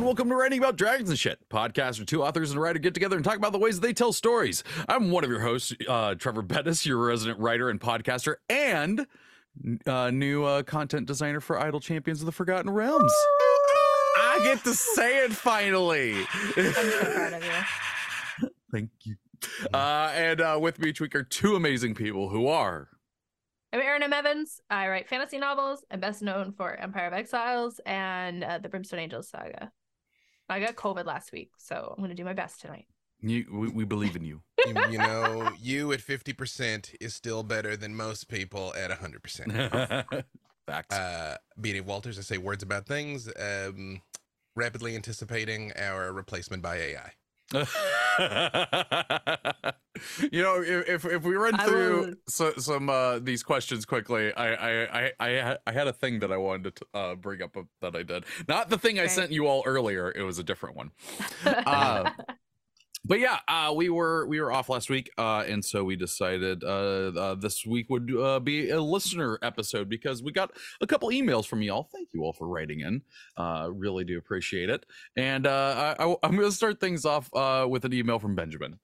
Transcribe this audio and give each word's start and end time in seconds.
and 0.00 0.06
welcome 0.06 0.30
to 0.30 0.34
Writing 0.34 0.58
About 0.58 0.76
Dragons 0.76 1.10
and 1.10 1.18
Shit, 1.18 1.46
podcast 1.50 1.98
where 1.98 2.06
two 2.06 2.24
authors 2.24 2.50
and 2.50 2.56
a 2.56 2.60
writer 2.62 2.78
get 2.78 2.94
together 2.94 3.16
and 3.16 3.24
talk 3.24 3.36
about 3.36 3.52
the 3.52 3.58
ways 3.58 3.80
they 3.80 3.92
tell 3.92 4.14
stories. 4.14 4.64
I'm 4.88 5.10
one 5.10 5.24
of 5.24 5.30
your 5.30 5.40
hosts, 5.40 5.74
uh, 5.86 6.14
Treavor 6.14 6.46
Bettis, 6.46 6.86
your 6.86 6.96
resident 6.96 7.38
writer 7.38 7.68
and 7.68 7.78
podcaster, 7.78 8.36
and 8.48 9.06
uh, 9.86 10.10
new 10.10 10.42
uh, 10.44 10.62
content 10.62 11.06
designer 11.06 11.38
for 11.38 11.60
Idle 11.60 11.80
Champions 11.80 12.20
of 12.20 12.26
the 12.26 12.32
Forgotten 12.32 12.70
Realms. 12.70 13.12
I 14.16 14.40
get 14.42 14.64
to 14.64 14.72
say 14.72 15.22
it 15.22 15.32
finally. 15.32 16.24
I'm 16.56 16.72
so 16.72 17.12
proud 17.12 17.32
of 17.34 17.44
you. 17.44 18.48
Thank 18.72 18.90
you. 19.02 19.16
Uh, 19.74 20.12
and 20.14 20.40
uh, 20.40 20.58
with 20.58 20.78
me 20.78 20.88
each 20.88 21.02
week 21.02 21.14
are 21.14 21.24
two 21.24 21.56
amazing 21.56 21.94
people 21.94 22.30
who 22.30 22.46
are 22.48 22.88
I'm 23.72 23.80
Erin 23.80 24.02
M. 24.02 24.14
Evans. 24.14 24.60
I 24.70 24.88
write 24.88 25.08
fantasy 25.08 25.38
novels. 25.38 25.84
I'm 25.90 26.00
best 26.00 26.22
known 26.22 26.52
for 26.52 26.74
Empire 26.74 27.06
of 27.06 27.12
Exiles 27.12 27.80
and 27.84 28.42
uh, 28.42 28.58
the 28.58 28.68
Brimstone 28.68 28.98
Angels 28.98 29.28
saga. 29.28 29.70
I 30.50 30.60
got 30.60 30.74
COVID 30.76 31.06
last 31.06 31.32
week, 31.32 31.52
so 31.58 31.94
I'm 31.96 32.02
going 32.02 32.10
to 32.10 32.16
do 32.16 32.24
my 32.24 32.32
best 32.32 32.60
tonight. 32.60 32.86
you. 33.20 33.46
We, 33.50 33.68
we 33.68 33.84
believe 33.84 34.16
in 34.16 34.24
you. 34.24 34.42
you, 34.66 34.74
you 34.90 34.98
know, 34.98 35.50
you 35.60 35.92
at 35.92 36.00
50% 36.00 36.96
is 37.00 37.14
still 37.14 37.42
better 37.42 37.76
than 37.76 37.94
most 37.94 38.28
people 38.28 38.74
at 38.74 38.90
100%. 38.90 40.24
Facts. 40.66 40.94
Uh, 40.94 41.36
B. 41.60 41.72
Dave 41.72 41.86
Walters, 41.86 42.18
I 42.18 42.22
say 42.22 42.38
words 42.38 42.62
about 42.62 42.86
things, 42.86 43.28
um, 43.38 44.02
rapidly 44.54 44.94
anticipating 44.94 45.72
our 45.76 46.12
replacement 46.12 46.62
by 46.62 46.76
AI. 46.76 47.12
you 47.54 47.64
know, 50.42 50.62
if 50.62 50.88
if, 50.88 51.04
if 51.04 51.22
we 51.24 51.34
run 51.34 51.54
I 51.54 51.66
through 51.66 52.00
will- 52.00 52.14
so, 52.28 52.52
some 52.58 52.88
uh, 52.88 53.18
these 53.18 53.42
questions 53.42 53.84
quickly, 53.84 54.32
I 54.34 54.54
I 54.54 55.10
I 55.20 55.56
I, 55.66 55.72
had 55.72 55.88
a 55.88 55.92
thing 55.92 56.20
that 56.20 56.30
I 56.30 56.36
wanted 56.36 56.76
to 56.76 56.86
uh, 56.94 57.14
bring 57.16 57.42
up 57.42 57.56
uh, 57.56 57.62
that 57.80 57.96
I 57.96 58.04
did. 58.04 58.24
Not 58.46 58.70
the 58.70 58.78
thing 58.78 59.00
I 59.00 59.08
sent 59.08 59.32
you 59.32 59.46
all 59.46 59.64
earlier. 59.66 60.12
It 60.12 60.22
was 60.22 60.38
a 60.38 60.44
different 60.44 60.76
one. 60.76 60.92
Uh, 61.44 62.10
But 63.04 63.18
yeah, 63.18 63.38
uh, 63.48 63.72
we 63.74 63.88
were 63.88 64.26
we 64.26 64.40
were 64.40 64.52
off 64.52 64.68
last 64.68 64.90
week, 64.90 65.10
uh, 65.16 65.44
and 65.48 65.64
so 65.64 65.84
we 65.84 65.96
decided 65.96 66.62
uh, 66.62 67.12
uh, 67.16 67.34
this 67.34 67.64
week 67.64 67.88
would 67.88 68.14
uh, 68.14 68.40
be 68.40 68.70
a 68.70 68.80
listener 68.80 69.38
episode 69.42 69.88
because 69.88 70.22
we 70.22 70.32
got 70.32 70.52
a 70.80 70.86
couple 70.86 71.08
emails 71.08 71.46
from 71.46 71.62
y'all. 71.62 71.88
Thank 71.94 72.10
you 72.12 72.22
all 72.22 72.34
for 72.34 72.46
writing 72.46 72.80
in. 72.80 73.02
Uh, 73.36 73.70
really 73.72 74.04
do 74.04 74.18
appreciate 74.18 74.68
it. 74.68 74.84
And 75.16 75.46
uh, 75.46 75.94
I, 75.98 76.04
I, 76.04 76.16
I'm 76.22 76.36
going 76.36 76.48
to 76.48 76.54
start 76.54 76.78
things 76.78 77.06
off 77.06 77.30
uh, 77.34 77.66
with 77.68 77.84
an 77.86 77.94
email 77.94 78.18
from 78.18 78.34
Benjamin. 78.34 78.78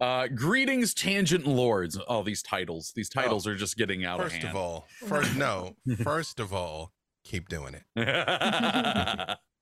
Uh, 0.00 0.28
greetings, 0.28 0.94
tangent 0.94 1.46
lords. 1.46 1.96
All 1.96 2.22
these 2.22 2.42
titles, 2.42 2.92
these 2.94 3.08
titles 3.08 3.46
are 3.46 3.56
just 3.56 3.76
getting 3.76 4.04
out 4.04 4.20
First 4.20 4.36
of 4.36 4.42
hand. 4.42 4.56
of 4.56 4.62
all, 4.62 4.86
first, 5.06 5.36
no, 5.36 5.76
first 6.02 6.40
of 6.40 6.52
all, 6.52 6.92
keep 7.24 7.48
doing 7.48 7.74
it. 7.74 7.82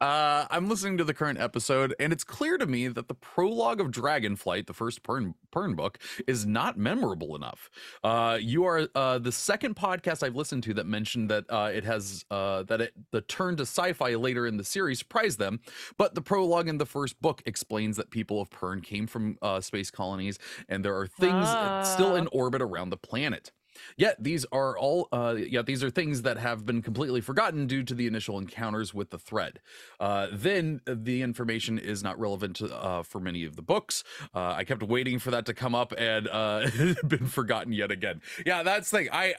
uh, 0.00 0.46
I'm 0.50 0.68
listening 0.68 0.96
to 0.98 1.04
the 1.04 1.14
current 1.14 1.38
episode, 1.38 1.94
and 1.98 2.12
it's 2.12 2.24
clear 2.24 2.56
to 2.58 2.66
me 2.66 2.88
that 2.88 3.08
the 3.08 3.14
prologue 3.14 3.80
of 3.80 3.88
Dragonflight, 3.90 4.66
the 4.66 4.72
first 4.72 5.02
Pern, 5.02 5.34
Pern 5.54 5.76
book, 5.76 5.98
is 6.26 6.46
not 6.46 6.78
memorable 6.78 7.36
enough. 7.36 7.70
Uh, 8.02 8.38
you 8.40 8.64
are 8.64 8.88
uh, 8.94 9.18
the 9.18 9.32
second 9.32 9.76
podcast 9.76 10.22
I've 10.22 10.36
listened 10.36 10.62
to 10.64 10.74
that 10.74 10.86
mentioned 10.86 11.30
that 11.30 11.44
uh, 11.50 11.70
it 11.74 11.84
has 11.84 12.24
uh, 12.30 12.62
that 12.64 12.80
it 12.80 12.92
the 13.10 13.20
turn 13.22 13.56
to 13.56 13.62
sci-fi 13.62 14.14
later 14.14 14.46
in 14.46 14.56
the 14.56 14.64
series 14.64 14.98
surprised 15.00 15.38
them, 15.38 15.60
but 15.98 16.14
the 16.14 16.22
prologue 16.22 16.68
in 16.68 16.78
the 16.78 16.86
first 16.86 17.20
book 17.20 17.42
explains 17.46 17.96
that 17.96 18.10
people 18.10 18.40
of 18.40 18.50
Pern 18.50 18.82
came 18.82 19.06
from 19.06 19.36
uh, 19.42 19.60
space 19.60 19.90
colonies, 19.90 20.38
and 20.68 20.84
there 20.84 20.96
are 20.96 21.06
things 21.06 21.46
still 21.88 22.16
in 22.16 22.26
Ah. 22.26 22.30
orbit 22.32 22.62
around 22.62 22.90
the 22.90 22.96
planet. 22.96 23.52
Yet 23.96 24.22
these 24.22 24.44
are 24.52 24.76
all, 24.78 25.08
uh, 25.12 25.34
yet 25.36 25.66
these 25.66 25.82
are 25.84 25.90
things 25.90 26.22
that 26.22 26.38
have 26.38 26.64
been 26.66 26.82
completely 26.82 27.20
forgotten 27.20 27.66
due 27.66 27.82
to 27.84 27.94
the 27.94 28.06
initial 28.06 28.38
encounters 28.38 28.92
with 28.94 29.10
the 29.10 29.18
thread. 29.18 29.60
Uh, 30.00 30.28
then 30.32 30.80
the 30.86 31.22
information 31.22 31.78
is 31.78 32.02
not 32.02 32.18
relevant 32.18 32.56
to, 32.56 32.74
uh, 32.74 33.02
for 33.02 33.20
many 33.20 33.44
of 33.44 33.56
the 33.56 33.62
books. 33.62 34.04
Uh, 34.34 34.54
I 34.56 34.64
kept 34.64 34.82
waiting 34.82 35.18
for 35.18 35.30
that 35.30 35.46
to 35.46 35.54
come 35.54 35.74
up 35.74 35.92
and 35.96 36.28
uh, 36.28 36.68
been 37.06 37.26
forgotten 37.26 37.72
yet 37.72 37.90
again. 37.90 38.20
Yeah, 38.44 38.62
that's 38.62 38.90
the 38.90 38.98
thing. 38.98 39.08
I 39.12 39.34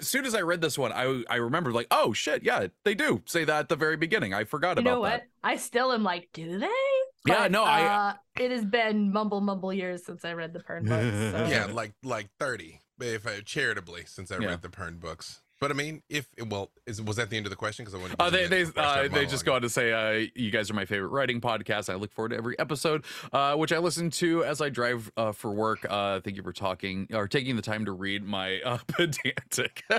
as 0.00 0.08
soon 0.08 0.24
as 0.24 0.34
I 0.34 0.40
read 0.40 0.60
this 0.60 0.76
one, 0.76 0.90
I 0.90 1.22
I 1.30 1.36
remembered 1.36 1.74
like, 1.74 1.86
oh 1.92 2.12
shit, 2.12 2.42
yeah, 2.42 2.66
they 2.84 2.94
do 2.94 3.22
say 3.26 3.44
that 3.44 3.58
at 3.60 3.68
the 3.68 3.76
very 3.76 3.96
beginning. 3.96 4.34
I 4.34 4.42
forgot 4.44 4.76
you 4.78 4.80
about 4.82 4.90
know 4.90 5.00
what? 5.00 5.10
that. 5.10 5.28
I 5.44 5.56
still 5.56 5.92
am 5.92 6.02
like, 6.02 6.28
do 6.32 6.58
they? 6.58 6.66
Yeah, 7.26 7.42
But, 7.42 7.52
no, 7.52 7.62
I- 7.64 7.84
Uh, 8.10 8.14
it 8.38 8.50
has 8.50 8.64
been 8.64 9.12
mumble 9.12 9.40
mumble 9.40 9.72
years 9.72 10.04
since 10.04 10.24
I 10.24 10.32
read 10.32 10.52
the 10.52 10.60
Pern 10.60 10.86
books. 10.88 11.04
So. 11.38 11.46
Yeah, 11.50 11.66
like 11.72 11.92
like 12.02 12.28
30, 12.40 12.80
if 13.00 13.26
I, 13.26 13.40
charitably, 13.40 14.04
since 14.06 14.30
I 14.30 14.38
Yeah. 14.38 14.48
read 14.48 14.62
the 14.62 14.68
Pern 14.68 15.00
books. 15.00 15.42
But 15.58 15.70
I 15.70 15.74
mean, 15.74 16.02
if 16.10 16.28
well, 16.50 16.70
is 16.86 17.00
was 17.00 17.16
that 17.16 17.30
the 17.30 17.38
end 17.38 17.46
of 17.46 17.50
the 17.50 17.56
question? 17.56 17.86
Because 17.86 17.98
I 17.98 18.02
wanted. 18.02 18.16
Uh, 18.20 18.28
they 18.28 18.46
they 18.46 18.66
uh, 18.76 19.08
they 19.08 19.24
just 19.24 19.46
go 19.46 19.54
on 19.54 19.62
to 19.62 19.70
say, 19.70 19.90
uh, 19.90 20.26
"You 20.34 20.50
guys 20.50 20.70
are 20.70 20.74
my 20.74 20.84
favorite 20.84 21.08
writing 21.08 21.40
podcast. 21.40 21.88
I 21.90 21.94
look 21.94 22.12
forward 22.12 22.28
to 22.30 22.36
every 22.36 22.58
episode, 22.58 23.06
uh, 23.32 23.54
which 23.56 23.72
I 23.72 23.78
listen 23.78 24.10
to 24.10 24.44
as 24.44 24.60
I 24.60 24.68
drive 24.68 25.10
uh, 25.16 25.32
for 25.32 25.50
work. 25.52 25.86
Uh, 25.88 26.20
thank 26.20 26.36
you 26.36 26.42
for 26.42 26.52
talking 26.52 27.08
or 27.10 27.26
taking 27.26 27.56
the 27.56 27.62
time 27.62 27.86
to 27.86 27.92
read 27.92 28.22
my 28.22 28.60
uh, 28.60 28.76
pedantic. 28.86 29.82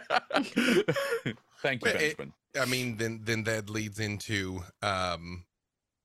thank 1.64 1.84
you, 1.84 1.92
it- 1.92 2.18
Benjamin. 2.18 2.34
I 2.60 2.66
mean, 2.66 2.98
then 2.98 3.22
then 3.24 3.44
that 3.46 3.68
leads 3.70 4.00
into 4.00 4.64
um, 4.84 5.46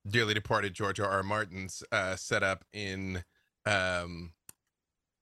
dearly 0.09 0.33
departed 0.33 0.73
George 0.75 0.99
R. 1.01 1.11
R. 1.11 1.23
Martin's 1.23 1.83
uh, 1.93 2.17
setup 2.17 2.65
in 2.73 3.23
um, 3.67 4.33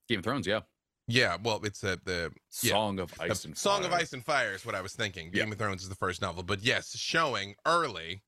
Game 0.09 0.19
of 0.21 0.25
Thrones, 0.25 0.47
yeah. 0.47 0.61
Yeah, 1.11 1.37
well, 1.43 1.61
it's 1.65 1.83
uh, 1.85 1.97
the 2.05 2.33
Yeah. 2.63 2.73
Song 2.73 2.99
of 3.01 3.13
Uh, 3.21 3.25
Ice 3.25 3.45
and 3.45 3.57
Fire. 3.57 3.61
Song 3.73 3.85
of 3.85 3.93
Ice 3.93 4.13
and 4.13 4.25
Fire 4.25 4.53
is 4.53 4.65
what 4.65 4.75
I 4.75 4.81
was 4.81 4.93
thinking. 4.95 5.27
Yeah. 5.33 5.43
Game 5.45 5.53
of 5.53 5.59
Thrones 5.59 5.83
is 5.83 5.89
the 5.89 5.95
first 5.95 6.21
novel, 6.23 6.43
but 6.43 6.63
yes, 6.63 6.97
showing 6.97 7.55
early. 7.67 8.23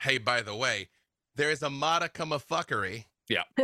Hey, 0.00 0.18
by 0.18 0.42
the 0.42 0.54
way, 0.56 0.88
there 1.36 1.50
is 1.50 1.62
a 1.62 1.70
modicum 1.70 2.32
of 2.32 2.46
fuckery. 2.46 3.04
Yeah. 3.28 3.44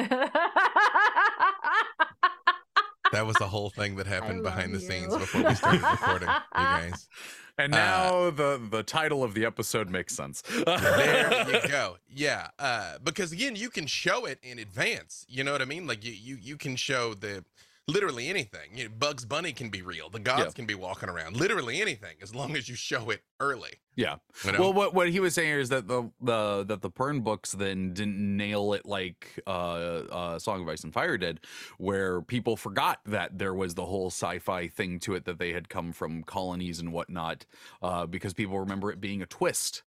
that 3.12 3.26
was 3.26 3.36
the 3.36 3.48
whole 3.48 3.70
thing 3.70 3.96
that 3.96 4.06
happened 4.06 4.42
behind 4.42 4.74
the 4.74 4.80
you. 4.80 4.86
scenes 4.88 5.16
before 5.16 5.42
we 5.42 5.54
started 5.54 5.82
recording, 5.82 6.28
you 6.28 6.34
guys. 6.54 7.08
And 7.60 7.74
Uh, 7.74 7.76
now 7.76 8.30
the 8.30 8.60
the 8.70 8.84
title 8.84 9.24
of 9.24 9.34
the 9.34 9.44
episode 9.44 9.90
makes 9.90 10.14
sense. 10.14 10.42
There 10.42 11.50
you 11.62 11.68
go. 11.68 11.96
Yeah, 12.08 12.50
uh, 12.60 12.98
because 13.02 13.32
again, 13.32 13.56
you 13.56 13.68
can 13.68 13.88
show 13.88 14.26
it 14.26 14.38
in 14.44 14.60
advance. 14.60 15.26
You 15.28 15.42
know 15.42 15.50
what 15.50 15.60
I 15.60 15.64
mean? 15.64 15.84
Like 15.84 16.04
you, 16.04 16.12
you, 16.12 16.36
you 16.40 16.56
can 16.56 16.76
show 16.76 17.14
the 17.14 17.44
literally 17.88 18.28
anything. 18.28 18.70
You 18.74 18.84
know, 18.84 18.90
Bugs 18.96 19.24
Bunny 19.24 19.52
can 19.52 19.70
be 19.70 19.82
real. 19.82 20.10
The 20.10 20.20
gods 20.20 20.44
Yeah. 20.44 20.50
can 20.52 20.66
be 20.66 20.74
walking 20.74 21.08
around. 21.08 21.36
Literally 21.36 21.80
anything, 21.80 22.16
as 22.22 22.34
long 22.34 22.56
as 22.56 22.68
you 22.68 22.74
show 22.76 23.10
it 23.10 23.22
early. 23.40 23.80
Yeah. 23.96 24.16
You 24.44 24.52
know? 24.52 24.60
Well, 24.60 24.72
what 24.72 24.94
what 24.94 25.08
he 25.10 25.18
was 25.18 25.34
saying 25.34 25.58
is 25.58 25.70
that 25.70 25.88
the 25.88 26.10
the 26.20 26.64
that 26.64 26.82
the 26.82 26.90
Pern 26.90 27.24
books 27.24 27.52
then 27.52 27.92
didn't 27.94 28.36
nail 28.36 28.72
it 28.74 28.86
like 28.86 29.40
uh, 29.46 29.50
uh, 29.50 30.38
Song 30.38 30.62
of 30.62 30.68
Ice 30.68 30.84
and 30.84 30.92
Fire 30.92 31.18
did, 31.18 31.40
where 31.78 32.22
people 32.22 32.56
forgot 32.56 33.00
that 33.06 33.38
there 33.38 33.54
was 33.54 33.74
the 33.74 33.86
whole 33.86 34.08
sci-fi 34.08 34.68
thing 34.68 35.00
to 35.00 35.14
it 35.14 35.24
that 35.24 35.38
they 35.38 35.52
had 35.52 35.68
come 35.68 35.92
from 35.92 36.22
colonies 36.22 36.78
and 36.78 36.92
whatnot, 36.92 37.44
uh, 37.82 38.06
because 38.06 38.34
people 38.34 38.60
remember 38.60 38.92
it 38.92 39.00
being 39.00 39.22
a 39.22 39.26
twist. 39.26 39.82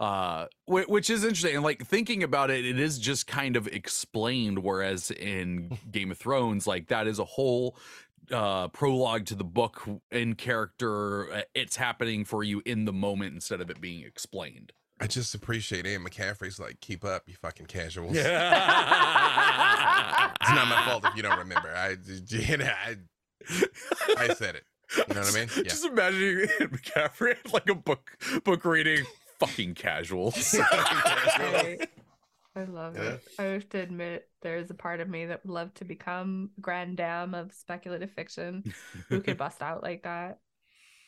Uh, 0.00 0.46
which 0.66 1.10
is 1.10 1.24
interesting. 1.24 1.54
And 1.56 1.62
like 1.62 1.84
thinking 1.86 2.22
about 2.22 2.50
it, 2.50 2.64
it 2.64 2.80
is 2.80 2.98
just 2.98 3.26
kind 3.26 3.54
of 3.54 3.66
explained. 3.68 4.60
Whereas 4.60 5.10
in 5.10 5.78
Game 5.90 6.10
of 6.10 6.16
Thrones, 6.18 6.66
like 6.66 6.88
that 6.88 7.06
is 7.06 7.18
a 7.18 7.24
whole 7.24 7.76
uh 8.32 8.68
prologue 8.68 9.26
to 9.26 9.34
the 9.34 9.42
book 9.44 9.82
in 10.12 10.34
character 10.36 11.32
uh, 11.32 11.40
it's 11.52 11.74
happening 11.74 12.24
for 12.24 12.44
you 12.44 12.62
in 12.64 12.84
the 12.84 12.92
moment 12.92 13.34
instead 13.34 13.60
of 13.60 13.70
it 13.70 13.80
being 13.80 14.04
explained 14.04 14.72
I 15.00 15.08
just 15.08 15.34
appreciate 15.34 15.84
Anne 15.86 16.04
McCaffrey's 16.04 16.60
like, 16.60 16.80
keep 16.80 17.04
up, 17.04 17.24
you 17.26 17.34
fucking 17.34 17.66
casuals. 17.66 18.14
yeah 18.14 18.30
It's 20.40 20.50
not 20.50 20.68
my 20.68 20.84
fault 20.84 21.04
if 21.06 21.16
you 21.16 21.22
don't 21.22 21.38
remember. 21.38 21.72
I, 21.74 21.96
you 22.28 22.56
know, 22.58 22.70
I, 22.70 22.96
I 24.18 24.34
said 24.34 24.56
it. 24.56 24.64
You 25.08 25.14
know 25.14 25.20
what 25.22 25.34
I 25.34 25.38
mean? 25.38 25.48
Yeah. 25.56 25.62
just 25.64 25.84
imagining 25.86 26.46
mccaffrey 26.60 27.36
like 27.52 27.68
a 27.68 27.74
book 27.74 28.10
book 28.44 28.64
reading 28.64 29.04
fucking 29.40 29.74
casuals 29.74 30.54
I, 31.36 31.80
I 32.56 32.64
love 32.64 32.96
Yeah. 32.96 33.00
it. 33.00 33.22
I 33.38 33.44
have 33.44 33.68
to 33.70 33.80
admit, 33.80 34.30
there's 34.42 34.70
a 34.70 34.74
part 34.74 35.00
of 35.00 35.08
me 35.08 35.26
that 35.26 35.44
would 35.44 35.52
love 35.52 35.74
to 35.74 35.84
become 35.84 36.50
grand 36.60 36.98
dame 36.98 37.34
of 37.34 37.52
speculative 37.52 38.10
fiction 38.12 38.66
who 39.10 39.22
could 39.22 39.36
bust 39.38 39.62
out 39.62 39.82
like 39.82 40.04
that. 40.04 40.40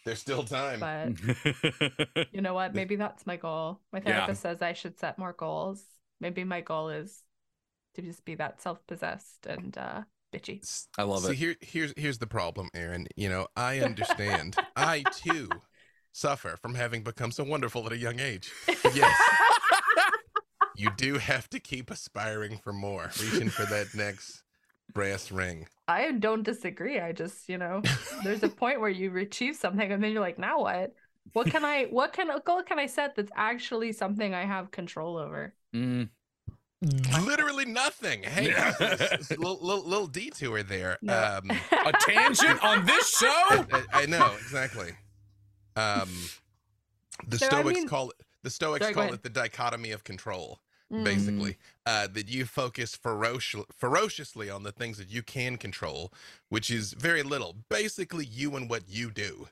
There's 0.04 0.18
still 0.20 0.42
time. 0.44 0.80
But 0.80 1.14
you 2.32 2.40
know 2.40 2.54
what? 2.54 2.74
Maybe 2.74 2.96
that's 2.96 3.26
my 3.26 3.36
goal. 3.36 3.80
My 3.92 4.00
Yeah. 4.04 4.04
therapist 4.06 4.42
says 4.42 4.62
I 4.62 4.72
should 4.72 4.98
set 4.98 5.18
more 5.18 5.32
goals. 5.32 5.84
Maybe 6.20 6.44
my 6.44 6.60
goal 6.60 6.88
is 6.88 7.22
to 7.94 8.02
just 8.02 8.24
be 8.24 8.36
that 8.36 8.62
self-possessed 8.62 9.46
and 9.46 9.76
uh 9.78 10.02
bitchy. 10.34 10.62
I 10.98 11.02
love 11.02 11.24
See, 11.24 11.32
it 11.32 11.36
here, 11.36 11.56
here's 11.60 11.92
here's 11.96 12.18
the 12.18 12.26
problem, 12.26 12.68
Erin. 12.74 13.06
You 13.16 13.28
know, 13.28 13.46
I 13.56 13.80
understand. 13.80 14.58
I 14.76 15.06
too 15.10 15.62
suffer 16.12 16.56
from 16.60 16.74
having 16.74 17.02
become 17.02 17.30
so 17.32 17.42
wonderful 17.44 17.84
at 17.86 17.92
a 17.92 17.96
young 17.96 18.20
age. 18.20 18.50
Yes, 18.94 19.16
you 20.76 20.90
do 20.96 21.18
have 21.18 21.48
to 21.50 21.60
keep 21.60 21.90
aspiring 21.90 22.58
for 22.62 22.72
more, 22.72 23.10
reaching 23.20 23.48
for 23.48 23.64
that 23.66 23.94
next 23.94 24.42
brass 24.94 25.30
ring. 25.32 25.66
I 25.88 26.12
don't 26.12 26.42
disagree. 26.42 27.00
I 27.00 27.12
just, 27.12 27.48
you 27.48 27.58
know, 27.58 27.82
there's 28.24 28.42
a 28.42 28.48
point 28.48 28.80
where 28.80 28.90
you 28.90 29.16
achieve 29.18 29.56
something 29.56 29.90
and 29.90 30.02
then 30.02 30.12
you're 30.12 30.20
like, 30.20 30.38
now 30.38 30.60
what? 30.60 30.92
What 31.34 31.46
can 31.48 31.64
I 31.64 31.84
what 31.84 32.12
can 32.12 32.28
what 32.28 32.44
goal 32.44 32.62
can 32.62 32.78
I 32.80 32.86
set 32.86 33.14
that's 33.14 33.30
actually 33.36 33.92
something 33.92 34.34
I 34.34 34.44
have 34.44 34.70
control 34.72 35.16
over? 35.16 35.54
Mm, 35.74 36.08
Literally 37.24 37.64
nothing. 37.64 38.24
Hey, 38.24 38.48
Yeah. 38.48 38.72
little, 39.30 39.58
little, 39.64 39.84
little 39.88 40.06
detour 40.08 40.64
there. 40.64 40.98
No. 41.00 41.38
Um, 41.44 41.50
a 41.86 41.92
tangent 41.92 42.62
on 42.64 42.84
this 42.86 43.08
show? 43.20 43.28
I, 43.28 43.84
I 43.92 44.06
know 44.06 44.32
exactly. 44.40 44.90
Um, 45.76 46.08
the 47.26 47.38
So, 47.38 47.46
I 47.46 47.48
Stoics 47.48 47.78
mean- 47.78 47.88
call 47.88 48.10
it 48.10 48.16
the 48.42 48.50
Stoics 48.50 48.84
Sorry, 48.84 48.94
call 48.94 49.12
it 49.12 49.22
the 49.22 49.28
dichotomy 49.30 49.90
of 49.92 50.04
control. 50.04 50.60
Mm. 50.92 51.04
Basically, 51.04 51.56
uh, 51.86 52.06
that 52.08 52.28
you 52.28 52.44
focus 52.44 52.94
feroci- 53.02 53.64
ferociously 53.74 54.50
on 54.50 54.62
the 54.62 54.72
things 54.72 54.98
that 54.98 55.08
you 55.08 55.22
can 55.22 55.56
control, 55.56 56.12
which 56.50 56.70
is 56.70 56.92
very 56.92 57.22
little. 57.22 57.56
Basically, 57.70 58.26
you 58.26 58.54
and 58.56 58.68
what 58.68 58.82
you 58.88 59.10
do, 59.10 59.48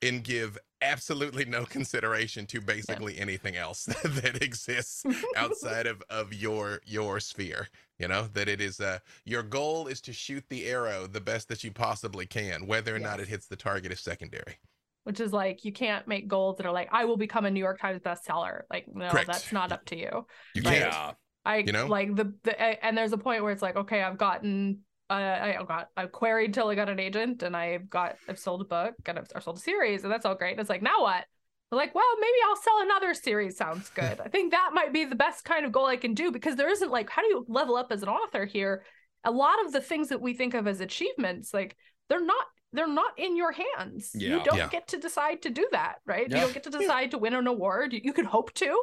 and 0.00 0.24
give 0.24 0.56
absolutely 0.80 1.44
no 1.44 1.64
consideration 1.76 2.46
to 2.46 2.62
basically 2.62 3.18
anything 3.18 3.56
else 3.56 3.84
that 4.04 4.42
exists 4.42 5.04
outside 5.36 5.86
of 5.86 6.02
of 6.08 6.32
your 6.32 6.80
your 6.86 7.20
sphere 7.20 7.68
you 7.98 8.08
know 8.08 8.26
that 8.32 8.48
it 8.48 8.62
is 8.62 8.80
uh 8.80 8.98
your 9.26 9.42
goal 9.42 9.86
is 9.86 10.00
to 10.00 10.10
shoot 10.10 10.42
the 10.48 10.64
arrow 10.64 11.06
the 11.06 11.20
best 11.20 11.48
that 11.48 11.62
you 11.62 11.70
possibly 11.70 12.24
can 12.24 12.66
whether 12.66 12.96
or 12.96 12.98
not 12.98 13.20
it 13.20 13.28
hits 13.28 13.46
the 13.46 13.56
target 13.56 13.92
is 13.92 14.00
secondary 14.00 14.56
Which 15.04 15.18
is 15.20 15.32
like 15.32 15.64
you 15.64 15.72
can't 15.72 16.06
make 16.06 16.28
goals 16.28 16.58
that 16.58 16.66
are 16.66 16.72
like 16.72 16.88
I 16.92 17.04
will 17.06 17.16
become 17.16 17.46
a 17.46 17.50
New 17.50 17.60
York 17.60 17.80
Times 17.80 18.00
bestseller. 18.00 18.62
Like 18.70 18.86
no, 18.92 19.08
Correct. 19.10 19.26
that's 19.26 19.52
not 19.52 19.72
up 19.72 19.84
to 19.86 19.96
you. 19.96 20.26
you 20.54 20.62
Right. 20.62 20.78
can't 20.80 20.92
Yeah. 20.92 21.12
I 21.44 21.56
You 21.58 21.72
know? 21.72 21.86
like 21.86 22.14
the, 22.14 22.34
the 22.44 22.84
and 22.84 22.96
there's 22.96 23.12
a 23.12 23.18
point 23.18 23.42
where 23.42 23.52
it's 23.52 23.62
like 23.62 23.76
okay 23.76 24.02
I've 24.02 24.18
gotten 24.18 24.80
uh, 25.08 25.14
I 25.14 25.64
got 25.66 25.88
I 25.96 26.06
queried 26.06 26.54
till 26.54 26.68
I 26.68 26.74
got 26.74 26.88
an 26.88 27.00
agent 27.00 27.42
and 27.42 27.56
I've 27.56 27.88
got 27.90 28.16
I've 28.28 28.38
sold 28.38 28.60
a 28.60 28.64
book 28.64 28.94
and 29.06 29.18
I've, 29.18 29.26
I've 29.34 29.42
sold 29.42 29.56
a 29.56 29.60
series 29.60 30.04
and 30.04 30.12
that's 30.12 30.24
all 30.26 30.34
great 30.36 30.52
and 30.52 30.60
it's 30.60 30.70
like 30.70 30.82
now 30.82 31.00
what 31.02 31.24
I'm 31.72 31.78
like 31.78 31.94
well 31.94 32.04
maybe 32.20 32.36
I'll 32.46 32.56
sell 32.56 32.80
another 32.82 33.14
series 33.14 33.56
sounds 33.56 33.88
good 33.94 34.20
I 34.20 34.28
think 34.28 34.52
that 34.52 34.70
might 34.74 34.92
be 34.92 35.06
the 35.06 35.16
best 35.16 35.44
kind 35.44 35.64
of 35.64 35.72
goal 35.72 35.86
I 35.86 35.96
can 35.96 36.14
do 36.14 36.30
because 36.30 36.56
there 36.56 36.68
isn't 36.70 36.90
like 36.92 37.08
how 37.10 37.22
do 37.22 37.28
you 37.28 37.44
level 37.48 37.74
up 37.76 37.90
as 37.90 38.02
an 38.02 38.08
author 38.10 38.44
here 38.44 38.84
a 39.24 39.30
lot 39.30 39.64
of 39.64 39.72
the 39.72 39.80
things 39.80 40.10
that 40.10 40.20
we 40.20 40.34
think 40.34 40.54
of 40.54 40.66
as 40.68 40.80
achievements 40.80 41.52
like 41.54 41.74
they're 42.08 42.24
not 42.24 42.46
they're 42.72 42.86
not 42.88 43.12
in 43.18 43.36
your 43.36 43.52
hands 43.52 44.10
you 44.14 44.40
don't 44.44 44.56
Yeah. 44.56 44.68
get 44.68 44.88
to 44.88 44.98
decide 44.98 45.42
to 45.42 45.50
do 45.50 45.66
that 45.72 45.96
right 46.06 46.28
you 46.28 46.36
don't 46.36 46.54
get 46.54 46.62
to 46.64 46.70
decide 46.70 47.10
to 47.12 47.18
win 47.18 47.34
an 47.34 47.46
award 47.46 47.92
you, 47.92 48.00
you 48.04 48.12
could 48.12 48.26
hope 48.26 48.52
to 48.54 48.82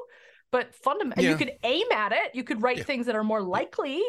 but 0.52 0.74
fundamentally 0.76 1.26
Yeah. 1.26 1.32
you 1.32 1.38
could 1.38 1.54
aim 1.64 1.88
at 1.94 2.12
it 2.12 2.36
you 2.36 2.44
could 2.44 2.62
write 2.62 2.78
Yeah. 2.78 2.84
things 2.84 3.06
that 3.06 3.16
are 3.16 3.24
more 3.24 3.42
likely 3.42 4.02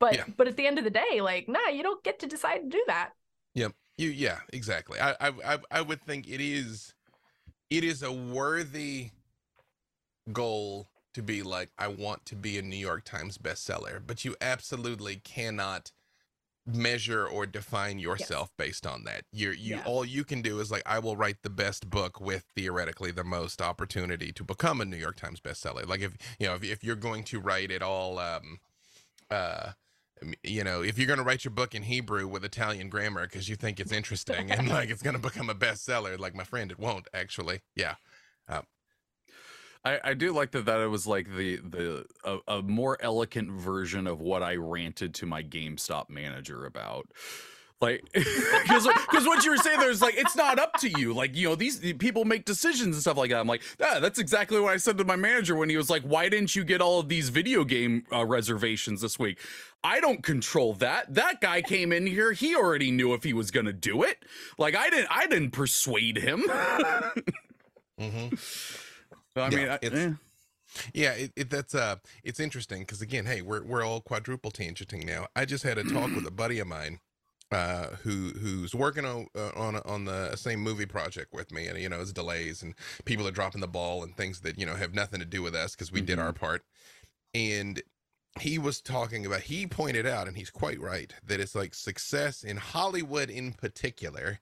but 0.00 0.14
Yeah. 0.14 0.24
but 0.36 0.46
at 0.48 0.56
the 0.56 0.66
end 0.66 0.78
of 0.78 0.84
the 0.84 0.90
day 0.90 1.20
like 1.20 1.48
nah 1.48 1.68
you 1.68 1.82
don't 1.82 2.02
get 2.04 2.18
to 2.20 2.26
decide 2.26 2.58
to 2.62 2.68
do 2.68 2.84
that 2.86 3.10
Yep. 3.54 3.72
you 3.96 4.10
yeah 4.10 4.38
exactly 4.52 4.98
I, 5.00 5.12
I 5.20 5.28
i 5.54 5.58
i 5.70 5.80
would 5.82 6.02
think 6.02 6.28
it 6.28 6.40
is 6.40 6.94
it 7.70 7.82
is 7.84 8.02
a 8.02 8.12
worthy 8.12 9.10
goal 10.32 10.88
to 11.14 11.22
be 11.22 11.42
like 11.42 11.70
i 11.78 11.86
want 11.88 12.24
to 12.26 12.34
be 12.36 12.58
a 12.58 12.62
new 12.62 12.76
york 12.76 13.04
times 13.04 13.38
bestseller 13.38 14.00
but 14.04 14.24
you 14.24 14.34
absolutely 14.40 15.16
cannot 15.16 15.92
measure 16.66 17.26
or 17.26 17.44
define 17.46 17.98
yourself 17.98 18.50
based 18.56 18.86
on 18.86 19.04
that. 19.04 19.24
You're 19.32 19.52
you 19.52 19.76
Yeah. 19.76 19.82
all 19.84 20.04
you 20.04 20.24
can 20.24 20.40
do 20.40 20.60
is 20.60 20.70
like 20.70 20.82
i 20.86 20.98
will 20.98 21.16
write 21.16 21.42
the 21.42 21.50
best 21.50 21.90
book 21.90 22.20
with 22.20 22.44
theoretically 22.56 23.10
the 23.10 23.24
most 23.24 23.60
opportunity 23.60 24.32
to 24.32 24.44
become 24.44 24.80
a 24.80 24.84
new 24.84 24.96
york 24.96 25.16
times 25.16 25.40
bestseller. 25.40 25.86
Like 25.86 26.00
if 26.00 26.16
you 26.38 26.46
know 26.46 26.54
if, 26.54 26.64
if 26.64 26.82
you're 26.82 26.96
going 26.96 27.24
to 27.24 27.40
write 27.40 27.70
it 27.70 27.82
all 27.82 28.18
um 28.18 28.60
uh 29.30 29.72
you 30.42 30.64
know 30.64 30.82
if 30.82 30.96
you're 30.96 31.06
going 31.06 31.18
to 31.18 31.24
write 31.24 31.44
your 31.44 31.52
book 31.52 31.74
in 31.74 31.82
hebrew 31.82 32.26
with 32.26 32.44
italian 32.44 32.88
grammar 32.88 33.24
because 33.24 33.48
you 33.48 33.56
think 33.56 33.78
it's 33.78 33.92
interesting 33.92 34.50
and 34.50 34.68
like 34.76 34.88
it's 34.88 35.02
going 35.02 35.16
to 35.16 35.20
become 35.20 35.50
a 35.50 35.54
bestseller 35.54 36.18
like 36.18 36.34
my 36.34 36.44
friend 36.44 36.70
it 36.70 36.78
won't 36.78 37.08
actually. 37.12 37.60
Yeah 37.76 37.96
I, 39.84 40.00
I 40.02 40.14
do 40.14 40.32
like 40.32 40.52
that 40.52 40.64
that 40.66 40.80
it 40.80 40.86
was 40.86 41.06
like 41.06 41.34
the 41.36 41.56
the 41.56 42.06
a, 42.24 42.38
a 42.48 42.62
more 42.62 42.96
elegant 43.00 43.50
version 43.50 44.06
of 44.06 44.20
what 44.20 44.42
I 44.42 44.56
ranted 44.56 45.14
to 45.14 45.26
my 45.26 45.42
GameStop 45.42 46.08
manager 46.08 46.64
about. 46.64 47.06
Like, 47.80 48.02
because 48.14 48.86
what 49.26 49.44
you 49.44 49.50
were 49.50 49.58
saying 49.58 49.78
there 49.78 49.90
is 49.90 50.00
like 50.00 50.14
it's 50.16 50.34
not 50.36 50.58
up 50.58 50.74
to 50.80 50.88
you. 50.88 51.12
Like 51.12 51.36
you 51.36 51.50
know 51.50 51.54
these 51.54 51.80
people 51.94 52.24
make 52.24 52.46
decisions 52.46 52.96
and 52.96 53.02
stuff 53.02 53.18
like 53.18 53.28
that. 53.30 53.40
I'm 53.40 53.46
like, 53.46 53.62
yeah, 53.78 53.98
that's 53.98 54.18
exactly 54.18 54.58
what 54.58 54.72
I 54.72 54.78
said 54.78 54.96
to 54.98 55.04
my 55.04 55.16
manager 55.16 55.54
when 55.54 55.68
he 55.68 55.76
was 55.76 55.90
like, 55.90 56.02
why 56.02 56.30
didn't 56.30 56.56
you 56.56 56.64
get 56.64 56.80
all 56.80 57.00
of 57.00 57.10
these 57.10 57.28
video 57.28 57.62
game 57.64 58.04
uh, 58.10 58.24
reservations 58.24 59.02
this 59.02 59.18
week? 59.18 59.38
I 59.82 60.00
don't 60.00 60.22
control 60.22 60.72
that. 60.74 61.12
That 61.12 61.42
guy 61.42 61.60
came 61.60 61.92
in 61.92 62.06
here. 62.06 62.32
He 62.32 62.56
already 62.56 62.90
knew 62.90 63.12
if 63.12 63.22
he 63.22 63.34
was 63.34 63.50
gonna 63.50 63.74
do 63.74 64.02
it. 64.02 64.24
Like 64.56 64.74
I 64.76 64.88
didn't. 64.88 65.08
I 65.10 65.26
didn't 65.26 65.50
persuade 65.50 66.16
him. 66.16 66.44
hmm 69.34 69.40
I 69.40 69.50
Yeah, 69.50 69.56
mean, 69.56 69.68
I, 69.68 69.78
it's- 69.82 69.92
eh. 69.92 70.12
Yeah, 70.94 71.12
it, 71.12 71.32
it, 71.36 71.50
that's 71.50 71.74
uh, 71.74 71.96
it's 72.24 72.40
interesting 72.40 72.80
because 72.82 73.02
again, 73.02 73.26
hey, 73.26 73.42
we're 73.42 73.62
we're 73.62 73.84
all 73.84 74.00
quadruple 74.00 74.50
tangenting 74.50 75.04
now. 75.04 75.26
I 75.36 75.44
just 75.44 75.62
had 75.62 75.78
a 75.78 75.84
talk 75.84 76.14
with 76.14 76.26
a 76.26 76.30
buddy 76.42 76.58
of 76.58 76.66
mine, 76.66 77.00
uh, 77.52 77.88
who 78.02 78.30
who's 78.40 78.74
working 78.74 79.04
on 79.04 79.26
uh, 79.36 79.50
on 79.54 79.76
on 79.76 80.04
the 80.06 80.34
same 80.36 80.60
movie 80.60 80.86
project 80.86 81.32
with 81.32 81.52
me, 81.52 81.66
and 81.68 81.78
you 81.78 81.88
know, 81.88 82.00
it's 82.00 82.12
delays 82.12 82.62
and 82.62 82.74
people 83.04 83.28
are 83.28 83.30
dropping 83.30 83.60
the 83.60 83.68
ball 83.68 84.02
and 84.02 84.16
things 84.16 84.40
that 84.40 84.58
you 84.58 84.66
know 84.66 84.74
have 84.74 84.94
nothing 84.94 85.20
to 85.20 85.26
do 85.26 85.42
with 85.42 85.54
us 85.54 85.72
because 85.76 85.92
we 85.92 86.00
did 86.00 86.18
our 86.18 86.32
part, 86.32 86.62
and 87.34 87.82
he 88.40 88.58
was 88.58 88.80
talking 88.80 89.26
about 89.26 89.42
he 89.42 89.66
pointed 89.66 90.06
out 90.06 90.26
and 90.26 90.36
he's 90.36 90.50
quite 90.50 90.80
right 90.80 91.14
that 91.24 91.40
it's 91.40 91.54
like 91.54 91.74
success 91.74 92.42
in 92.42 92.56
Hollywood 92.56 93.30
in 93.30 93.52
particular. 93.52 94.40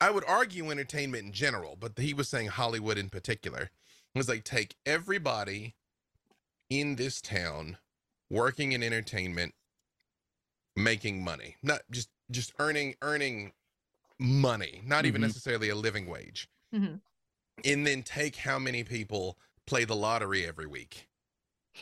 I 0.00 0.10
would 0.10 0.24
argue 0.26 0.70
entertainment 0.70 1.24
in 1.26 1.32
general, 1.32 1.76
but 1.78 1.98
he 1.98 2.14
was 2.14 2.28
saying 2.28 2.48
Hollywood 2.48 2.98
in 2.98 3.08
particular 3.10 3.70
was 4.14 4.28
like 4.28 4.44
take 4.44 4.76
everybody 4.86 5.74
in 6.70 6.96
this 6.96 7.20
town 7.20 7.78
working 8.30 8.72
in 8.72 8.82
entertainment 8.82 9.54
making 10.76 11.22
money 11.24 11.56
not 11.62 11.80
just 11.90 12.08
just 12.30 12.52
earning 12.58 12.94
earning 13.02 13.52
money 14.18 14.82
not 14.84 15.06
even 15.06 15.20
Mhm. 15.20 15.24
necessarily 15.26 15.68
a 15.70 15.74
living 15.74 16.06
wage 16.06 16.48
Mhm. 16.72 17.00
and 17.64 17.86
then 17.86 18.02
take 18.02 18.36
how 18.36 18.58
many 18.58 18.84
people 18.84 19.38
play 19.66 19.84
the 19.84 19.96
lottery 19.96 20.46
every 20.46 20.66
week 20.66 21.08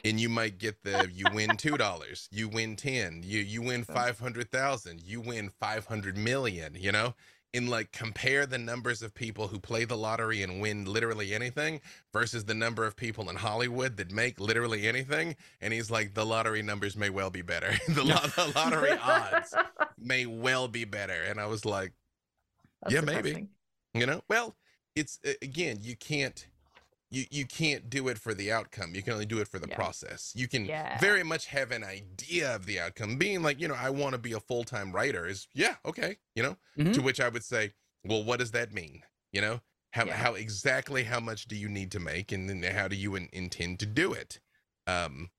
and 0.04 0.20
you 0.20 0.28
might 0.28 0.58
get 0.58 0.82
the 0.82 1.10
you 1.12 1.26
win 1.32 1.56
two 1.56 1.76
dollars 1.76 2.28
you 2.30 2.48
win 2.48 2.76
ten 2.76 3.22
you 3.22 3.40
you 3.40 3.60
win 3.62 3.84
five 3.84 4.18
hundred 4.18 4.50
thousand 4.50 5.02
you 5.02 5.20
win 5.20 5.50
five 5.50 5.86
hundred 5.86 6.16
million 6.16 6.74
you 6.74 6.92
know 6.92 7.14
and 7.54 7.68
like 7.70 7.90
compare 7.92 8.44
the 8.46 8.58
numbers 8.58 9.02
of 9.02 9.14
people 9.14 9.48
who 9.48 9.58
play 9.58 9.84
the 9.84 9.96
lottery 9.96 10.42
and 10.42 10.60
win 10.60 10.84
literally 10.84 11.34
anything 11.34 11.80
versus 12.12 12.44
the 12.44 12.54
number 12.54 12.84
of 12.84 12.96
people 12.96 13.30
in 13.30 13.36
Hollywood 13.36 13.96
that 13.96 14.12
make 14.12 14.38
literally 14.40 14.86
anything. 14.86 15.36
And 15.60 15.72
he's 15.72 15.90
like, 15.90 16.14
the 16.14 16.26
lottery 16.26 16.62
numbers 16.62 16.96
may 16.96 17.08
well 17.10 17.30
be 17.30 17.42
better. 17.42 17.72
the, 17.88 18.04
lo- 18.04 18.16
the 18.36 18.52
lottery 18.54 18.92
odds 19.02 19.54
may 19.98 20.26
well 20.26 20.68
be 20.68 20.84
better. 20.84 21.22
And 21.28 21.40
I 21.40 21.46
was 21.46 21.64
like, 21.64 21.92
That's 22.82 22.94
Yeah, 22.94 23.00
maybe. 23.00 23.48
you 23.94 24.06
know, 24.06 24.20
well, 24.28 24.54
it's 24.94 25.18
again, 25.42 25.78
you 25.80 25.96
can't. 25.96 26.46
You, 27.10 27.24
you 27.30 27.46
can't 27.46 27.88
do 27.88 28.08
it 28.08 28.18
for 28.18 28.34
the 28.34 28.50
outcome. 28.50 28.94
You 28.94 29.02
can 29.02 29.12
only 29.12 29.26
do 29.26 29.38
it 29.40 29.46
for 29.48 29.58
the 29.60 29.68
Yeah. 29.68 29.76
process. 29.76 30.32
You 30.34 30.48
can 30.48 30.64
Yeah. 30.64 30.98
very 30.98 31.22
much 31.22 31.46
have 31.46 31.70
an 31.70 31.84
idea 31.84 32.54
of 32.54 32.66
the 32.66 32.80
outcome. 32.80 33.16
Being 33.16 33.42
like, 33.42 33.60
you 33.60 33.68
know, 33.68 33.74
I 33.74 33.90
want 33.90 34.12
to 34.14 34.18
be 34.18 34.32
a 34.32 34.40
full 34.40 34.64
time 34.64 34.92
writer 34.92 35.26
is, 35.26 35.46
yeah, 35.52 35.76
okay, 35.84 36.18
you 36.34 36.42
know, 36.42 36.56
Mhm. 36.76 36.94
to 36.94 37.02
which 37.02 37.20
I 37.20 37.28
would 37.28 37.44
say, 37.44 37.74
well, 38.04 38.24
what 38.24 38.38
does 38.40 38.50
that 38.52 38.72
mean? 38.72 39.04
You 39.32 39.40
know, 39.40 39.60
how, 39.92 40.06
Yeah. 40.06 40.16
how 40.16 40.34
exactly 40.34 41.04
how 41.04 41.20
much 41.20 41.46
do 41.46 41.54
you 41.56 41.68
need 41.68 41.92
to 41.92 42.00
make 42.00 42.32
and 42.32 42.50
then 42.50 42.62
how 42.74 42.88
do 42.88 42.96
you 42.96 43.14
in, 43.14 43.28
intend 43.32 43.78
to 43.80 43.86
do 43.86 44.12
it? 44.12 44.40
Um, 44.88 45.30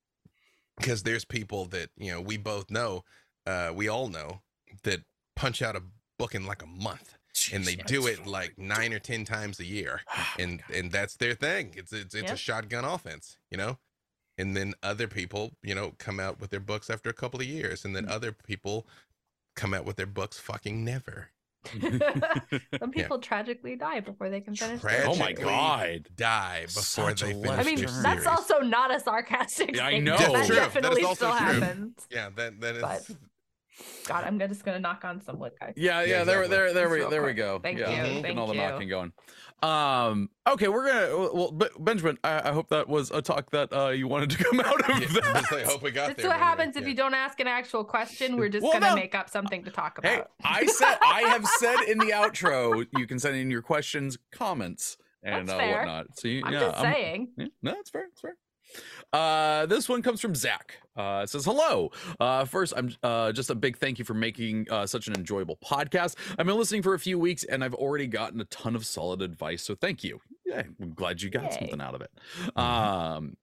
because 0.77 1.03
there's 1.03 1.25
people 1.25 1.65
that, 1.65 1.89
you 1.97 2.11
know, 2.11 2.21
we 2.21 2.37
both 2.37 2.69
know, 2.69 3.03
uh, 3.45 3.71
we 3.75 3.87
all 3.89 4.07
know 4.07 4.41
that 4.83 5.01
punch 5.35 5.61
out 5.61 5.75
a 5.75 5.83
book 6.17 6.33
in 6.33 6.45
like 6.45 6.61
a 6.61 6.67
month 6.67 7.16
and 7.53 7.63
they 7.65 7.75
Jeez, 7.75 7.85
do 7.85 8.07
it 8.07 8.25
like 8.27 8.57
nine 8.57 8.93
or 8.93 8.99
10 8.99 9.25
times 9.25 9.59
a 9.59 9.65
year 9.65 10.01
Oh 10.15 10.27
and 10.39 10.61
and 10.73 10.91
that's 10.91 11.15
their 11.17 11.33
thing. 11.33 11.73
It's 11.75 11.91
it's 11.93 12.13
it's 12.15 12.27
Yeah. 12.29 12.33
a 12.33 12.37
shotgun 12.37 12.85
offense, 12.85 13.37
you 13.51 13.57
know. 13.57 13.77
And 14.39 14.55
then 14.55 14.73
other 14.83 15.07
people, 15.07 15.51
you 15.63 15.73
know, 15.73 15.93
come 15.97 16.19
out 16.19 16.39
with 16.39 16.51
their 16.51 16.59
books 16.59 16.89
after 16.89 17.09
a 17.09 17.13
couple 17.13 17.39
of 17.39 17.47
years, 17.47 17.83
and 17.85 17.95
then 17.95 18.05
Mm. 18.05 18.11
other 18.11 18.31
people 18.31 18.85
come 19.55 19.73
out 19.73 19.83
with 19.85 19.95
their 19.95 20.05
books 20.05 20.37
fucking 20.39 20.83
never. 20.85 21.29
Some 22.79 22.91
people 22.91 23.19
tragically 23.19 23.75
die 23.75 23.99
before 23.99 24.29
they 24.29 24.39
can 24.41 24.55
finish. 24.55 24.81
their 24.81 24.91
Tragic. 24.91 25.09
oh 25.09 25.15
my 25.15 25.33
god. 25.33 26.07
Die 26.15 26.61
before 26.67 27.09
Such 27.09 27.21
they 27.21 27.33
finish 27.33 27.49
I 27.49 27.63
mean, 27.63 27.75
their 27.77 27.87
that's 27.87 28.23
series. 28.23 28.27
also 28.27 28.59
not 28.59 28.93
a 28.93 28.99
sarcastic. 28.99 29.75
Yeah, 29.75 29.85
I 29.87 29.99
know. 29.99 30.17
That 30.17 30.31
That's 30.33 30.47
true. 30.47 30.55
That 30.55 30.67
is 30.67 30.73
definitely 30.73 31.03
also 31.03 31.25
still 31.31 31.37
true. 31.37 31.59
happens. 31.61 32.07
yeah. 32.09 32.29
That 32.35 32.61
that 32.61 32.75
is 32.75 32.81
But- 32.81 33.09
God, 34.07 34.23
I'm 34.25 34.39
just 34.39 34.63
gonna 34.65 34.79
knock 34.79 35.03
on 35.05 35.21
some 35.21 35.37
wood, 35.39 35.53
guys. 35.59 35.73
Yeah, 35.75 36.01
yeah, 36.01 36.19
Yeah, 36.19 36.23
there, 36.23 36.43
exactly. 36.43 36.47
there, 36.57 36.73
there 36.73 36.83
Just 36.85 36.91
we, 36.91 36.97
real 36.99 37.09
there 37.09 37.23
we 37.23 37.33
go. 37.33 37.59
Thank 37.59 37.79
yeah, 37.79 37.89
you, 37.89 37.95
getting 37.95 38.23
thank 38.23 38.39
all 38.39 38.47
the 38.47 38.55
you. 38.55 38.61
knocking 38.61 38.89
going. 38.89 39.11
Um, 39.63 40.29
okay, 40.47 40.67
we're 40.67 40.85
gonna. 40.85 41.29
Well, 41.33 41.51
Ben- 41.51 41.69
Benjamin, 41.79 42.17
I, 42.23 42.49
I 42.49 42.53
hope 42.53 42.69
that 42.69 42.87
was 42.87 43.09
a 43.11 43.21
talk 43.21 43.49
that 43.51 43.73
uh, 43.73 43.89
you 43.89 44.07
wanted 44.07 44.29
to 44.31 44.43
come 44.43 44.59
out 44.59 44.89
of 44.89 45.01
Yeah, 45.01 45.07
that. 45.07 45.45
I 45.51 45.61
hope 45.63 45.81
we 45.81 45.91
got 45.91 46.07
That's 46.07 46.21
there. 46.21 46.29
what 46.29 46.35
but 46.35 46.35
anyway, 46.35 46.37
happens 46.39 46.75
if 46.77 46.87
you 46.87 46.93
don't 46.93 47.13
ask 47.15 47.39
an 47.39 47.47
actual 47.47 47.83
question. 47.83 48.37
We're 48.37 48.49
just 48.49 48.63
Well, 48.63 48.73
gonna 48.73 48.89
no. 48.89 48.95
make 48.95 49.15
up 49.15 49.29
something 49.29 49.63
to 49.63 49.71
talk 49.71 49.99
Hey, 50.03 50.15
about. 50.15 50.31
I 50.43 50.65
said 50.67 50.97
I 51.01 51.21
have 51.21 51.45
said 51.57 51.81
in 51.87 51.97
the 51.97 52.11
outro, 52.11 52.85
you 52.97 53.07
can 53.07 53.17
send 53.19 53.35
in 53.35 53.49
your 53.49 53.61
questions, 53.63 54.17
comments, 54.31 54.97
and 55.23 55.49
uh, 55.49 55.57
fair. 55.57 55.77
whatnot. 55.77 56.17
So 56.19 56.27
you, 56.27 56.43
I'm 56.45 56.53
yeah, 56.53 56.59
just 56.59 56.77
I'm- 56.77 56.93
saying. 56.93 57.27
yeah, 57.37 57.45
no, 57.63 57.71
that's 57.71 57.89
fair. 57.89 58.05
That's 58.09 58.21
fair. 58.21 58.35
Uh, 59.13 59.65
this 59.65 59.87
one 59.87 60.01
comes 60.01 60.19
from 60.19 60.35
Zach. 60.35 60.77
Uh, 60.95 61.21
it 61.23 61.29
says, 61.29 61.45
"Hello. 61.45 61.91
Uh, 62.19 62.45
first, 62.45 62.73
I'm 62.75 62.93
uh, 63.03 63.31
just 63.31 63.49
a 63.49 63.55
big 63.55 63.77
thank 63.77 63.99
you 63.99 64.05
for 64.05 64.13
making 64.13 64.67
uh, 64.69 64.85
such 64.85 65.07
an 65.07 65.15
enjoyable 65.15 65.57
podcast. 65.57 66.15
I've 66.37 66.45
been 66.45 66.57
listening 66.57 66.81
for 66.81 66.93
a 66.93 66.99
few 66.99 67.17
weeks, 67.17 67.43
and 67.43 67.63
I've 67.63 67.73
already 67.75 68.07
gotten 68.07 68.41
a 68.41 68.45
ton 68.45 68.75
of 68.75 68.85
solid 68.85 69.21
advice. 69.21 69.63
So 69.63 69.75
thank 69.75 70.03
you. 70.03 70.19
Yeah, 70.45 70.63
I'm 70.81 70.93
glad 70.93 71.21
you 71.21 71.29
got 71.29 71.43
Yay. 71.43 71.57
something 71.59 71.81
out 71.81 71.95
of 71.95 72.01
it. 72.01 72.11
Um, 72.57 73.37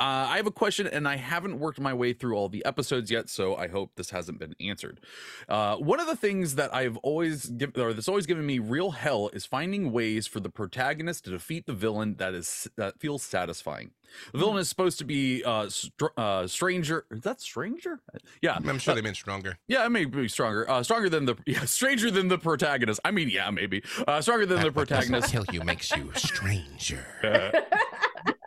uh, 0.00 0.26
I 0.30 0.36
have 0.38 0.46
a 0.46 0.50
question, 0.50 0.86
and 0.86 1.06
I 1.06 1.16
haven't 1.16 1.58
worked 1.58 1.78
my 1.78 1.92
way 1.92 2.12
through 2.14 2.34
all 2.34 2.48
the 2.48 2.64
episodes 2.64 3.10
yet, 3.10 3.28
so 3.28 3.54
I 3.56 3.68
hope 3.68 3.92
this 3.96 4.10
hasn't 4.10 4.38
been 4.38 4.54
answered. 4.60 5.00
Uh, 5.48 5.76
one 5.76 6.00
of 6.00 6.06
the 6.06 6.16
things 6.16 6.54
that 6.54 6.74
I've 6.74 6.96
always 6.98 7.46
given, 7.46 7.80
or 7.80 7.92
that's 7.92 8.08
always 8.08 8.26
given 8.26 8.46
me 8.46 8.58
real 8.58 8.92
hell, 8.92 9.28
is 9.34 9.44
finding 9.46 9.92
ways 9.92 10.26
for 10.26 10.40
the 10.40 10.48
protagonist 10.50 11.24
to 11.24 11.30
defeat 11.30 11.66
the 11.66 11.74
villain 11.74 12.16
that 12.16 12.32
is 12.34 12.66
that 12.76 12.98
feels 12.98 13.22
satisfying. 13.22 13.90
The 14.32 14.38
villain 14.38 14.58
is 14.58 14.68
supposed 14.68 14.98
to 14.98 15.04
be 15.04 15.44
uh, 15.44 15.68
str- 15.68 16.06
uh 16.16 16.46
stranger. 16.48 17.04
Is 17.12 17.20
that 17.20 17.40
stranger? 17.40 18.00
Yeah, 18.42 18.54
I'm 18.56 18.78
sure 18.78 18.94
they 18.94 19.02
meant 19.02 19.16
stronger. 19.16 19.58
yeah, 19.68 19.84
it 19.86 19.90
may 19.90 20.04
be 20.06 20.26
stronger. 20.28 20.68
Uh, 20.68 20.82
stronger 20.82 21.08
than 21.08 21.26
the 21.26 21.36
yeah, 21.46 21.64
stranger 21.66 22.10
than 22.10 22.26
the 22.28 22.38
protagonist. 22.38 23.00
I 23.04 23.10
mean, 23.12 23.28
yeah, 23.28 23.50
maybe 23.50 23.82
uh, 24.08 24.20
stronger 24.20 24.46
than 24.46 24.62
the 24.62 24.70
But 24.70 24.88
doesn't 24.88 25.12
protagonist. 25.12 25.30
kill 25.30 25.44
you 25.54 25.62
makes 25.62 25.94
you 25.94 26.10
stranger. 26.16 27.04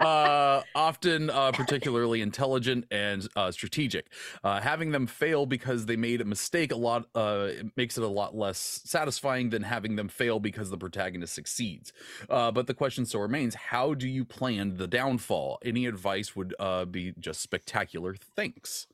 Uh, 0.02 0.62
often 0.76 1.30
uh, 1.30 1.52
particularly 1.52 2.22
intelligent 2.22 2.86
and 2.92 3.28
uh, 3.36 3.52
strategic. 3.52 4.08
Uh, 4.44 4.60
having 4.62 4.92
them 4.92 5.08
fail 5.08 5.46
because 5.46 5.86
they 5.86 5.96
made 5.96 6.22
a 6.22 6.26
mistake 6.26 6.72
a 6.72 6.76
lot 6.76 7.06
uh, 7.16 7.48
it 7.50 7.68
makes 7.78 7.98
it 7.98 8.04
a 8.04 8.08
lot 8.08 8.36
less 8.36 8.82
satisfying 8.86 9.50
than 9.50 9.64
having 9.64 9.96
them 9.96 10.08
fail 10.08 10.40
because 10.40 10.70
the 10.70 10.78
protagonist 10.78 11.34
succeeds. 11.34 11.94
Uh, 12.30 12.52
but 12.52 12.68
the 12.68 12.74
question 12.74 13.06
still 13.06 13.22
remains: 13.22 13.56
How 13.56 13.94
do 13.94 14.08
you 14.08 14.26
plan 14.26 14.78
the 14.78 14.88
downfall? 14.88 15.60
Any 15.64 15.86
advice 15.86 16.36
would 16.36 16.54
uh, 16.60 16.86
be 16.86 17.14
just 17.20 17.42
spectacular. 17.42 18.16
Thanks. 18.36 18.88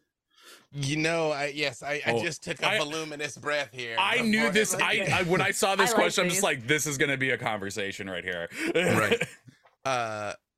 You 0.71 0.97
know, 0.97 1.31
I 1.31 1.51
yes, 1.55 1.81
I, 1.83 2.01
I 2.05 2.11
Oh, 2.13 2.23
just 2.23 2.43
took 2.43 2.61
a 2.61 2.67
I- 2.69 2.77
voluminous 2.77 3.37
breath 3.37 3.69
here. 3.71 3.95
I 3.99 4.21
knew 4.21 4.51
this. 4.51 4.75
I, 4.75 5.07
I 5.13 5.23
when 5.23 5.41
I 5.41 5.51
saw 5.51 5.75
this 5.77 5.89
I 5.89 5.93
like 5.93 6.01
question, 6.01 6.23
I'm 6.25 6.29
just 6.29 6.43
like, 6.43 6.67
this 6.67 6.85
is 6.87 6.97
going 6.97 7.09
to 7.11 7.17
be 7.17 7.31
a 7.31 7.37
conversation 7.37 8.09
right 8.09 8.23
here. 8.23 8.47
Right. 8.75 9.21
uh 9.85 10.33
ew, 10.33 10.48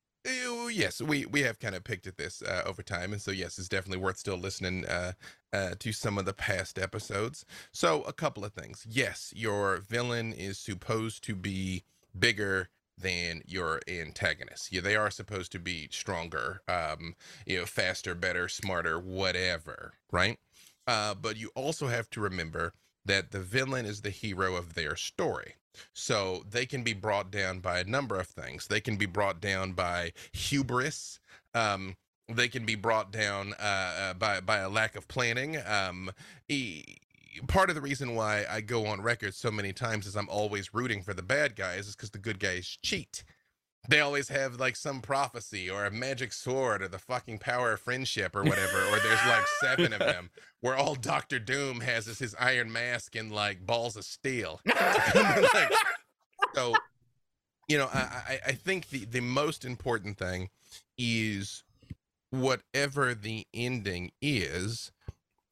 yes 0.72 1.00
we 1.00 1.26
we 1.26 1.42
have 1.42 1.58
kind 1.58 1.74
of 1.74 1.84
picked 1.84 2.06
at 2.06 2.16
this 2.16 2.42
uh, 2.42 2.62
over 2.66 2.82
time 2.82 3.12
and 3.12 3.20
so 3.20 3.30
yes 3.30 3.58
it's 3.58 3.68
definitely 3.68 4.02
worth 4.02 4.18
still 4.18 4.38
listening 4.38 4.86
uh, 4.86 5.12
uh 5.52 5.70
to 5.78 5.92
some 5.92 6.18
of 6.18 6.24
the 6.24 6.32
past 6.32 6.78
episodes. 6.78 7.44
So 7.72 8.02
a 8.02 8.12
couple 8.12 8.44
of 8.44 8.52
things. 8.52 8.86
Yes 8.88 9.32
your 9.36 9.78
villain 9.78 10.32
is 10.32 10.58
supposed 10.58 11.22
to 11.24 11.34
be 11.34 11.84
bigger 12.18 12.68
than 12.98 13.42
your 13.46 13.80
antagonist. 13.88 14.72
Yeah 14.72 14.80
they 14.80 14.96
are 14.96 15.10
supposed 15.10 15.52
to 15.52 15.58
be 15.58 15.88
stronger 15.90 16.62
um 16.68 17.14
you 17.46 17.58
know 17.58 17.66
faster 17.66 18.14
better 18.14 18.48
smarter 18.48 18.98
whatever 18.98 19.94
right? 20.10 20.38
Uh 20.86 21.14
but 21.14 21.36
you 21.36 21.50
also 21.54 21.88
have 21.88 22.08
to 22.10 22.20
remember 22.20 22.72
that 23.04 23.32
the 23.32 23.40
villain 23.40 23.84
is 23.84 24.02
the 24.02 24.10
hero 24.10 24.54
of 24.56 24.74
their 24.74 24.96
story 24.96 25.56
so 25.92 26.44
they 26.48 26.66
can 26.66 26.82
be 26.82 26.92
brought 26.92 27.30
down 27.30 27.60
by 27.60 27.80
a 27.80 27.84
number 27.84 28.18
of 28.18 28.26
things. 28.26 28.66
They 28.66 28.80
can 28.80 28.96
be 28.96 29.06
brought 29.06 29.40
down 29.40 29.72
by 29.72 30.12
hubris. 30.32 31.20
Um, 31.54 31.96
they 32.28 32.48
can 32.48 32.64
be 32.64 32.74
brought 32.74 33.12
down 33.12 33.54
uh, 33.60 33.62
uh, 33.62 34.14
by 34.14 34.40
by 34.40 34.58
a 34.58 34.68
lack 34.68 34.96
of 34.96 35.08
planning. 35.08 35.58
Um, 35.66 36.10
e- 36.48 36.84
part 37.48 37.68
of 37.68 37.74
the 37.74 37.80
reason 37.80 38.14
why 38.14 38.44
I 38.50 38.60
go 38.60 38.86
on 38.86 39.00
record 39.02 39.34
so 39.34 39.50
many 39.50 39.72
times 39.72 40.06
is 40.06 40.16
I'm 40.16 40.28
always 40.28 40.74
rooting 40.74 41.02
for 41.02 41.14
the 41.14 41.22
bad 41.22 41.56
guys 41.56 41.88
is 41.88 41.96
because 41.96 42.10
the 42.10 42.18
good 42.18 42.38
guys 42.38 42.78
cheat. 42.82 43.24
They 43.88 44.00
always 44.00 44.28
have 44.28 44.60
like 44.60 44.76
some 44.76 45.00
prophecy 45.00 45.68
or 45.68 45.84
a 45.84 45.90
magic 45.90 46.32
sword 46.32 46.82
or 46.82 46.88
the 46.88 46.98
fucking 46.98 47.38
power 47.38 47.72
of 47.72 47.80
friendship 47.80 48.36
or 48.36 48.44
whatever, 48.44 48.78
or 48.78 48.98
there's 49.00 49.26
like 49.26 49.44
seven 49.60 49.92
of 49.92 49.98
them 49.98 50.30
where 50.60 50.76
all 50.76 50.94
Doctor 50.94 51.40
Doom 51.40 51.80
has 51.80 52.06
is 52.06 52.20
his 52.20 52.36
iron 52.38 52.72
mask 52.72 53.16
and 53.16 53.32
like 53.32 53.66
balls 53.66 53.96
of 53.96 54.04
steel. 54.04 54.60
Like, 55.14 55.72
so 56.54 56.74
you 57.68 57.78
know 57.78 57.88
I, 57.92 57.98
I 57.98 58.40
i 58.48 58.52
think 58.52 58.90
the 58.90 59.04
the 59.04 59.20
most 59.20 59.64
important 59.64 60.18
thing 60.18 60.50
is 60.98 61.64
whatever 62.30 63.14
the 63.14 63.46
ending 63.54 64.12
is 64.20 64.92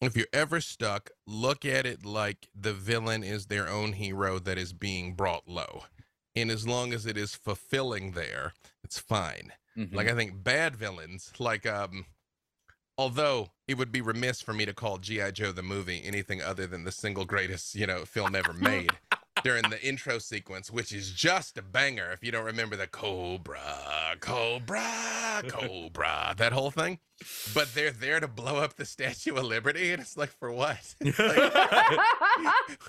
if 0.01 0.17
you're 0.17 0.27
ever 0.33 0.61
stuck 0.61 1.11
look 1.27 1.65
at 1.65 1.87
it 1.87 2.05
like 2.05 2.49
the 2.55 2.73
villain 2.73 3.23
is 3.23 3.47
their 3.47 3.69
own 3.69 3.95
hero 3.95 4.39
that 4.39 4.59
is 4.59 4.73
being 4.73 5.15
brought 5.15 5.49
low 5.49 5.85
and 6.41 6.51
as 6.51 6.67
long 6.67 6.93
as 6.93 7.07
it 7.07 7.17
is 7.17 7.35
fulfilling 7.35 8.13
there 8.13 8.53
it's 8.85 8.99
fine 8.99 9.53
Mhm. 9.77 9.95
like 9.95 10.09
I 10.09 10.15
think 10.15 10.43
bad 10.43 10.75
villains, 10.77 11.33
like 11.39 11.65
um 11.67 12.07
although 12.99 13.51
it 13.69 13.79
would 13.79 13.93
be 13.93 14.01
remiss 14.01 14.41
for 14.43 14.53
me 14.53 14.67
to 14.67 14.75
call 14.75 14.99
G.I. 14.99 15.31
Joe 15.31 15.53
the 15.53 15.63
movie 15.63 16.03
anything 16.05 16.43
other 16.43 16.67
than 16.67 16.85
the 16.85 16.93
single 16.93 17.25
greatest, 17.25 17.75
you 17.75 17.87
know, 17.87 18.05
film 18.05 18.35
ever 18.35 18.53
made 18.53 18.91
during 19.45 19.63
the 19.71 19.81
intro 19.83 20.19
sequence, 20.19 20.71
which 20.71 20.93
is 20.93 21.13
just 21.13 21.57
a 21.57 21.63
banger 21.63 22.11
if 22.13 22.23
you 22.23 22.31
don't 22.33 22.45
remember 22.45 22.77
the 22.77 22.89
Cobra, 22.89 24.17
Cobra, 24.21 25.43
Cobra, 25.49 26.35
that 26.37 26.53
whole 26.53 26.71
thing. 26.73 26.99
But 27.55 27.73
they're 27.75 27.91
there 27.93 28.19
to 28.21 28.29
blow 28.29 28.57
up 28.57 28.75
the 28.77 28.85
Statue 28.85 29.37
of 29.37 29.45
Liberty, 29.45 29.93
and 29.93 30.03
it's 30.03 30.17
like 30.17 30.31
for 30.39 30.51
what? 30.53 30.95
Like, 31.19 32.01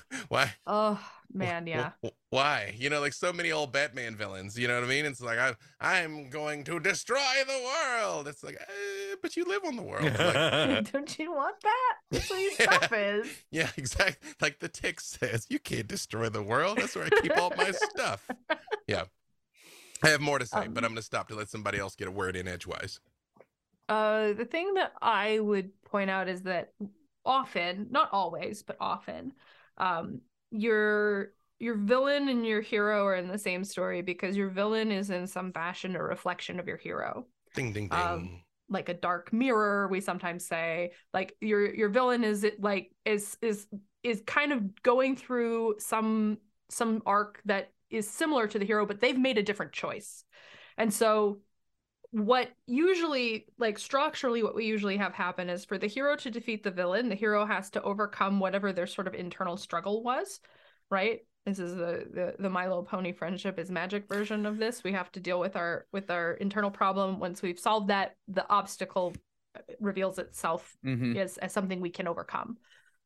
why? 0.29 0.53
oh 0.67 1.00
man, 1.34 1.68
yeah. 1.68 1.92
Wh- 2.04 2.08
wh- 2.08 2.34
Why? 2.34 2.76
You 2.78 2.90
know, 2.90 3.00
like 3.00 3.14
so 3.14 3.32
many 3.34 3.52
old 3.52 3.72
Batman 3.72 4.16
villains. 4.16 4.58
You 4.58 4.68
know 4.68 4.76
what 4.76 4.84
I 4.84 4.88
mean? 4.88 5.06
It's 5.06 5.22
like 5.22 5.38
I, 5.40 5.54
I'm 5.80 6.30
going 6.30 6.64
to 6.66 6.80
destroy 6.80 7.18
the 7.48 7.62
world. 7.64 8.28
It's 8.28 8.44
like, 8.44 8.56
eh, 8.56 9.16
but 9.22 9.36
you 9.36 9.46
live 9.46 9.64
on 9.66 9.76
the 9.76 9.84
world. 9.84 10.04
Like, 10.04 10.92
Don't 10.92 11.20
you 11.20 11.32
want 11.34 11.56
that? 11.62 11.96
That's 12.12 12.30
what 12.30 12.40
your 12.42 12.52
Yeah. 12.60 12.78
stuff 12.78 12.94
is. 12.94 13.28
yeah, 13.52 13.70
exactly. 13.78 14.30
Like 14.42 14.60
the 14.60 14.70
tick 14.70 15.00
says, 15.00 15.48
you 15.50 15.60
can't 15.60 15.88
destroy 15.88 16.30
the 16.30 16.44
world. 16.44 16.78
That's 16.78 16.96
where 16.96 17.06
I 17.06 17.10
keep 17.22 17.38
all 17.38 17.52
my 17.58 17.72
stuff. 17.72 18.28
Yeah. 18.88 19.04
I 20.04 20.10
have 20.10 20.22
more 20.22 20.40
to 20.40 20.46
say, 20.46 20.68
but 20.68 20.80
Um, 20.80 20.86
I'm 20.86 20.92
going 20.92 20.96
to 20.96 21.02
stop 21.04 21.28
to 21.28 21.36
let 21.36 21.50
somebody 21.50 21.78
else 21.78 21.96
get 21.96 22.08
a 22.08 22.12
word 22.12 22.36
in 22.36 22.48
edgewise. 22.48 23.00
Uh, 23.88 24.34
the 24.34 24.46
thing 24.46 24.74
that 24.76 24.94
I 25.02 25.40
would 25.40 25.70
point 25.84 26.10
out 26.10 26.28
is 26.30 26.44
that 26.44 26.72
often, 27.26 27.88
not 27.92 28.10
always, 28.12 28.64
but 28.64 28.78
often, 28.80 29.34
um, 29.78 30.22
your 30.51 31.31
your 31.60 31.75
villain 31.75 32.27
and 32.27 32.46
your 32.46 32.62
hero 32.62 33.05
are 33.05 33.15
in 33.15 33.27
the 33.27 33.38
same 33.38 33.63
story 33.63 34.01
because 34.01 34.36
your 34.36 34.50
villain 34.50 34.91
is 34.91 35.10
in 35.10 35.27
some 35.27 35.51
fashion 35.53 35.96
a 35.96 36.03
reflection 36.03 36.60
of 36.60 36.67
your 36.67 36.77
hero. 36.77 37.27
Ding, 37.53 37.72
ding, 37.72 37.88
ding. 37.88 38.00
um, 38.00 38.41
like 38.72 38.89
a 38.89 38.93
dark 38.93 39.34
mirror 39.34 39.88
we 39.89 40.00
sometimes 40.00 40.46
say 40.46 40.91
like 41.13 41.36
your 41.41 41.74
your 41.75 41.89
villain 41.89 42.24
is 42.24 42.43
it 42.43 42.62
like 42.62 42.91
is 43.05 43.38
is 43.41 43.67
is 44.01 44.24
kind 44.25 44.53
of 44.53 44.81
going 44.81 45.15
through 45.15 45.75
some 45.77 46.38
some 46.70 47.01
arc 47.05 47.41
that 47.46 47.72
is 47.89 48.10
similar 48.10 48.48
to 48.48 48.58
the 48.58 48.65
hero 48.65 48.86
but 48.86 49.01
they've 49.01 49.20
made 49.20 49.38
a 49.38 49.43
different 49.43 49.74
choice 49.74 50.24
and 50.77 50.93
so 50.93 51.39
what 52.12 52.50
usually 52.68 53.46
like 53.58 53.80
structurally 53.80 54.44
what 54.44 54.56
we 54.56 54.65
usually 54.65 54.98
have 54.98 55.13
happen 55.13 55.50
is 55.50 55.63
for 55.63 55.77
the 55.77 55.88
hero 55.88 56.15
to 56.18 56.30
defeat 56.30 56.62
the 56.62 56.72
villain 56.72 57.08
the 57.08 57.15
hero 57.15 57.46
has 57.46 57.70
to 57.70 57.82
overcome 57.84 58.39
whatever 58.39 58.74
their 58.74 58.86
sort 58.88 59.08
of 59.08 59.13
internal 59.13 59.56
struggle 59.58 60.03
was 60.03 60.39
right? 60.91 61.22
This 61.46 61.58
is 61.58 61.74
the, 61.74 62.06
the 62.13 62.36
the 62.38 62.50
My 62.50 62.68
Little 62.68 62.84
Pony 62.84 63.13
friendship 63.13 63.58
is 63.58 63.72
magic 63.72 64.08
version 64.08 64.46
of 64.46 64.58
this. 64.60 64.84
We 64.84 64.91
have 64.91 65.12
to 65.13 65.20
deal 65.20 65.39
with 65.39 65.56
our 65.56 65.88
with 65.91 66.12
our 66.12 66.34
internal 66.34 66.70
problem. 66.70 67.20
Once 67.20 67.41
we've 67.41 67.58
solved 67.58 67.88
that 67.88 68.15
the 68.27 68.48
obstacle 68.48 69.15
reveals 69.80 70.20
itself 70.20 70.75
Mhm. 70.86 71.18
as, 71.18 71.38
as 71.38 71.51
something 71.51 71.82
we 71.82 71.89
can 71.89 72.08
overcome. 72.08 72.58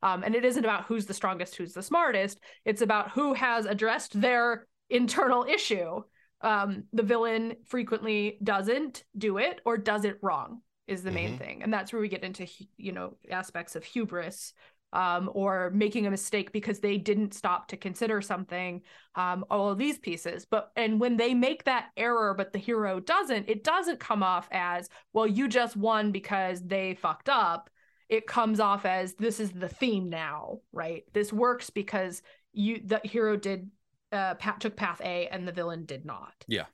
Um, 0.01 0.23
and 0.23 0.35
it 0.35 0.43
isn't 0.43 0.65
about 0.65 0.85
who's 0.85 1.05
the 1.05 1.13
strongest 1.13 1.55
who's 1.55 1.73
the 1.73 1.81
smartest. 1.81 2.39
It's 2.65 2.81
about 2.81 3.11
who 3.11 3.33
has 3.33 3.65
addressed 3.65 4.19
their 4.19 4.67
internal 4.89 5.45
issue 5.45 6.01
um, 6.41 6.83
the 6.93 7.03
villain 7.03 7.55
frequently 7.65 8.37
doesn't 8.43 9.03
do 9.17 9.37
it 9.37 9.61
or 9.65 9.77
does 9.77 10.05
it 10.05 10.19
wrong 10.21 10.61
is 10.87 11.01
the 11.03 11.11
main 11.11 11.33
Mhm. 11.33 11.37
thing. 11.39 11.63
And 11.63 11.73
that's 11.73 11.91
where 11.91 12.01
we 12.01 12.09
get 12.09 12.23
into 12.23 12.47
you 12.77 12.91
know 12.91 13.17
aspects 13.31 13.75
of 13.75 13.83
hubris 13.83 14.53
um, 14.93 15.29
or 15.33 15.71
making 15.71 16.05
a 16.05 16.11
mistake 16.11 16.51
because 16.53 16.79
they 16.79 16.97
didn't 16.97 17.33
stop 17.33 17.67
to 17.67 17.77
consider 17.77 18.21
something 18.21 18.81
um, 19.15 19.43
all 19.49 19.69
of 19.69 19.77
these 19.77 19.97
pieces. 19.97 20.45
But 20.45 20.71
and 20.75 20.99
when 20.99 21.17
they 21.17 21.33
make 21.33 21.63
that 21.63 21.89
error 21.97 22.33
but 22.33 22.53
the 22.53 22.59
hero 22.59 22.99
doesn't 22.99 23.49
it 23.49 23.63
doesn't 23.63 23.99
come 23.99 24.23
off 24.23 24.47
as 24.51 24.87
well 25.11 25.27
you 25.27 25.47
just 25.47 25.75
won 25.75 26.11
because 26.11 26.61
they 26.61 26.93
fucked 26.95 27.29
up. 27.29 27.69
It 28.07 28.27
comes 28.27 28.59
off 28.59 28.85
as 28.85 29.15
this 29.15 29.39
is 29.39 29.51
the 29.51 29.67
theme 29.69 30.09
now 30.09 30.59
right? 30.71 31.03
This 31.13 31.33
works 31.33 31.71
because 31.71 32.21
you 32.53 32.79
the 32.85 33.01
hero 33.03 33.35
did 33.35 33.71
uh 34.11 34.35
Pat 34.35 34.59
took 34.59 34.75
path 34.75 35.01
a 35.03 35.27
and 35.27 35.47
the 35.47 35.51
villain 35.51 35.85
did 35.85 36.05
not 36.05 36.45
yeah. 36.47 36.65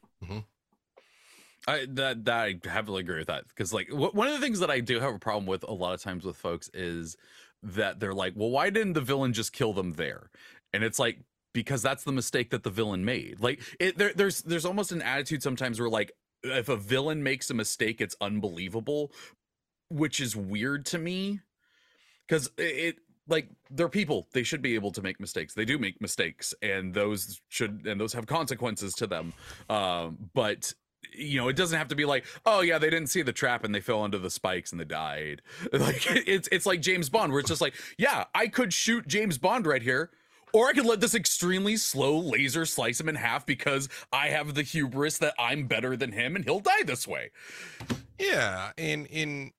I 1.67 1.85
that 1.89 2.25
that 2.25 2.37
I 2.37 2.59
heavily 2.67 3.01
agree 3.01 3.19
with 3.19 3.27
that 3.27 3.47
because 3.47 3.73
like 3.73 3.89
wh- 3.89 4.15
one 4.15 4.27
of 4.27 4.33
the 4.33 4.39
things 4.39 4.59
that 4.59 4.71
I 4.71 4.79
do 4.79 4.99
have 4.99 5.13
a 5.13 5.19
problem 5.19 5.45
with 5.45 5.63
a 5.63 5.73
lot 5.73 5.93
of 5.93 6.01
times 6.01 6.25
with 6.25 6.35
folks 6.35 6.69
is 6.73 7.17
that 7.63 7.99
they're 7.99 8.13
like, 8.13 8.33
well, 8.35 8.49
why 8.49 8.69
didn't 8.69 8.93
the 8.93 9.01
villain 9.01 9.33
just 9.33 9.53
kill 9.53 9.73
them 9.73 9.93
there? 9.93 10.31
And 10.73 10.83
it's 10.83 10.97
like 10.97 11.19
because 11.53 11.81
that's 11.81 12.03
the 12.03 12.11
mistake 12.11 12.49
that 12.51 12.63
the 12.63 12.69
villain 12.69 13.05
made. 13.05 13.39
Like 13.39 13.61
it, 13.79 13.97
there, 13.97 14.11
there's 14.15 14.41
there's 14.41 14.65
almost 14.65 14.91
an 14.91 15.01
attitude 15.01 15.43
sometimes 15.43 15.79
where 15.79 15.89
like 15.89 16.11
if 16.43 16.69
a 16.69 16.77
villain 16.77 17.21
makes 17.21 17.49
a 17.51 17.53
mistake, 17.53 18.01
it's 18.01 18.15
unbelievable, 18.19 19.11
which 19.89 20.19
is 20.19 20.35
weird 20.35 20.85
to 20.87 20.97
me 20.97 21.41
because 22.27 22.49
it 22.57 22.97
like 23.31 23.47
they're 23.69 23.89
people. 23.89 24.27
They 24.33 24.43
should 24.43 24.61
be 24.61 24.75
able 24.75 24.91
to 24.91 25.01
make 25.01 25.19
mistakes. 25.19 25.53
They 25.53 25.65
do 25.65 25.77
make 25.77 26.01
mistakes 26.01 26.53
and 26.61 26.93
those 26.93 27.41
should 27.49 27.85
and 27.85 27.99
those 27.99 28.13
have 28.13 28.27
consequences 28.27 28.93
to 28.95 29.07
them. 29.07 29.33
Um 29.69 30.29
but 30.33 30.73
you 31.13 31.39
know 31.39 31.47
it 31.47 31.55
doesn't 31.55 31.77
have 31.77 31.87
to 31.87 31.95
be 31.95 32.05
like 32.05 32.25
oh 32.45 32.61
yeah 32.61 32.77
they 32.77 32.89
didn't 32.89 33.07
see 33.07 33.23
the 33.23 33.33
trap 33.33 33.63
and 33.63 33.73
they 33.73 33.81
fell 33.81 34.03
under 34.03 34.19
the 34.19 34.29
spikes 34.29 34.71
and 34.71 34.79
they 34.79 34.85
died. 34.85 35.41
Like 35.73 36.05
it's 36.27 36.47
it's 36.51 36.65
like 36.65 36.81
james 36.81 37.09
bond 37.09 37.31
where 37.31 37.39
it's 37.39 37.49
just 37.49 37.61
like 37.61 37.73
yeah 37.97 38.25
i 38.35 38.47
could 38.47 38.71
shoot 38.71 39.07
james 39.07 39.37
bond 39.37 39.65
right 39.65 39.81
here 39.81 40.11
or 40.53 40.67
I 40.67 40.73
could 40.73 40.85
let 40.85 40.99
this 40.99 41.15
extremely 41.15 41.77
slow 41.77 42.17
laser 42.17 42.65
slice 42.65 42.99
him 42.99 43.09
in 43.09 43.15
half 43.15 43.45
because 43.45 43.89
I 44.11 44.27
have 44.27 44.53
the 44.53 44.63
hubris 44.63 45.17
that 45.19 45.33
I'm 45.39 45.67
better 45.67 45.95
than 45.95 46.11
him 46.11 46.35
and 46.35 46.43
he'll 46.43 46.59
die 46.59 46.83
this 46.85 47.07
way. 47.07 47.31
Yeah, 48.19 48.71
and 48.77 49.07
in 49.07 49.51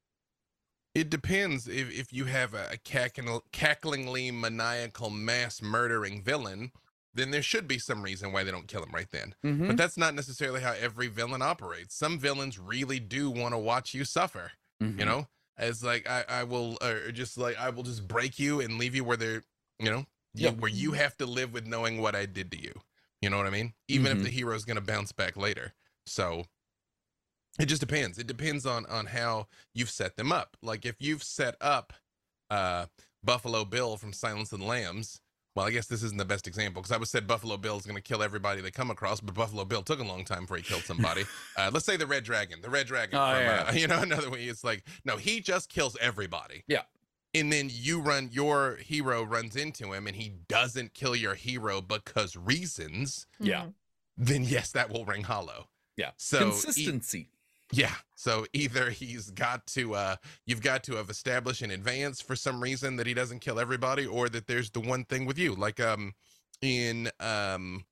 it 0.95 1.11
depends 1.11 1.69
if 1.69 1.91
if 1.91 2.13
you 2.13 2.27
have 2.27 2.55
a, 2.55 2.69
a 2.73 2.77
cackling, 2.79 3.41
cacklingly 3.53 4.31
maniacal 4.33 5.11
mass 5.11 5.63
murdering 5.63 6.23
villain, 6.23 6.73
then 7.15 7.31
there 7.31 7.43
should 7.43 7.67
be 7.69 7.79
some 7.79 8.03
reason 8.03 8.33
why 8.33 8.45
they 8.45 8.51
don't 8.51 8.69
kill 8.69 8.83
him 8.83 8.93
right 8.93 9.11
then. 9.11 9.35
Mm-hmm. 9.45 9.69
But 9.69 9.77
that's 9.77 9.97
not 9.97 10.15
necessarily 10.15 10.61
how 10.61 10.73
every 10.73 11.09
villain 11.09 11.43
operates. 11.43 11.95
Some 11.95 12.19
villains 12.19 12.59
really 12.59 12.99
do 13.01 13.31
want 13.31 13.55
to 13.55 13.59
watch 13.59 13.95
you 13.95 14.05
suffer. 14.05 14.53
Mm-hmm. 14.83 15.01
You 15.01 15.07
know, 15.07 15.29
as 15.57 15.83
like 15.83 16.09
I 16.09 16.25
I 16.29 16.45
will 16.45 16.79
or 16.83 17.11
just 17.13 17.39
like 17.39 17.59
I 17.59 17.71
will 17.71 17.83
just 17.85 18.07
break 18.07 18.39
you 18.39 18.61
and 18.61 18.79
leave 18.79 18.95
you 18.95 19.05
where 19.05 19.17
they're 19.17 19.43
you 19.79 19.91
know 19.91 20.07
you, 20.35 20.49
where 20.51 20.71
you 20.71 20.93
have 20.93 21.17
to 21.19 21.27
live 21.27 21.53
with 21.53 21.67
knowing 21.67 22.01
what 22.01 22.15
I 22.15 22.27
did 22.27 22.51
to 22.53 22.61
you. 22.61 22.73
You 23.21 23.31
know 23.31 23.37
what 23.37 23.47
I 23.47 23.51
mean? 23.51 23.75
Even 23.89 24.13
Mhm. 24.13 24.17
if 24.17 24.23
the 24.25 24.31
hero's 24.31 24.65
gonna 24.65 24.81
bounce 24.81 25.13
back 25.13 25.37
later. 25.37 25.75
So 26.07 26.47
it 27.59 27.67
just 27.67 27.81
depends. 27.81 28.19
It 28.19 28.27
depends 28.27 28.67
on 28.67 28.87
on 28.87 29.07
how 29.07 29.47
you've 29.75 29.91
set 29.91 30.17
them 30.17 30.33
up. 30.33 30.57
Like 30.63 30.85
if 30.87 30.97
you've 31.01 31.23
set 31.23 31.57
up 31.61 31.93
uh 32.51 32.87
Buffalo 33.25 33.65
Bill 33.65 33.97
from 33.97 34.13
Silence 34.13 34.53
of 34.53 34.61
the 34.61 34.67
Lambs. 34.67 35.21
Well, 35.55 35.67
I 35.67 35.71
guess 35.71 35.87
this 35.87 36.03
isn't 36.03 36.17
the 36.17 36.25
best 36.25 36.47
example 36.49 36.81
because 36.81 36.93
I 36.93 36.97
would 36.97 37.09
said 37.09 37.27
Buffalo 37.27 37.59
Bill 37.59 37.77
is 37.77 37.85
going 37.85 37.97
to 37.97 38.01
kill 38.03 38.23
everybody 38.23 38.63
they 38.63 38.71
come 38.71 38.91
across, 38.91 39.21
but 39.21 39.35
Buffalo 39.35 39.67
Bill 39.67 39.83
took 39.83 40.01
a 40.01 40.03
long 40.03 40.25
time 40.25 40.41
before 40.45 40.57
he 40.57 40.63
killed 40.63 40.85
somebody. 40.85 41.25
uh, 41.59 41.71
let's 41.71 41.85
say 41.85 41.99
the 41.99 42.07
Red 42.07 42.25
Dragon, 42.25 42.63
the 42.63 42.71
Red 42.71 42.87
Dragon. 42.87 43.19
Oh, 43.19 43.35
from, 43.35 43.43
yeah. 43.43 43.65
uh, 43.69 43.73
you 43.75 43.87
know, 43.87 44.01
another 44.01 44.31
way. 44.31 44.45
It's 44.45 44.65
like 44.65 44.83
no, 45.05 45.19
he 45.19 45.41
just 45.41 45.69
kills 45.69 45.95
everybody. 46.01 46.65
Yeah. 46.69 46.83
And 47.35 47.53
then 47.53 47.69
you 47.71 48.01
run, 48.01 48.31
your 48.33 48.77
hero 48.77 49.23
runs 49.25 49.55
into 49.57 49.93
him, 49.93 50.07
and 50.07 50.17
he 50.17 50.33
doesn't 50.49 50.95
kill 50.95 51.15
your 51.15 51.35
hero 51.35 51.83
because 51.83 52.35
reasons. 52.35 53.27
Yeah. 53.39 53.65
Mhm. 53.65 53.73
Then 54.17 54.45
yes, 54.45 54.73
that 54.73 54.91
will 54.91 55.05
ring 55.05 55.23
hollow. 55.23 55.69
Yeah. 55.99 56.13
So 56.17 56.39
e- 56.39 56.41
Consistency. 56.51 57.29
Yeah. 57.73 57.95
So 58.17 58.47
either 58.53 58.91
he's 58.91 59.31
got 59.31 59.67
to 59.69 59.95
uh 59.95 60.17
you've 60.47 60.63
got 60.63 60.85
to 60.85 60.95
have 60.97 61.11
established 61.11 61.63
in 61.63 61.71
advance 61.73 62.21
for 62.21 62.37
some 62.37 62.63
reason 62.63 62.97
that 62.97 63.07
he 63.07 63.15
doesn't 63.15 63.41
kill 63.41 63.59
everybody 63.59 64.07
or 64.07 64.29
that 64.29 64.47
there's 64.47 64.71
the 64.71 64.81
one 64.81 65.05
thing 65.05 65.27
with 65.27 65.39
you. 65.39 65.55
Like 65.55 65.81
um 65.81 66.13
in 66.61 67.11
um 67.19 67.85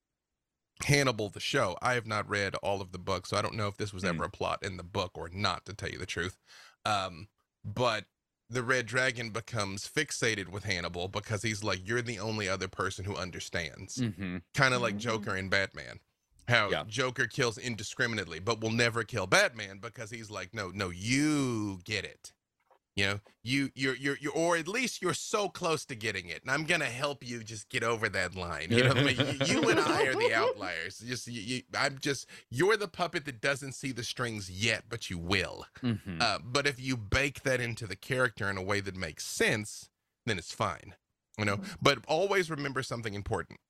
Hannibal 0.85 1.29
the 1.29 1.41
show. 1.41 1.77
I 1.83 1.95
have 1.95 2.07
not 2.07 2.29
read 2.29 2.55
all 2.57 2.81
of 2.81 2.93
the 2.93 2.99
books, 2.99 3.31
so 3.31 3.37
I 3.37 3.43
don't 3.43 3.55
know 3.57 3.67
if 3.69 3.77
this 3.77 3.93
was 3.93 4.03
Mm. 4.03 4.09
ever 4.11 4.25
a 4.25 4.31
plot 4.31 4.61
in 4.63 4.77
the 4.79 4.83
book 4.83 5.11
or 5.15 5.29
not 5.33 5.67
to 5.67 5.75
tell 5.75 5.91
you 5.91 5.99
the 5.99 6.07
truth. 6.07 6.37
Um 6.85 7.29
but 7.65 8.05
the 8.49 8.63
red 8.63 8.87
dragon 8.87 9.31
becomes 9.31 9.87
fixated 9.87 10.49
with 10.49 10.65
Hannibal 10.65 11.07
because 11.09 11.43
he's 11.43 11.63
like 11.63 11.87
you're 11.87 12.03
the 12.03 12.19
only 12.19 12.49
other 12.49 12.69
person 12.69 13.05
who 13.05 13.15
understands 13.17 13.97
Mm-hmm. 13.99 14.39
kind 14.55 14.75
of 14.75 14.81
like 14.83 14.95
Mhm. 14.95 15.01
Joker 15.01 15.35
and 15.37 15.51
Batman. 15.51 16.01
How 16.51 16.69
Yeah. 16.71 16.85
Joker 16.87 17.27
kills 17.27 17.57
indiscriminately, 17.59 18.41
but 18.41 18.61
will 18.61 18.71
never 18.73 19.05
kill 19.05 19.27
Batman 19.27 19.79
because 19.79 20.11
he's 20.11 20.31
like, 20.31 20.53
no, 20.53 20.71
no, 20.75 20.91
you 20.91 21.81
get 21.85 22.05
it. 22.05 22.33
You 22.97 23.07
know, 23.07 23.21
you 23.45 23.71
you're 23.77 23.95
you're 23.95 24.19
you're 24.21 24.33
or 24.33 24.57
at 24.57 24.67
least 24.69 25.01
you're 25.01 25.15
so 25.15 25.49
close 25.49 25.85
to 25.87 25.95
getting 25.95 26.27
it, 26.29 26.43
and 26.43 26.51
I'm 26.51 26.65
gonna 26.65 26.85
help 26.87 27.25
you 27.27 27.43
just 27.43 27.69
get 27.71 27.83
over 27.85 28.09
that 28.11 28.35
line. 28.35 28.67
You 28.71 28.83
know, 28.85 28.91
I 28.91 29.05
mean? 29.05 29.17
you, 29.17 29.47
you 29.47 29.69
and 29.71 29.79
I 29.81 30.07
are 30.07 30.15
the 30.15 30.35
outliers. 30.35 30.99
Just 31.07 31.29
you, 31.29 31.41
you, 31.41 31.63
I'm 31.79 31.99
just 32.01 32.27
you're 32.51 32.77
the 32.77 32.89
puppet 32.89 33.25
that 33.27 33.41
doesn't 33.41 33.73
see 33.73 33.93
the 33.93 34.03
strings 34.03 34.51
yet, 34.51 34.85
but 34.91 35.09
you 35.09 35.19
will. 35.19 35.67
Mm-hmm. 35.83 36.19
Uh, 36.21 36.39
but 36.45 36.67
if 36.67 36.81
you 36.81 36.97
bake 36.97 37.43
that 37.45 37.61
into 37.61 37.87
the 37.87 37.97
character 37.97 38.51
in 38.51 38.59
a 38.59 38.63
way 38.63 38.81
that 38.81 38.97
makes 38.97 39.25
sense, 39.25 39.89
then 40.27 40.37
it's 40.37 40.53
fine. 40.53 40.95
You 41.39 41.45
know, 41.47 41.57
Mhm. 41.59 41.77
but 41.81 42.01
always 42.09 42.51
remember 42.51 42.83
something 42.83 43.15
important. 43.15 43.61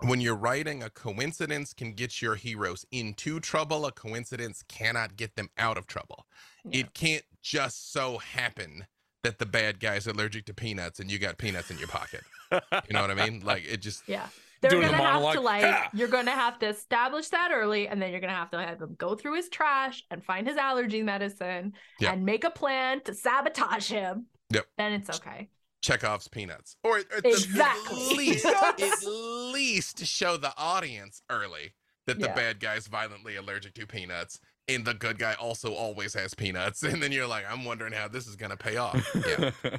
When 0.00 0.20
you're 0.20 0.36
writing, 0.36 0.82
a 0.82 0.90
coincidence 0.90 1.74
can 1.74 1.92
get 1.92 2.22
your 2.22 2.36
heroes 2.36 2.86
into 2.92 3.40
trouble. 3.40 3.84
A 3.84 3.92
coincidence 3.92 4.62
cannot 4.68 5.16
get 5.16 5.34
them 5.34 5.48
out 5.58 5.76
of 5.76 5.86
trouble. 5.86 6.26
Yeah. 6.64 6.80
It 6.80 6.94
can't 6.94 7.24
just 7.42 7.92
so 7.92 8.18
happen 8.18 8.86
that 9.24 9.38
the 9.38 9.46
bad 9.46 9.80
guy's 9.80 10.06
allergic 10.06 10.44
to 10.46 10.54
peanuts 10.54 11.00
and 11.00 11.10
you 11.10 11.18
got 11.18 11.38
peanuts 11.38 11.70
in 11.70 11.78
your 11.78 11.88
pocket. 11.88 12.22
You 12.52 12.60
know 12.92 13.02
what 13.02 13.10
I 13.10 13.14
mean? 13.14 13.40
Like 13.40 13.64
it 13.68 13.78
just 13.78 14.08
Yeah. 14.08 14.28
They're 14.60 14.70
Doing 14.70 14.86
the 14.86 14.90
gonna 14.92 15.02
have 15.24 15.32
to 15.34 15.40
like 15.40 15.62
"Ha!" 15.62 15.90
you're 15.92 16.08
gonna 16.08 16.32
have 16.32 16.58
to 16.60 16.66
establish 16.68 17.28
that 17.28 17.50
early 17.52 17.86
and 17.86 18.00
then 18.02 18.10
you're 18.10 18.20
gonna 18.20 18.32
have 18.32 18.50
to 18.50 18.58
have 18.60 18.80
him 18.80 18.94
go 18.98 19.14
through 19.14 19.34
his 19.34 19.48
trash 19.48 20.04
and 20.10 20.24
find 20.24 20.46
his 20.48 20.56
allergy 20.56 21.02
medicine 21.02 21.74
Yeah. 22.00 22.12
and 22.12 22.24
make 22.24 22.44
a 22.44 22.50
plan 22.50 23.00
to 23.02 23.14
sabotage 23.14 23.88
him. 23.88 24.26
Yep. 24.50 24.66
Then 24.76 24.92
it's 24.94 25.10
okay. 25.10 25.48
Chekhov's 25.82 26.28
peanuts, 26.28 26.76
or, 26.82 26.98
at 26.98 27.22
the- 27.22 27.28
Exactly. 27.28 27.98
at 28.10 28.16
least 28.16 28.44
at 28.46 29.06
least 29.52 30.06
show 30.06 30.36
the 30.36 30.52
audience 30.56 31.22
early 31.30 31.74
that 32.06 32.18
the 32.18 32.26
Yeah. 32.26 32.34
bad 32.34 32.60
guy's 32.60 32.86
violently 32.86 33.36
allergic 33.36 33.74
to 33.74 33.86
peanuts, 33.86 34.40
and 34.66 34.84
the 34.84 34.94
good 34.94 35.18
guy 35.18 35.34
also 35.34 35.72
always 35.74 36.14
has 36.14 36.34
peanuts, 36.34 36.82
and 36.84 37.02
then 37.02 37.12
you're 37.12 37.26
like, 37.26 37.44
I'm 37.50 37.64
wondering 37.64 37.92
how 37.92 38.08
this 38.08 38.26
is 38.26 38.34
gonna 38.36 38.56
pay 38.56 38.76
off. 38.76 39.06
Yeah, 39.26 39.50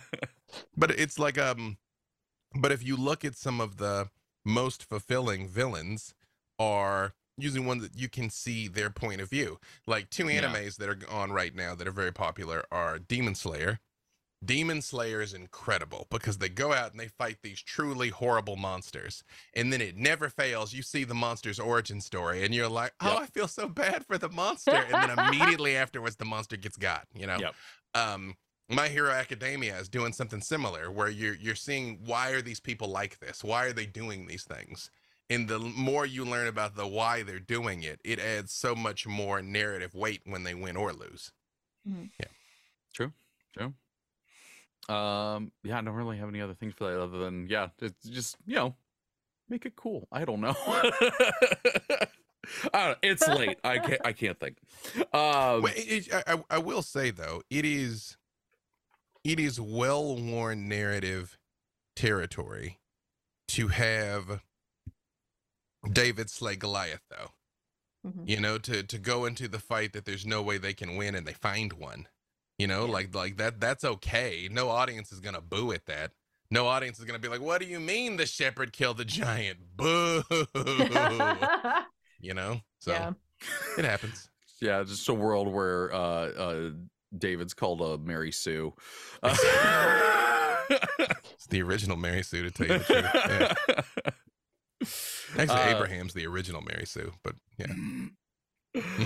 but 0.77 0.91
it's 0.91 1.19
like 1.19 1.37
um, 1.37 1.77
but 2.59 2.71
if 2.71 2.85
you 2.85 2.95
look 2.95 3.23
at 3.25 3.35
some 3.35 3.59
of 3.61 3.77
the 3.77 4.09
most 4.45 4.83
fulfilling 4.83 5.47
villains, 5.47 6.13
are 6.57 7.13
usually 7.37 7.65
ones 7.65 7.81
that 7.83 7.95
you 7.97 8.09
can 8.09 8.29
see 8.29 8.67
their 8.67 8.89
point 8.89 9.21
of 9.21 9.29
view. 9.29 9.59
Like 9.87 10.09
two 10.09 10.27
Yeah. 10.27 10.41
animes 10.41 10.75
that 10.77 10.89
are 10.89 10.97
on 11.09 11.31
right 11.31 11.55
now 11.55 11.73
that 11.75 11.87
are 11.87 11.91
very 11.91 12.11
popular 12.11 12.63
are 12.71 12.99
Demon 12.99 13.33
Slayer. 13.35 13.79
Demon 14.43 14.81
Slayer 14.81 15.21
is 15.21 15.33
incredible 15.33 16.07
because 16.09 16.37
they 16.37 16.49
go 16.49 16.71
out 16.71 16.91
and 16.91 16.99
they 16.99 17.09
fight 17.09 17.37
these 17.43 17.61
truly 17.61 18.09
horrible 18.09 18.55
monsters. 18.55 19.23
And 19.53 19.71
then 19.71 19.81
it 19.81 19.97
never 19.97 20.29
fails. 20.29 20.73
You 20.73 20.81
see 20.81 21.03
the 21.03 21.13
monster's 21.13 21.59
origin 21.59 21.99
story 21.99 22.45
and 22.45 22.55
you're 22.55 22.69
like, 22.69 22.93
oh, 23.01 23.13
Yep. 23.13 23.21
I 23.21 23.25
feel 23.25 23.47
so 23.47 23.67
bad 23.67 24.05
for 24.05 24.17
the 24.17 24.29
monster. 24.29 24.71
And 24.71 24.93
then 24.93 25.27
immediately 25.27 25.75
afterwards, 25.77 26.15
the 26.15 26.25
monster 26.25 26.55
gets 26.55 26.77
got, 26.77 27.05
you 27.13 27.27
know? 27.27 27.37
Yep. 27.37 27.55
Um, 27.95 28.35
my 28.69 28.87
Hero 28.87 29.09
Academia 29.11 29.77
is 29.77 29.89
doing 29.89 30.13
something 30.13 30.41
similar 30.41 30.91
where 30.91 31.09
you're 31.09 31.33
you're 31.33 31.55
seeing 31.55 31.99
why 32.05 32.29
are 32.29 32.41
these 32.41 32.59
people 32.59 32.87
like 32.87 33.19
this? 33.19 33.43
Why 33.43 33.65
are 33.65 33.73
they 33.73 33.87
doing 33.87 34.27
these 34.27 34.43
things? 34.43 34.91
And 35.29 35.47
the 35.47 35.59
more 35.59 36.05
you 36.05 36.23
learn 36.23 36.47
about 36.47 36.75
the 36.75 36.87
why 36.87 37.23
they're 37.23 37.39
doing 37.39 37.83
it, 37.83 37.99
it 38.03 38.19
adds 38.19 38.51
so 38.51 38.75
much 38.75 39.05
more 39.05 39.41
narrative 39.41 39.93
weight 39.93 40.21
when 40.23 40.43
they 40.43 40.53
win 40.53 40.77
or 40.77 40.93
lose. 40.93 41.31
Yeah. 42.19 42.27
True. 42.93 43.11
True. 43.57 43.73
Um, 44.89 45.51
yeah, 45.63 45.77
I 45.77 45.81
don't 45.81 45.93
really 45.93 46.17
have 46.17 46.29
any 46.29 46.41
other 46.41 46.53
things 46.55 46.73
for 46.77 46.85
that 46.91 46.99
other 47.01 47.19
than 47.19 47.47
yeah, 47.49 47.69
it's 47.79 48.09
just 48.09 48.37
you 48.45 48.55
know, 48.55 48.75
make 49.47 49.65
it 49.65 49.75
cool. 49.75 50.07
I 50.11 50.25
don't 50.25 50.41
know. 50.41 50.55
I 50.67 52.07
don't 52.73 52.73
know. 52.73 52.95
It's 53.03 53.27
late. 53.27 53.59
I 53.63 53.77
can't. 53.87 54.01
I 54.05 54.13
can't 54.13 54.39
think. 54.39 54.57
Um, 55.13 55.61
Well, 55.61 55.67
it, 55.75 56.07
it, 56.07 56.13
I, 56.13 56.33
I- 56.33 56.43
I 56.49 56.57
will 56.57 56.81
say 56.81 57.11
though, 57.11 57.43
it 57.49 57.65
is 57.65 58.17
it 59.23 59.39
is 59.39 59.59
well 59.59 60.15
worn 60.15 60.67
narrative 60.67 61.37
territory 61.95 62.79
to 63.49 63.67
have 63.67 64.41
David 65.91 66.29
slay 66.29 66.55
Goliath 66.55 67.03
though. 67.09 67.31
Mhm. 68.07 68.27
You 68.29 68.39
know, 68.39 68.57
to 68.59 68.81
to 68.83 68.97
go 68.97 69.25
into 69.25 69.47
the 69.47 69.59
fight 69.59 69.93
that 69.93 70.05
there's 70.05 70.25
no 70.25 70.41
way 70.41 70.57
they 70.57 70.73
can 70.73 70.95
win 70.95 71.15
and 71.15 71.27
they 71.27 71.33
find 71.33 71.73
one. 71.73 72.07
You 72.59 72.67
know, 72.67 72.85
Yeah. 72.85 72.91
like 72.91 73.15
like 73.15 73.37
that 73.37 73.59
that's 73.59 73.83
okay. 73.83 74.47
No 74.51 74.69
audience 74.69 75.11
is 75.11 75.19
gonna 75.21 75.41
boo 75.41 75.71
at 75.71 75.85
that. 75.87 76.11
No 76.51 76.67
audience 76.67 76.99
is 76.99 77.05
gonna 77.05 77.17
be 77.19 77.27
like, 77.27 77.41
"What 77.41 77.61
do 77.61 77.67
you 77.67 77.79
mean 77.79 78.17
the 78.17 78.25
shepherd 78.27 78.73
killed 78.73 78.97
the 78.97 79.05
giant?" 79.05 79.59
Boo! 79.75 80.23
you 82.19 82.33
know, 82.33 82.59
so 82.79 82.91
yeah. 82.91 83.11
it 83.77 83.85
happens. 83.85 84.29
yeah, 84.61 84.83
just 84.83 85.07
a 85.09 85.13
world 85.13 85.47
where 85.47 85.93
uh, 85.93 85.97
uh, 85.97 86.69
David's 87.17 87.53
called 87.53 87.81
a 87.81 87.97
Mary 87.97 88.31
Sue. 88.31 88.73
Uh, 89.23 89.35
It's 91.33 91.47
the 91.47 91.61
original 91.63 91.97
Mary 91.97 92.21
Sue, 92.21 92.43
to 92.43 92.51
tell 92.51 92.67
you 92.67 92.77
the 92.79 92.83
truth. 92.83 93.55
Yeah. 93.71 95.41
Actually, 95.41 95.59
Uh, 95.59 95.75
Abraham's 95.75 96.13
the 96.13 96.27
original 96.27 96.61
Mary 96.61 96.85
Sue, 96.85 97.11
but 97.23 97.35
yeah. 97.57 97.67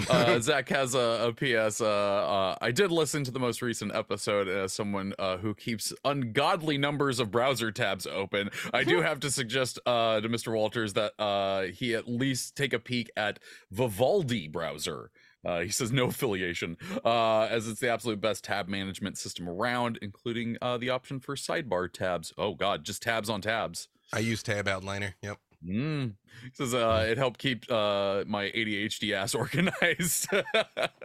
uh, 0.10 0.40
Zach 0.40 0.70
has 0.70 0.96
a, 0.96 1.32
a 1.32 1.34
PS. 1.34 1.82
Uh, 1.82 1.88
uh, 1.88 2.56
I 2.62 2.72
did 2.72 2.92
listen 2.92 3.24
to 3.24 3.32
the 3.32 3.40
most 3.40 3.62
recent 3.62 3.94
episode 3.96 4.48
as 4.48 4.74
someone 4.74 5.14
uh, 5.20 5.38
who 5.38 5.54
keeps 5.54 5.94
ungodly 6.06 6.78
numbers 6.78 7.20
of 7.20 7.32
browser 7.32 7.72
tabs 7.72 8.08
open. 8.08 8.50
I 8.74 8.84
do 8.84 9.02
have 9.04 9.20
to 9.22 9.32
suggest 9.32 9.80
uh, 9.86 10.22
to 10.22 10.30
Mr. 10.30 10.54
Walters 10.54 10.94
that 10.94 11.14
uh, 11.20 11.64
he 11.64 11.96
at 11.96 12.08
least 12.08 12.56
take 12.56 12.74
a 12.74 12.80
peek 12.80 13.10
at 13.16 13.40
Vivaldi 13.72 14.48
browser. 14.48 15.12
Uh, 15.46 15.60
he 15.60 15.70
says 15.70 15.92
no 15.92 16.06
affiliation, 16.06 16.78
uh, 17.04 17.42
as 17.42 17.68
it's 17.68 17.82
the 17.82 17.90
absolute 17.90 18.22
best 18.22 18.46
tab 18.46 18.70
management 18.70 19.18
system 19.18 19.50
around, 19.50 20.00
including 20.02 20.58
uh, 20.62 20.78
the 20.78 20.90
option 20.90 21.20
for 21.20 21.36
sidebar 21.36 21.92
tabs. 21.92 22.34
Oh 22.38 22.54
God, 22.54 22.86
just 22.86 23.02
tabs 23.02 23.30
on 23.30 23.42
tabs. 23.42 23.90
I 24.14 24.20
use 24.20 24.44
Tab 24.44 24.68
Outliner. 24.68 25.14
Yep. 25.22 25.40
Mm. 25.66 26.14
He 26.44 26.50
says 26.54 26.74
uh, 26.74 27.06
it 27.08 27.18
helped 27.18 27.40
keep 27.40 27.72
uh, 27.72 28.24
my 28.28 28.46
ADHD 28.52 29.14
ass 29.14 29.34
organized. 29.44 30.28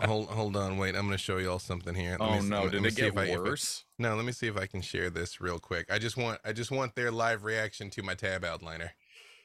hold 0.02 0.28
hold 0.28 0.56
on, 0.56 0.78
wait. 0.78 0.96
I'm 0.96 1.04
gonna 1.06 1.16
show 1.18 1.36
y'all 1.38 1.58
something 1.58 1.94
here. 1.94 2.16
Let 2.18 2.20
oh 2.20 2.40
me, 2.42 2.48
no, 2.48 2.62
let 2.64 2.72
did 2.72 2.82
me 2.82 2.88
it 2.88 2.94
see 2.94 3.02
get 3.02 3.08
if 3.12 3.18
I- 3.18 3.24
if 3.24 3.30
it- 3.36 3.42
worse? 3.42 3.84
no, 3.98 4.16
let 4.16 4.24
me 4.24 4.32
see 4.32 4.46
if 4.48 4.56
I 4.56 4.66
can 4.66 4.80
share 4.82 5.10
this 5.10 5.40
real 5.40 5.58
quick. 5.58 5.92
I 5.92 5.98
just 5.98 6.16
want 6.16 6.40
I 6.44 6.52
just 6.52 6.70
want 6.70 6.94
their 6.96 7.10
live 7.12 7.44
reaction 7.44 7.90
to 7.90 8.02
my 8.02 8.14
tab 8.14 8.42
outliner. 8.42 8.90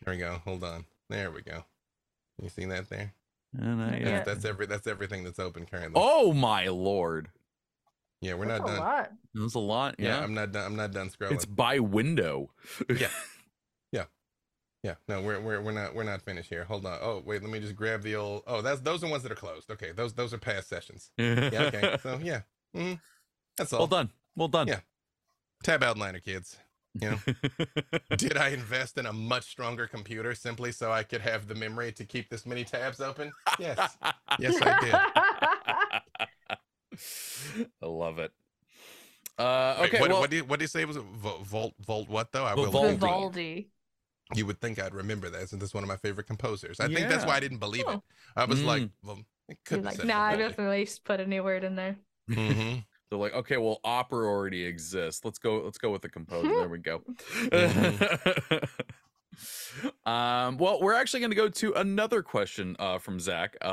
There 0.04 0.13
we 0.13 0.17
go. 0.17 0.41
Hold 0.45 0.63
on. 0.63 0.86
There 1.10 1.30
we 1.32 1.41
go. 1.41 1.63
You 2.41 2.49
see 2.49 2.65
that 2.65 2.89
there? 2.89 3.13
And 3.56 3.82
I, 3.82 3.97
Yeah. 3.97 4.04
That's, 4.10 4.26
that's 4.26 4.45
every 4.45 4.65
that's 4.65 4.88
everything 4.88 5.23
that's 5.23 5.38
open 5.39 5.65
currently. 5.67 5.93
Oh 5.95 6.34
my 6.34 6.67
lord, 6.69 7.30
yeah, 8.19 8.34
we're 8.34 8.47
That's 8.47 8.62
not 8.62 8.69
a 8.69 8.71
done. 8.71 8.80
lot. 8.80 9.12
that 9.36 9.41
was 9.43 9.56
a 9.56 9.60
lot. 9.60 9.95
Yeah, 9.99 10.17
Yeah, 10.17 10.23
I'm 10.23 10.34
not 10.34 10.52
done. 10.52 10.65
I'm 10.65 10.76
not 10.76 10.91
done 10.91 11.10
scrolling. 11.10 11.34
it's 11.34 11.45
by 11.45 11.78
window. 11.80 12.49
Yeah. 12.89 13.10
Yeah, 14.84 14.96
no, 15.08 15.22
we're 15.22 15.39
we're 15.39 15.62
we're 15.62 15.72
not 15.72 15.96
we're 15.96 16.04
not 16.04 16.22
finished 16.22 16.50
here. 16.50 16.65
Hold 16.65 16.86
on. 16.86 17.00
Oh 17.02 17.24
wait, 17.26 17.41
let 17.41 17.50
me 17.50 17.62
just 17.62 17.74
grab 17.76 18.04
the 18.04 18.17
old. 18.17 18.43
Oh, 18.46 18.62
that's 18.62 18.82
those 18.82 19.02
are 19.04 19.10
ones 19.10 19.24
that 19.24 19.32
are 19.32 19.36
closed. 19.36 19.72
Okay, 19.72 19.93
those 19.93 20.12
those 20.13 20.34
are 20.34 20.38
past 20.38 20.67
sessions. 20.67 21.10
Yeah. 21.17 21.72
Okay. 21.74 21.98
so 22.04 22.19
yeah, 22.22 22.41
hmm 22.76 22.96
that's 23.58 23.72
all. 23.72 23.80
well 23.80 23.88
done. 23.88 24.12
Well 24.36 24.50
done. 24.50 24.67
Yeah. 24.67 24.82
Tab 25.63 25.82
outliner, 25.82 26.22
kids. 26.22 26.58
You 27.02 27.12
know, 27.12 27.19
did 28.17 28.38
I 28.38 28.50
invest 28.50 29.00
in 29.00 29.08
a 29.08 29.13
much 29.13 29.46
stronger 29.46 29.88
computer 29.88 30.36
simply 30.36 30.72
so 30.72 30.91
I 30.91 31.02
could 31.04 31.22
have 31.22 31.48
the 31.48 31.56
memory 31.56 31.91
to 31.93 32.06
keep 32.06 32.30
this 32.30 32.46
many 32.46 32.63
tabs 32.63 33.02
open? 33.02 33.32
Yes. 33.58 33.98
Yes, 34.38 34.62
I 34.62 34.80
did. 34.80 34.93
I 37.82 37.86
love 37.86 38.19
it. 38.19 38.32
Uh, 39.39 39.78
Wait, 39.80 39.88
okay, 39.88 40.00
what, 40.02 40.12
well, 40.12 40.19
what 40.19 40.30
did 40.30 40.36
you, 40.38 40.46
what 40.46 40.60
did 40.60 40.65
you 40.65 40.67
say 40.67 40.82
it 40.82 40.88
was 40.88 40.98
Vo- 40.98 41.39
Volt 41.41 41.74
Volt 41.80 42.08
what 42.10 42.32
though? 42.32 42.46
I 42.46 42.54
will 42.54 42.72
Vivaldi. 42.72 43.72
Look 44.32 44.38
into 44.38 44.40
it. 44.40 44.40
Vivaldi. 44.40 44.40
You 44.40 44.46
would 44.46 44.62
think 44.62 44.80
I'd 44.82 44.94
remember 44.94 45.30
that 45.30 45.50
since 45.50 45.64
it's 45.64 45.74
one 45.74 45.84
of 45.84 45.88
my 45.88 45.98
favorite 45.98 46.28
composers. 46.28 46.80
I 46.80 46.88
think 46.88 47.10
that's 47.10 47.26
why 47.26 47.36
I 47.36 47.40
didn't 47.40 47.60
believe 47.60 47.86
it. 47.88 48.00
I 48.36 48.46
was 48.46 48.64
like, 48.64 48.84
Mm. 48.84 48.92
well, 49.04 49.20
it 49.50 49.58
could 49.66 49.82
be 49.82 49.86
like, 49.88 50.04
nah, 50.04 50.22
I 50.22 50.32
Vivaldi. 50.36 50.50
definitely 50.50 50.90
put 51.04 51.20
a 51.20 51.26
new 51.26 51.44
word 51.44 51.64
in 51.64 51.76
there. 51.76 51.98
Mhm. 52.30 52.86
they're 53.10 53.20
like, 53.20 53.34
okay, 53.34 53.58
well, 53.58 53.80
opera 53.84 54.26
already 54.28 54.64
exists. 54.66 55.24
Let's 55.26 55.38
go. 55.40 55.62
Let's 55.62 55.78
go 55.78 55.92
with 55.92 56.02
the 56.02 56.10
composer. 56.10 56.48
there 56.50 56.70
we 56.70 56.80
go. 56.80 57.04
um, 60.06 60.58
well, 60.58 60.80
we're 60.82 60.93
actually 60.93 61.19
going 61.22 61.32
to 61.32 61.36
go 61.36 61.50
to 61.50 61.74
another 61.74 62.22
question 62.22 62.76
uh, 62.80 62.98
from 62.98 63.19
Zach. 63.19 63.58
Uh, 63.62 63.65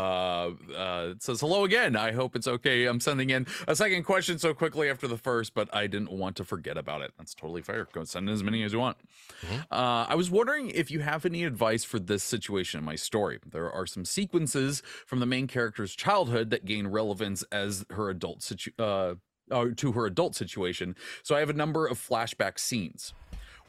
uh, 0.76 1.08
it 1.12 1.22
says, 1.22 1.40
"Hello 1.40 1.64
again. 1.64 1.96
I 1.96 2.12
hope 2.12 2.36
it's 2.36 2.46
okay. 2.46 2.86
I'm 2.86 3.00
sending 3.00 3.30
in 3.30 3.46
a 3.68 3.76
second 3.76 4.04
question 4.04 4.38
so 4.38 4.54
quickly 4.54 4.88
after 4.90 5.06
the 5.08 5.18
first, 5.18 5.54
but 5.54 5.68
I 5.74 5.86
didn't 5.86 6.12
want 6.12 6.36
to 6.36 6.44
forget 6.44 6.76
about 6.76 7.02
it. 7.02 7.12
That's 7.18 7.34
totally 7.34 7.62
fair. 7.62 7.86
Go 7.92 8.04
send 8.04 8.28
in 8.28 8.34
as 8.34 8.42
many 8.42 8.62
as 8.62 8.72
you 8.72 8.78
want." 8.78 8.96
Mhm. 9.42 9.60
Uh, 9.70 10.06
I 10.08 10.14
was 10.14 10.30
wondering 10.30 10.70
if 10.70 10.90
you 10.90 11.00
have 11.00 11.24
any 11.26 11.44
advice 11.44 11.84
for 11.84 11.98
this 11.98 12.22
situation 12.22 12.78
in 12.78 12.84
my 12.84 12.96
story. 12.96 13.38
There 13.46 13.70
are 13.70 13.86
some 13.86 14.04
sequences 14.04 14.82
from 15.06 15.20
the 15.20 15.26
main 15.26 15.46
character's 15.46 15.94
childhood 15.94 16.50
that 16.50 16.64
gain 16.64 16.86
relevance 16.86 17.42
as 17.52 17.84
her 17.90 18.10
adult 18.10 18.42
situ- 18.42 18.72
uh, 18.78 19.14
uh, 19.50 19.66
to 19.76 19.92
her 19.92 20.06
adult 20.06 20.36
situation. 20.36 20.94
So 21.22 21.34
I 21.34 21.40
have 21.40 21.50
a 21.50 21.54
number 21.54 21.86
of 21.86 21.98
flashback 21.98 22.58
scenes. 22.58 23.12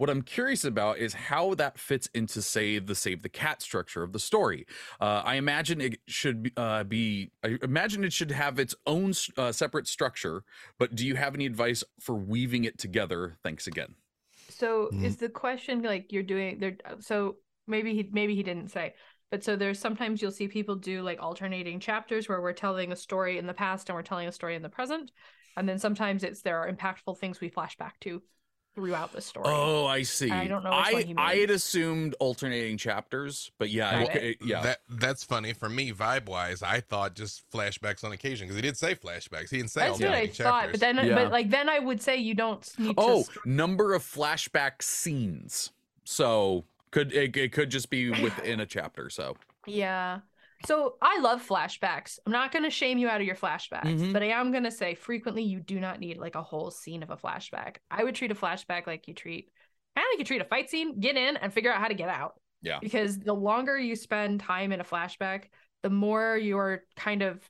What 0.02 0.10
I'm 0.10 0.24
curious 0.24 0.66
about 0.66 0.98
is 0.98 1.14
how 1.14 1.54
that 1.54 1.78
fits 1.78 2.10
into, 2.16 2.42
say, 2.42 2.80
the 2.80 2.96
save 2.96 3.22
the 3.22 3.30
cat 3.30 3.62
structure 3.62 4.02
of 4.02 4.14
the 4.14 4.20
story. 4.20 4.66
Uh, 5.00 5.22
I 5.24 5.36
imagine 5.36 5.80
it 5.80 6.00
should 6.08 6.42
be, 6.42 6.52
uh, 6.58 6.84
be. 6.86 7.30
I 7.44 7.60
imagine 7.62 8.04
it 8.04 8.12
should 8.12 8.32
have 8.32 8.58
its 8.58 8.74
own 8.88 9.14
uh, 9.38 9.52
separate 9.52 9.88
structure. 9.88 10.44
But 10.80 10.96
do 10.96 11.06
you 11.06 11.18
have 11.18 11.36
any 11.36 11.46
advice 11.46 11.84
for 12.00 12.16
weaving 12.16 12.64
it 12.64 12.80
together? 12.80 13.38
Thanks 13.44 13.68
again. 13.68 13.94
So 14.50 14.90
Mhm. 14.92 15.06
is 15.06 15.18
the 15.18 15.30
question 15.30 15.84
like 15.84 16.12
you're 16.12 16.24
doing 16.24 16.58
there? 16.58 16.78
So 17.00 17.36
maybe 17.68 17.94
he 17.94 18.10
maybe 18.12 18.34
he 18.34 18.42
didn't 18.42 18.70
say, 18.70 18.96
but 19.30 19.44
so 19.44 19.56
there's 19.56 19.78
sometimes 19.78 20.20
you'll 20.20 20.32
see 20.32 20.48
people 20.48 20.78
do 20.78 21.04
like 21.04 21.22
alternating 21.22 21.80
chapters 21.80 22.28
where 22.28 22.42
we're 22.42 22.54
telling 22.54 22.92
a 22.92 22.96
story 22.96 23.38
in 23.38 23.46
the 23.46 23.54
past 23.54 23.88
and 23.88 23.96
we're 23.96 24.02
telling 24.02 24.28
a 24.28 24.32
story 24.32 24.56
in 24.56 24.64
the 24.64 24.70
present, 24.70 25.12
and 25.58 25.70
then 25.70 25.78
sometimes 25.78 26.24
it's 26.24 26.42
there 26.42 26.58
are 26.58 26.74
impactful 26.74 27.20
things 27.20 27.40
we 27.40 27.50
flash 27.50 27.78
back 27.78 28.00
to 28.00 28.24
throughout 28.76 29.12
the 29.12 29.22
story. 29.22 29.46
Oh, 29.48 29.86
I 29.86 30.04
see. 30.04 30.32
I 30.32 30.48
don't 30.48 30.64
know 30.64 30.70
which 30.70 30.88
I, 30.88 30.94
one 30.94 31.04
he 31.04 31.14
I 31.18 31.36
had 31.36 31.50
assumed 31.50 32.16
alternating 32.20 32.78
chapters, 32.78 33.52
but 33.58 33.70
yeah, 33.70 33.92
Got 34.06 34.10
okay, 34.16 34.36
yeah. 34.42 34.62
That 34.62 34.80
that's 34.90 35.24
funny 35.24 35.54
for 35.54 35.70
me 35.70 35.92
vibe 35.92 36.28
wise. 36.28 36.64
I 36.64 36.80
thought 36.80 37.16
just 37.16 37.44
flashbacks 37.52 38.04
on 38.04 38.12
occasion 38.12 38.48
because 38.48 38.56
he 38.56 38.62
did 38.62 38.78
say 38.78 38.96
flashbacks. 38.96 39.50
He 39.50 39.58
didn't 39.58 39.72
say 39.72 39.82
That's 39.82 40.00
what 40.00 40.04
I 40.04 40.06
alternating 40.08 40.34
thought, 40.46 40.62
chapters. 40.62 40.72
but 40.72 40.80
then 40.80 41.08
Yeah. 41.08 41.16
but 41.16 41.32
like 41.32 41.50
then 41.50 41.70
I 41.70 41.80
would 41.80 42.02
say 42.02 42.18
you 42.18 42.34
don't 42.34 42.80
need 42.80 42.96
to. 42.96 43.02
oh, 43.02 43.24
to. 43.24 43.40
number 43.46 43.94
of 43.94 44.04
flashback 44.04 44.82
scenes. 44.82 45.72
So 46.04 46.66
could 46.92 47.12
it, 47.14 47.36
it 47.38 47.52
could 47.52 47.70
just 47.70 47.90
be 47.90 48.10
within 48.10 48.60
a 48.60 48.66
chapter. 48.66 49.10
So 49.10 49.36
Yeah. 49.66 50.20
So 50.66 50.96
I 51.02 51.20
love 51.20 51.46
flashbacks. 51.48 52.20
I'm 52.26 52.32
not 52.32 52.52
going 52.52 52.64
to 52.64 52.70
shame 52.70 52.98
you 52.98 53.08
out 53.10 53.22
of 53.22 53.28
your 53.28 53.36
flashbacks, 53.36 53.84
Mhm. 54.00 54.14
but 54.14 54.22
I 54.22 54.28
am 54.28 54.52
going 54.52 54.64
to 54.64 54.72
say 54.72 54.96
frequently 54.96 55.44
you 55.44 55.60
do 55.60 55.80
not 55.80 56.00
need 56.00 56.18
like 56.18 56.36
a 56.36 56.44
whole 56.44 56.72
scene 56.72 57.04
of 57.04 57.10
a 57.10 57.18
flashback. 57.18 57.78
I 57.90 58.04
would 58.04 58.16
treat 58.16 58.32
a 58.32 58.36
flashback 58.36 58.88
like 58.88 59.08
you 59.08 59.14
treat 59.14 59.50
kind 59.96 60.06
of 60.06 60.14
like 60.14 60.20
you 60.20 60.26
treat 60.26 60.42
a 60.42 60.46
fight 60.46 60.70
scene, 60.70 61.00
get 61.00 61.18
in 61.18 61.36
and 61.38 61.54
figure 61.54 61.72
out 61.72 61.82
how 61.82 61.88
to 61.90 61.94
get 61.94 62.08
out. 62.08 62.36
Yeah. 62.62 62.80
Because 62.80 63.20
the 63.20 63.34
longer 63.34 63.78
you 63.78 63.96
spend 63.96 64.40
time 64.40 64.72
in 64.72 64.80
a 64.80 64.86
flashback, 64.86 65.46
the 65.84 65.90
more 65.90 66.38
you're 66.38 66.84
kind 66.96 67.22
of 67.24 67.42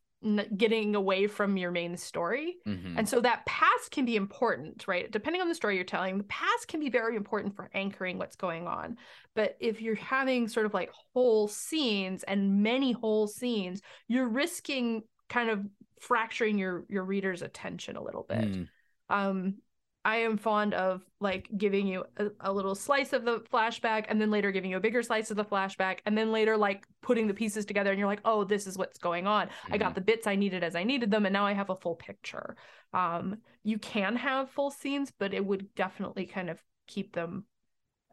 getting 0.56 0.96
away 0.96 1.28
from 1.28 1.58
your 1.58 1.72
main 1.72 1.98
story. 1.98 2.58
mhm. 2.68 2.96
And 2.98 3.10
so 3.10 3.20
that 3.22 3.46
past 3.46 3.92
can 3.92 4.06
be 4.06 4.16
important, 4.16 4.88
right? 4.88 5.10
Depending 5.10 5.42
on 5.42 5.50
the 5.50 5.56
story 5.56 5.76
you're 5.76 5.84
telling, 5.84 6.18
the 6.18 6.24
past 6.26 6.68
can 6.68 6.80
be 6.80 6.90
very 6.90 7.16
important 7.16 7.56
for 7.56 7.70
anchoring 7.74 8.18
what's 8.18 8.36
going 8.36 8.68
on. 8.68 8.98
But 9.36 9.58
if 9.60 9.82
you're 9.82 9.96
having 9.96 10.48
sort 10.48 10.66
of 10.66 10.74
like 10.74 10.92
whole 11.14 11.48
scenes 11.48 12.24
and 12.24 12.62
many 12.62 12.92
whole 12.92 13.28
scenes, 13.28 13.82
you're 14.08 14.28
risking 14.28 15.04
kind 15.28 15.50
of 15.50 15.66
fracturing 16.00 16.58
your 16.58 16.86
your 16.90 17.04
reader's 17.04 17.42
attention 17.42 17.96
a 17.96 18.04
little 18.04 18.26
bit. 18.28 18.52
Mm. 18.52 18.68
Um 19.10 19.56
I 20.04 20.18
am 20.18 20.38
fond 20.38 20.74
of 20.74 21.04
like 21.20 21.48
giving 21.56 21.86
you 21.86 22.06
a, 22.18 22.28
a 22.40 22.52
little 22.52 22.74
slice 22.74 23.14
of 23.14 23.24
the 23.24 23.42
flashback 23.54 24.06
and 24.10 24.20
then 24.20 24.32
later 24.32 24.52
giving 24.52 24.72
you 24.72 24.78
a 24.78 24.82
bigger 24.82 25.04
slice 25.04 25.30
of 25.30 25.38
the 25.38 25.46
flashback 25.46 26.00
and 26.08 26.18
then 26.18 26.32
later 26.32 26.58
like 26.58 26.88
putting 27.04 27.28
the 27.28 27.34
pieces 27.36 27.66
together 27.66 27.92
and 27.92 28.00
you're 28.00 28.08
like, 28.08 28.22
"Oh, 28.26 28.44
this 28.44 28.66
is 28.66 28.78
what's 28.78 28.98
going 28.98 29.28
on." 29.28 29.50
I 29.70 29.78
got 29.78 29.94
the 29.94 30.02
bits 30.02 30.26
I 30.26 30.36
needed 30.36 30.64
as 30.64 30.76
I 30.76 30.84
needed 30.84 31.12
them, 31.12 31.26
and 31.26 31.34
now 31.34 31.46
I 31.46 31.54
have 31.54 31.70
a 31.70 31.76
full 31.76 31.96
picture. 31.96 32.56
Um, 32.94 33.38
you 33.64 33.78
can 33.78 34.16
have 34.16 34.50
full 34.50 34.72
scenes, 34.72 35.12
but 35.18 35.34
it 35.34 35.46
would 35.46 35.74
definitely 35.76 36.26
kind 36.26 36.50
of 36.50 36.60
keep 36.88 37.14
them, 37.14 37.46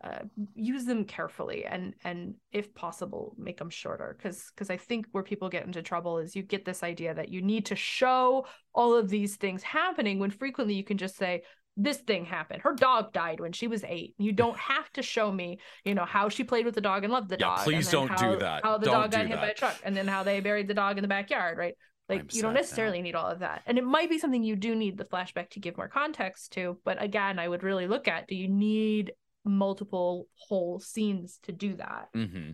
uh, 0.04 0.20
use 0.54 0.84
them 0.84 1.04
carefully, 1.06 1.64
and 1.64 1.94
and 2.04 2.34
if 2.52 2.74
possible, 2.74 3.34
make 3.38 3.56
them 3.56 3.70
shorter. 3.70 4.14
Because 4.16 4.50
because 4.54 4.68
I 4.68 4.76
think 4.76 5.06
where 5.12 5.24
people 5.24 5.48
get 5.48 5.64
into 5.64 5.82
trouble 5.82 6.18
is 6.18 6.36
you 6.36 6.42
get 6.42 6.66
this 6.66 6.82
idea 6.82 7.14
that 7.14 7.30
you 7.30 7.40
need 7.40 7.64
to 7.66 7.76
show 7.76 8.46
all 8.74 8.94
of 8.94 9.08
these 9.08 9.36
things 9.36 9.62
happening 9.62 10.18
when 10.18 10.30
frequently 10.30 10.74
you 10.74 10.84
can 10.84 10.98
just 10.98 11.16
say. 11.16 11.44
This 11.80 11.98
thing 11.98 12.24
happened. 12.24 12.62
Her 12.62 12.74
dog 12.74 13.12
died 13.12 13.38
when 13.38 13.52
she 13.52 13.68
was 13.68 13.84
eight. 13.84 14.14
You 14.18 14.32
don't 14.32 14.58
have 14.58 14.92
to 14.94 15.02
show 15.02 15.30
me, 15.30 15.60
you 15.84 15.94
know, 15.94 16.04
how 16.04 16.28
she 16.28 16.42
played 16.42 16.64
with 16.66 16.74
the 16.74 16.80
dog 16.80 17.04
and 17.04 17.12
loved 17.12 17.28
the 17.28 17.36
Yeah, 17.38 17.46
dog. 17.46 17.58
and 17.58 17.64
please 17.64 17.88
then 17.90 18.08
don't 18.08 18.18
do 18.18 18.36
that. 18.40 18.64
How 18.64 18.78
the 18.78 18.86
Don't 18.86 18.94
dog 19.02 19.10
got 19.12 19.22
do 19.22 19.28
hit 19.28 19.36
by 19.36 19.50
a 19.50 19.54
truck, 19.54 19.76
and 19.84 19.96
then 19.96 20.08
how 20.08 20.24
they 20.24 20.40
buried 20.40 20.66
the 20.66 20.74
dog 20.74 20.98
in 20.98 21.02
the 21.02 21.08
backyard, 21.08 21.56
right? 21.56 21.74
Like 22.08 22.22
I'm 22.22 22.28
you 22.32 22.42
don't 22.42 22.50
sad 22.50 22.54
now. 22.54 22.60
necessarily 22.60 23.00
need 23.02 23.14
all 23.14 23.28
of 23.30 23.38
that. 23.38 23.62
And 23.66 23.78
it 23.78 23.84
might 23.84 24.10
be 24.10 24.18
something 24.18 24.42
you 24.42 24.56
do 24.56 24.74
need 24.74 24.98
the 24.98 25.04
flashback 25.04 25.50
to 25.50 25.60
give 25.60 25.76
more 25.76 25.88
context 25.88 26.52
to, 26.54 26.78
but 26.84 27.00
again, 27.00 27.38
I 27.38 27.46
would 27.46 27.62
really 27.62 27.86
look 27.86 28.08
at 28.08 28.26
do 28.26 28.34
you 28.34 28.48
need 28.48 29.12
multiple 29.44 30.26
whole 30.34 30.80
scenes 30.80 31.38
to 31.44 31.52
do 31.52 31.76
that? 31.76 32.08
Mm-hmm. 32.16 32.50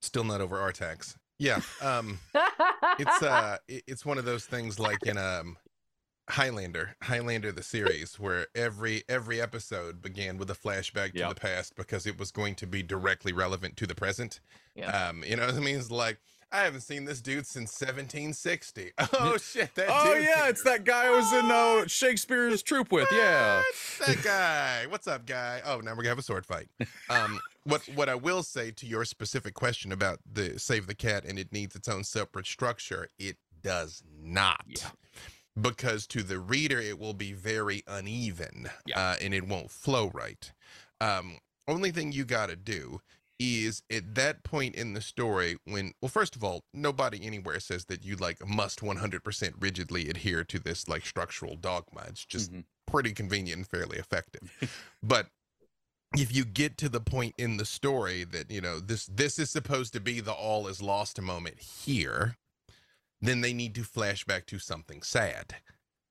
Still 0.00 0.24
not 0.24 0.40
over 0.40 0.56
Artax. 0.56 1.16
Yeah. 1.38 1.60
Um. 1.82 2.18
it's 2.98 3.22
uh 3.22 3.58
it's 3.68 4.06
one 4.06 4.16
of 4.16 4.24
those 4.24 4.46
things 4.46 4.78
like 4.78 5.02
in 5.02 5.18
um 5.18 5.56
Highlander, 6.28 6.96
Highlander 7.02 7.52
the 7.52 7.62
series, 7.62 8.18
where 8.18 8.46
every 8.54 9.04
every 9.08 9.40
episode 9.40 10.02
began 10.02 10.38
with 10.38 10.50
a 10.50 10.54
flashback 10.54 11.12
to 11.12 11.20
Yep. 11.20 11.28
the 11.28 11.40
past 11.40 11.76
because 11.76 12.06
it 12.06 12.18
was 12.18 12.30
going 12.32 12.54
to 12.56 12.66
be 12.66 12.82
directly 12.82 13.32
relevant 13.32 13.76
to 13.78 13.86
the 13.86 13.94
present. 13.94 14.40
Yeah. 14.74 15.08
Um, 15.08 15.22
you 15.24 15.36
know 15.36 15.46
what 15.46 15.54
I 15.54 15.60
mean? 15.60 15.76
It's 15.76 15.90
like 15.90 16.18
I 16.52 16.62
haven't 16.62 16.80
seen 16.82 17.04
this 17.04 17.20
dude 17.20 17.46
since 17.46 17.70
1760. 17.80 18.92
Oh 19.18 19.36
shit, 19.38 19.74
that 19.76 19.86
oh 19.88 20.14
yeah, 20.14 20.34
can 20.34 20.48
it's 20.50 20.62
that 20.64 20.84
guy 20.84 21.06
I 21.06 21.10
was 21.10 21.32
in 21.32 21.50
uh, 21.50 21.86
Shakespeare's 21.86 22.62
troupe 22.62 22.90
with. 22.92 23.08
Yeah. 23.12 23.62
That 24.06 24.22
guy. 24.22 24.86
What's 24.88 25.06
up, 25.06 25.26
guy? 25.26 25.60
Oh, 25.64 25.78
now 25.80 25.92
we're 25.92 25.96
gonna 25.98 26.08
have 26.10 26.18
a 26.18 26.22
sword 26.22 26.44
fight. 26.46 26.68
Um, 27.08 27.40
what 27.64 27.82
what 27.94 28.08
I 28.08 28.14
will 28.16 28.42
say 28.42 28.70
to 28.72 28.86
your 28.86 29.04
specific 29.04 29.54
question 29.54 29.92
about 29.92 30.18
the 30.30 30.58
Save 30.58 30.86
the 30.88 30.94
Cat 30.94 31.24
and 31.24 31.38
it 31.38 31.52
needs 31.52 31.74
its 31.76 31.88
own 31.88 32.04
separate 32.04 32.46
structure, 32.46 33.08
it 33.18 33.36
does 33.62 34.02
not. 34.20 34.62
Yeah. 34.66 34.88
Because 35.60 36.06
to 36.08 36.22
the 36.22 36.38
reader, 36.38 36.78
it 36.78 36.98
will 36.98 37.14
be 37.14 37.32
very 37.32 37.82
uneven, 37.86 38.68
Yeah. 38.84 38.98
uh, 38.98 39.16
and 39.20 39.32
it 39.32 39.46
won't 39.46 39.70
flow 39.70 40.10
right. 40.12 40.52
Um, 41.00 41.38
only 41.68 41.90
thing 41.90 42.12
you 42.12 42.24
got 42.24 42.48
to 42.48 42.56
do 42.56 43.00
is 43.38 43.82
at 43.90 44.14
that 44.14 44.42
point 44.44 44.74
in 44.74 44.94
the 44.94 45.00
story 45.00 45.56
when 45.64 45.92
well 46.00 46.08
first 46.08 46.34
of 46.36 46.42
all 46.42 46.62
nobody 46.72 47.22
anywhere 47.22 47.60
says 47.60 47.84
that 47.84 48.02
you 48.02 48.16
like 48.16 48.38
must 48.46 48.80
100% 48.80 49.52
rigidly 49.60 50.08
adhere 50.08 50.42
to 50.42 50.58
this 50.58 50.88
like 50.88 51.04
structural 51.04 51.54
dogma 51.54 52.02
it's 52.08 52.24
just 52.24 52.50
Mhm. 52.50 52.64
pretty 52.86 53.12
convenient 53.12 53.58
and 53.58 53.68
fairly 53.68 53.98
effective 53.98 54.40
but 55.02 55.28
if 56.16 56.34
you 56.34 56.46
get 56.46 56.78
to 56.78 56.88
the 56.88 57.00
point 57.00 57.34
in 57.36 57.58
the 57.58 57.66
story 57.66 58.24
that 58.24 58.50
you 58.50 58.62
know 58.62 58.80
this 58.80 59.04
this 59.04 59.38
is 59.38 59.50
supposed 59.50 59.92
to 59.92 60.00
be 60.00 60.20
the 60.20 60.32
all 60.32 60.66
is 60.66 60.80
lost 60.80 61.20
moment 61.20 61.58
here 61.60 62.38
then 63.26 63.40
they 63.40 63.52
need 63.52 63.74
to 63.74 63.82
flash 63.82 64.24
back 64.24 64.46
to 64.46 64.58
something 64.58 65.02
sad 65.02 65.56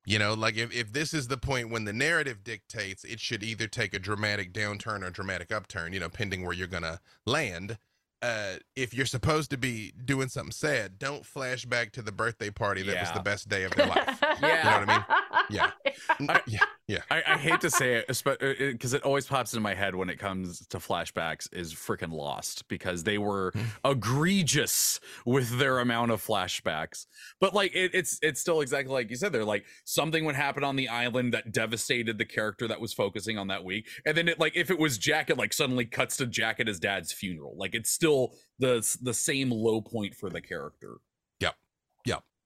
you 0.06 0.20
know 0.20 0.34
like 0.34 0.56
if, 0.58 0.74
if 0.74 0.94
this 0.94 1.14
is 1.14 1.28
the 1.28 1.38
point 1.38 1.70
when 1.70 1.86
the 1.86 1.94
narrative 1.94 2.44
dictates 2.44 3.04
it 3.04 3.20
should 3.20 3.44
either 3.44 3.68
take 3.68 3.94
a 3.94 4.00
dramatic 4.00 4.54
downturn 4.54 5.04
or 5.04 5.10
dramatic 5.10 5.52
upturn 5.52 5.94
you 5.94 6.00
know 6.00 6.10
pending 6.10 6.44
where 6.44 6.54
you're 6.54 6.68
gonna 6.68 7.00
land 7.26 7.78
uh 8.22 8.54
if 8.76 8.94
you're 8.94 9.06
supposed 9.06 9.50
to 9.50 9.58
be 9.58 9.92
doing 10.06 10.28
something 10.30 10.52
sad 10.52 10.98
don't 11.00 11.26
flash 11.26 11.66
back 11.66 11.92
to 11.92 12.02
the 12.02 12.12
birthday 12.12 12.50
party 12.50 12.82
that 12.84 13.00
was 13.02 13.12
the 13.12 13.20
best 13.20 13.50
day 13.50 13.64
of 13.64 13.72
their 13.76 13.88
life 13.88 14.20
Yeah. 14.22 14.58
You 14.58 14.64
know 14.64 14.80
what 14.80 14.90
I 14.90 14.96
mean? 14.98 15.06
Yeah. 15.50 15.72
I- 16.30 16.42
yeah 16.48 16.60
yeah 16.88 17.02
I, 17.10 17.24
I 17.26 17.38
hate 17.38 17.62
to 17.62 17.70
say 17.72 17.96
it, 17.96 18.08
because 18.08 18.94
it 18.94 19.02
always 19.04 19.26
pops 19.26 19.54
into 19.54 19.62
my 19.62 19.74
head 19.74 19.96
when 19.96 20.10
it 20.10 20.20
comes 20.20 20.66
to 20.68 20.78
flashbacks. 20.78 21.48
Is 21.52 21.74
freaking 21.74 22.12
Lost 22.12 22.68
because 22.68 23.04
they 23.04 23.18
were 23.18 23.52
Hmm. 23.56 23.62
egregious 23.84 25.00
with 25.26 25.58
their 25.60 25.80
amount 25.80 26.12
of 26.12 26.24
flashbacks. 26.26 27.06
But 27.40 27.54
like 27.54 27.76
it, 27.76 27.92
it's 27.94 28.20
it's 28.22 28.40
still 28.42 28.62
exactly 28.62 28.94
like 28.94 29.10
you 29.10 29.16
said. 29.16 29.32
They're 29.34 29.44
like 29.46 29.66
something 29.84 30.26
would 30.26 30.36
happen 30.36 30.64
on 30.64 30.76
the 30.76 30.88
island 30.90 31.34
that 31.34 31.52
devastated 31.52 32.18
the 32.18 32.26
character 32.26 32.68
that 32.68 32.80
was 32.82 32.94
focusing 32.94 33.38
on 33.38 33.48
that 33.48 33.64
week, 33.64 33.88
and 34.06 34.16
then 34.16 34.28
it 34.28 34.40
like 34.40 34.56
if 34.56 34.70
it 34.70 34.80
was 34.80 34.98
Jack, 34.98 35.30
it 35.30 35.38
like 35.38 35.54
suddenly 35.54 35.86
cuts 35.86 36.18
to 36.18 36.26
Jack 36.28 36.60
at 36.60 36.68
his 36.68 36.80
dad's 36.80 37.12
funeral. 37.12 37.56
Like 37.58 37.74
it's 37.76 37.90
still 37.92 38.34
the 38.60 38.86
the 39.02 39.14
same 39.14 39.50
low 39.52 39.82
point 39.82 40.16
for 40.16 40.30
the 40.30 40.42
character. 40.42 40.98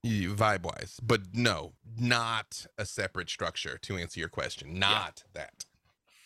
Vibe 0.04 0.62
wise 0.64 0.98
but 1.02 1.20
no 1.34 1.74
not 1.98 2.66
a 2.78 2.86
separate 2.86 3.28
structure 3.28 3.78
to 3.82 3.96
answer 3.96 4.18
your 4.18 4.28
question 4.28 4.78
not 4.78 5.22
that 5.34 5.64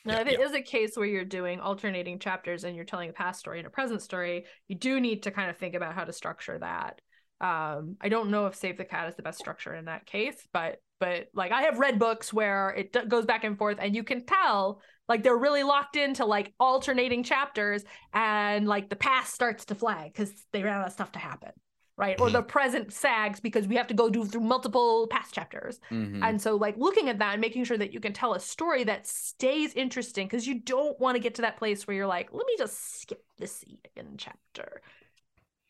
Now, 0.04 0.16
Yeah, 0.16 0.20
if 0.20 0.28
it 0.28 0.38
yeah. 0.38 0.46
is 0.46 0.52
a 0.52 0.62
case 0.62 0.96
where 0.96 1.06
you're 1.06 1.24
doing 1.24 1.60
alternating 1.60 2.18
chapters 2.18 2.64
and 2.64 2.76
you're 2.76 2.84
telling 2.84 3.10
a 3.10 3.12
past 3.12 3.40
story 3.40 3.58
and 3.58 3.66
a 3.66 3.70
present 3.70 4.02
story, 4.02 4.44
you 4.68 4.76
do 4.76 5.00
need 5.00 5.22
to 5.24 5.30
kind 5.30 5.50
of 5.50 5.56
think 5.56 5.74
about 5.74 5.94
how 5.94 6.04
to 6.04 6.12
structure 6.12 6.58
that. 6.58 7.00
Um, 7.40 7.96
I 8.00 8.08
don't 8.10 8.30
know 8.30 8.46
if 8.46 8.54
Save 8.54 8.76
the 8.78 8.84
Cat 8.84 9.08
is 9.08 9.16
the 9.16 9.22
best 9.22 9.38
structure 9.38 9.74
in 9.74 9.86
that 9.86 10.06
case, 10.06 10.36
but 10.52 10.76
but 11.00 11.28
like 11.34 11.52
I 11.52 11.62
have 11.62 11.78
read 11.78 11.98
books 11.98 12.32
where 12.32 12.70
it 12.70 12.92
d- 12.92 13.06
goes 13.08 13.26
back 13.26 13.44
and 13.44 13.58
forth, 13.58 13.78
and 13.80 13.94
you 13.96 14.04
can 14.04 14.24
tell 14.24 14.80
like 15.08 15.22
they're 15.22 15.36
really 15.36 15.62
locked 15.64 15.96
into 15.96 16.24
like 16.24 16.52
alternating 16.60 17.22
chapters, 17.24 17.82
and 18.12 18.66
like 18.66 18.88
the 18.88 18.96
past 18.96 19.34
starts 19.34 19.64
to 19.66 19.74
flag 19.74 20.12
because 20.12 20.32
they 20.52 20.62
ran 20.62 20.80
out 20.80 20.86
of 20.86 20.92
stuff 20.92 21.12
to 21.12 21.18
happen, 21.18 21.50
right? 21.96 22.18
Or 22.20 22.28
Mhm. 22.28 22.32
the 22.32 22.42
present 22.42 22.92
sags 22.92 23.38
because 23.40 23.68
we 23.68 23.76
have 23.76 23.86
to 23.86 23.94
go 23.94 24.10
do 24.10 24.24
through 24.24 24.40
multiple 24.40 25.06
past 25.08 25.32
chapters. 25.34 25.78
Mhm. 25.90 26.22
And 26.22 26.42
so, 26.42 26.56
like, 26.56 26.76
looking 26.76 27.08
at 27.08 27.18
that 27.20 27.32
and 27.34 27.40
making 27.40 27.64
sure 27.64 27.78
that 27.78 27.92
you 27.92 28.00
can 28.00 28.12
tell 28.12 28.34
a 28.34 28.40
story 28.40 28.82
that 28.84 29.06
stays 29.06 29.72
interesting 29.74 30.26
because 30.26 30.46
you 30.46 30.58
don't 30.60 30.98
want 30.98 31.14
to 31.14 31.20
get 31.20 31.34
to 31.36 31.42
that 31.42 31.56
place 31.56 31.86
where 31.86 31.96
you're 31.96 32.06
like, 32.06 32.32
let 32.32 32.46
me 32.46 32.54
just 32.58 33.00
skip 33.02 33.24
the 33.38 33.46
second 33.46 34.18
chapter 34.18 34.82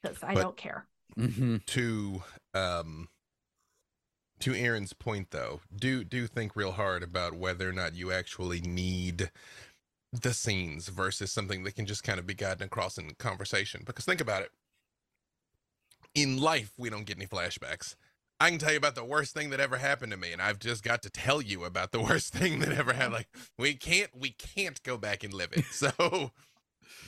because 0.03 0.23
I 0.23 0.35
But- 0.35 0.43
don't 0.43 0.57
care. 0.57 0.87
Mhm. 1.17 1.65
to 1.67 2.23
um 2.55 3.09
to 4.41 4.53
Erin's 4.53 4.93
point 4.93 5.31
though 5.31 5.61
do 5.75 6.03
do 6.03 6.27
think 6.27 6.57
real 6.57 6.73
hard 6.73 7.03
about 7.05 7.35
whether 7.35 7.69
or 7.69 7.73
not 7.73 7.95
you 7.95 8.11
actually 8.11 8.61
need 8.61 9.31
the 10.13 10.35
scenes 10.35 10.89
versus 10.89 11.31
something 11.31 11.63
that 11.63 11.77
can 11.77 11.87
just 11.87 12.03
kind 12.03 12.19
of 12.19 12.27
be 12.27 12.35
gotten 12.35 12.65
across 12.65 12.99
in 12.99 13.15
conversation 13.15 13.83
because 13.87 14.05
think 14.05 14.21
about 14.21 14.43
it 14.43 14.51
in 16.15 16.39
life 16.41 16.73
we 16.77 16.91
don't 16.91 17.05
get 17.05 17.17
any 17.17 17.27
flashbacks 17.27 17.95
I 18.41 18.51
can 18.51 18.59
tell 18.59 18.73
you 18.73 18.79
about 18.79 18.97
the 18.97 19.05
worst 19.05 19.33
thing 19.33 19.51
that 19.51 19.61
ever 19.61 19.77
happened 19.77 20.11
to 20.11 20.19
me, 20.19 20.33
and 20.33 20.43
I've 20.43 20.59
just 20.59 20.83
got 20.83 21.03
to 21.03 21.09
tell 21.09 21.41
you 21.41 21.65
about 21.65 21.93
the 21.93 22.01
worst 22.09 22.33
thing 22.33 22.59
that 22.59 22.73
ever 22.73 22.93
happened. 22.93 23.15
Like 23.15 23.29
we 23.59 23.75
can't, 23.75 24.11
we 24.15 24.31
can't 24.31 24.83
go 24.83 24.99
back 24.99 25.23
and 25.23 25.33
live 25.33 25.53
it. 25.53 25.65
So, 25.71 26.33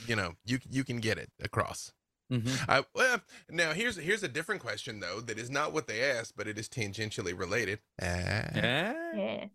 you 0.07 0.15
know, 0.15 0.35
you 0.45 0.59
you 0.71 0.85
can 0.85 0.97
get 1.01 1.17
it 1.17 1.29
across. 1.43 1.91
Mhm. 2.31 2.57
I, 2.69 2.85
well, 2.95 3.19
now 3.49 3.73
here's 3.73 3.97
here's 3.97 4.23
a 4.23 4.29
different 4.29 4.61
question 4.61 5.01
though 5.01 5.19
that 5.19 5.37
is 5.37 5.49
not 5.49 5.73
what 5.73 5.85
they 5.87 6.01
asked, 6.01 6.37
but 6.37 6.47
it 6.47 6.57
is 6.57 6.69
tangentially 6.69 7.37
related. 7.37 7.79
Uh, 8.01 8.05
Eh? 8.05 8.93
Yeah. 9.15 9.45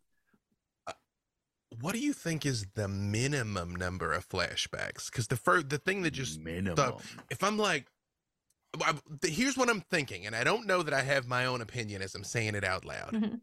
What 1.80 1.94
do 1.94 2.00
you 2.00 2.12
think 2.12 2.44
is 2.44 2.66
the 2.74 2.86
minimum 2.86 3.74
number 3.74 4.12
of 4.12 4.28
flashbacks? 4.28 5.06
Because 5.10 5.28
the 5.28 5.36
first 5.36 5.70
the 5.70 5.78
thing 5.78 6.02
that 6.02 6.10
just 6.12 6.38
minimum. 6.38 6.76
if 7.30 7.42
I'm 7.42 7.56
like, 7.56 7.86
I- 7.86 7.86
th- 7.86 7.86
here's 9.22 9.56
what 9.56 9.68
I'm 9.68 9.80
thinking, 9.82 10.26
and 10.26 10.34
I 10.34 10.44
don't 10.44 10.66
know 10.66 10.82
that 10.82 10.94
I 10.94 11.02
have 11.02 11.26
my 11.28 11.44
own 11.44 11.60
opinion 11.60 12.02
as 12.02 12.14
I'm 12.14 12.24
saying 12.24 12.54
it 12.54 12.64
out 12.64 12.84
loud. 12.84 13.12
Mhm. 13.12 13.40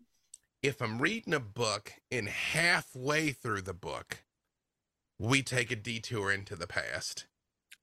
If 0.62 0.82
I'm 0.82 1.00
reading 1.00 1.34
a 1.34 1.40
book 1.40 1.94
and 2.12 2.28
halfway 2.28 3.32
through 3.32 3.62
the 3.62 3.74
book, 3.74 4.24
we 5.18 5.42
take 5.44 5.72
a 5.72 5.76
detour 5.76 6.32
into 6.32 6.56
the 6.56 6.68
past. 6.68 7.26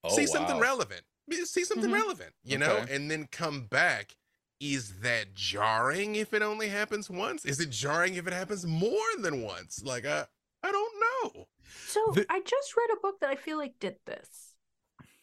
Oh, 0.05 0.15
see 0.15 0.27
something 0.27 0.59
relevant 0.59 1.03
see 1.45 1.65
something 1.65 1.91
Mhm. 1.91 1.95
relevant 1.95 2.33
you 2.45 2.57
know 2.57 2.77
and 2.89 3.11
then 3.11 3.27
come 3.27 3.63
back 3.67 4.17
is 4.61 5.01
that 5.01 5.35
jarring 5.35 6.15
if 6.15 6.33
it 6.33 6.41
only 6.43 6.69
happens 6.69 7.11
once 7.11 7.45
is 7.45 7.59
it 7.59 7.71
jarring 7.71 8.15
if 8.15 8.29
it 8.29 8.33
happens 8.33 8.65
more 8.65 9.09
than 9.19 9.43
once 9.43 9.83
like 9.83 10.07
i 10.07 10.25
i 10.63 10.71
don't 10.71 11.01
know 11.35 11.49
So 11.89 12.13
The- 12.15 12.27
I 12.31 12.41
just 12.41 12.77
read 12.77 12.91
a 12.93 13.01
book 13.01 13.19
that 13.21 13.31
I 13.31 13.35
feel 13.37 13.59
like 13.59 13.81
did 13.81 13.97
this, 14.07 14.55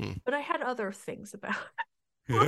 Hmm. 0.02 0.14
but 0.26 0.34
I 0.34 0.42
had 0.42 0.62
other 0.62 0.92
things 0.92 1.34
about 1.34 1.54
tell 1.54 1.64
you 2.30 2.40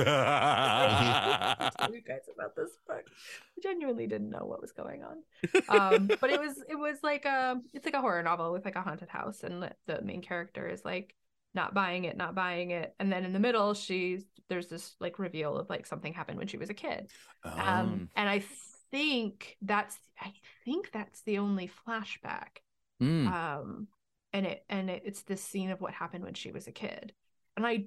guys 2.02 2.28
about 2.34 2.56
this 2.56 2.70
book. 2.86 3.04
I 3.06 3.60
genuinely 3.62 4.06
didn't 4.06 4.30
know 4.30 4.44
what 4.44 4.60
was 4.60 4.72
going 4.72 5.02
on. 5.02 5.18
Um, 5.68 6.10
but 6.20 6.30
it 6.30 6.40
was 6.40 6.56
it 6.68 6.76
was 6.76 6.98
like 7.02 7.24
a 7.24 7.60
it's 7.74 7.84
like 7.84 7.94
a 7.94 8.00
horror 8.00 8.22
novel 8.22 8.52
with 8.52 8.64
like 8.64 8.76
a 8.76 8.82
haunted 8.82 9.08
house, 9.08 9.42
and 9.42 9.62
the, 9.62 9.72
the 9.86 10.02
main 10.02 10.22
character 10.22 10.66
is 10.68 10.84
like 10.84 11.14
not 11.54 11.74
buying 11.74 12.04
it, 12.04 12.16
not 12.16 12.34
buying 12.34 12.70
it, 12.70 12.94
and 12.98 13.12
then 13.12 13.24
in 13.24 13.32
the 13.32 13.38
middle, 13.38 13.74
she's 13.74 14.24
there's 14.48 14.68
this 14.68 14.94
like 15.00 15.18
reveal 15.18 15.56
of 15.56 15.68
like 15.68 15.86
something 15.86 16.12
happened 16.14 16.38
when 16.38 16.46
she 16.48 16.58
was 16.58 16.70
a 16.70 16.74
kid. 16.74 17.08
Um, 17.44 17.60
Um, 17.60 18.10
and 18.16 18.28
I 18.28 18.44
think 18.90 19.56
that's 19.62 19.98
I 20.20 20.32
think 20.64 20.90
that's 20.92 21.22
the 21.22 21.38
only 21.38 21.70
flashback. 21.86 22.58
mm. 23.02 23.26
Um, 23.30 23.88
and 24.32 24.46
it 24.46 24.64
and 24.68 24.90
it, 24.90 25.02
it's 25.04 25.22
this 25.22 25.42
scene 25.42 25.70
of 25.70 25.80
what 25.80 25.92
happened 25.94 26.24
when 26.24 26.34
she 26.34 26.50
was 26.52 26.66
a 26.66 26.72
kid, 26.72 27.12
and 27.56 27.66
I 27.66 27.86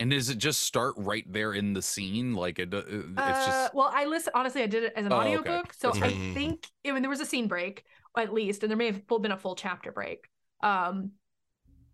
and 0.00 0.10
does 0.10 0.28
it 0.28 0.38
just 0.38 0.62
start 0.62 0.94
right 0.98 1.24
there 1.30 1.52
in 1.52 1.72
the 1.72 1.82
scene? 1.82 2.34
Like 2.34 2.58
it, 2.58 2.74
uh, 2.74 2.82
it's 3.26 3.44
Uh, 3.44 3.44
just 3.44 3.74
well, 3.74 3.90
I 3.92 4.06
listen. 4.06 4.32
Honestly, 4.34 4.62
I 4.62 4.66
did 4.66 4.82
it 4.84 4.92
as 4.96 5.06
an 5.06 5.12
Oh, 5.12 5.34
okay. 5.36 5.50
audiobook, 5.50 5.72
so 5.72 5.88
That's 5.88 5.98
I 6.02 6.08
fine. 6.08 6.34
think 6.34 6.66
I 6.86 6.90
mean 6.92 7.02
there 7.02 7.10
was 7.10 7.20
a 7.20 7.26
scene 7.26 7.46
break 7.46 7.84
at 8.16 8.32
least, 8.32 8.62
and 8.62 8.70
there 8.70 8.76
may 8.76 8.86
have 8.86 9.06
been 9.06 9.32
a 9.32 9.36
full 9.36 9.54
chapter 9.54 9.92
break. 9.92 10.28
Um, 10.62 11.12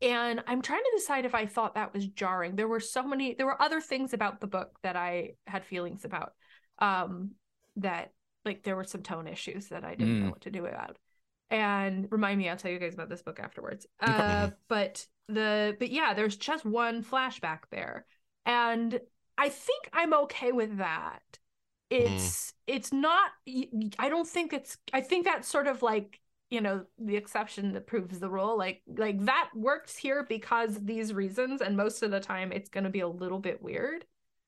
and 0.03 0.43
I'm 0.47 0.63
trying 0.63 0.83
to 0.83 0.93
decide 0.99 1.27
if 1.27 1.35
I 1.35 1.47
thought 1.47 1.75
that 1.77 1.95
was 1.95 2.07
jarring. 2.09 2.57
There 2.57 2.69
were 2.69 2.81
so 2.81 3.03
many. 3.05 3.35
There 3.35 3.47
were 3.47 3.61
other 3.61 3.81
things 3.81 4.15
about 4.15 4.41
the 4.41 4.47
book 4.49 4.79
that 4.83 4.97
I 4.97 5.33
had 5.47 5.65
feelings 5.67 6.05
about. 6.05 6.35
Um, 6.79 7.33
that 7.77 8.13
like 8.45 8.63
there 8.65 8.77
were 8.77 8.85
some 8.85 9.03
tone 9.03 9.29
issues 9.29 9.69
that 9.69 9.85
I 9.85 9.95
didn't 9.97 10.19
know 10.21 10.27
Mm. 10.27 10.31
what 10.31 10.43
to 10.43 10.51
do 10.51 10.67
about. 10.67 10.99
And 11.51 12.07
remind 12.11 12.39
me, 12.39 12.49
I'll 12.49 12.57
tell 12.57 12.71
you 12.71 12.79
guys 12.79 12.95
about 12.95 13.09
this 13.09 13.23
book 13.23 13.41
afterwards. 13.41 13.87
Okay. 14.03 14.13
Uh, 14.13 14.51
but 14.69 15.07
the 15.29 15.77
but 15.79 15.91
yeah, 15.91 16.15
there's 16.15 16.37
just 16.37 16.65
one 16.65 17.03
flashback 17.03 17.61
there, 17.71 18.07
and 18.47 19.01
I 19.37 19.49
think 19.49 19.89
I'm 19.93 20.15
okay 20.15 20.53
with 20.53 20.79
that. 20.79 21.23
It's 21.89 22.53
it's 22.67 22.93
not. 22.93 23.31
i 23.99 24.09
don't 24.09 24.29
think 24.29 24.53
it's. 24.53 24.79
I 24.93 25.01
think 25.01 25.25
that's 25.25 25.49
sort 25.49 25.67
of 25.67 25.83
like 25.83 26.21
you 26.51 26.61
know 26.61 26.85
the 26.99 27.17
exception 27.17 27.73
that 27.73 27.87
proves 27.87 28.21
the 28.21 28.31
rule. 28.31 28.57
Like 28.57 28.83
like 28.87 29.25
that 29.25 29.51
works 29.55 29.97
here 29.97 30.25
because 30.29 30.77
these 30.85 31.13
reasons, 31.13 31.63
and 31.63 31.77
most 31.77 32.03
of 32.03 32.11
the 32.13 32.21
time 32.21 32.53
it's 32.53 32.71
going 32.71 32.85
to 32.85 32.91
be 32.91 33.01
a 33.01 33.09
little 33.09 33.41
bit 33.41 33.61
weird. 33.61 34.05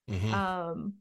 Mhm. 0.08 0.32
Um, 0.32 0.94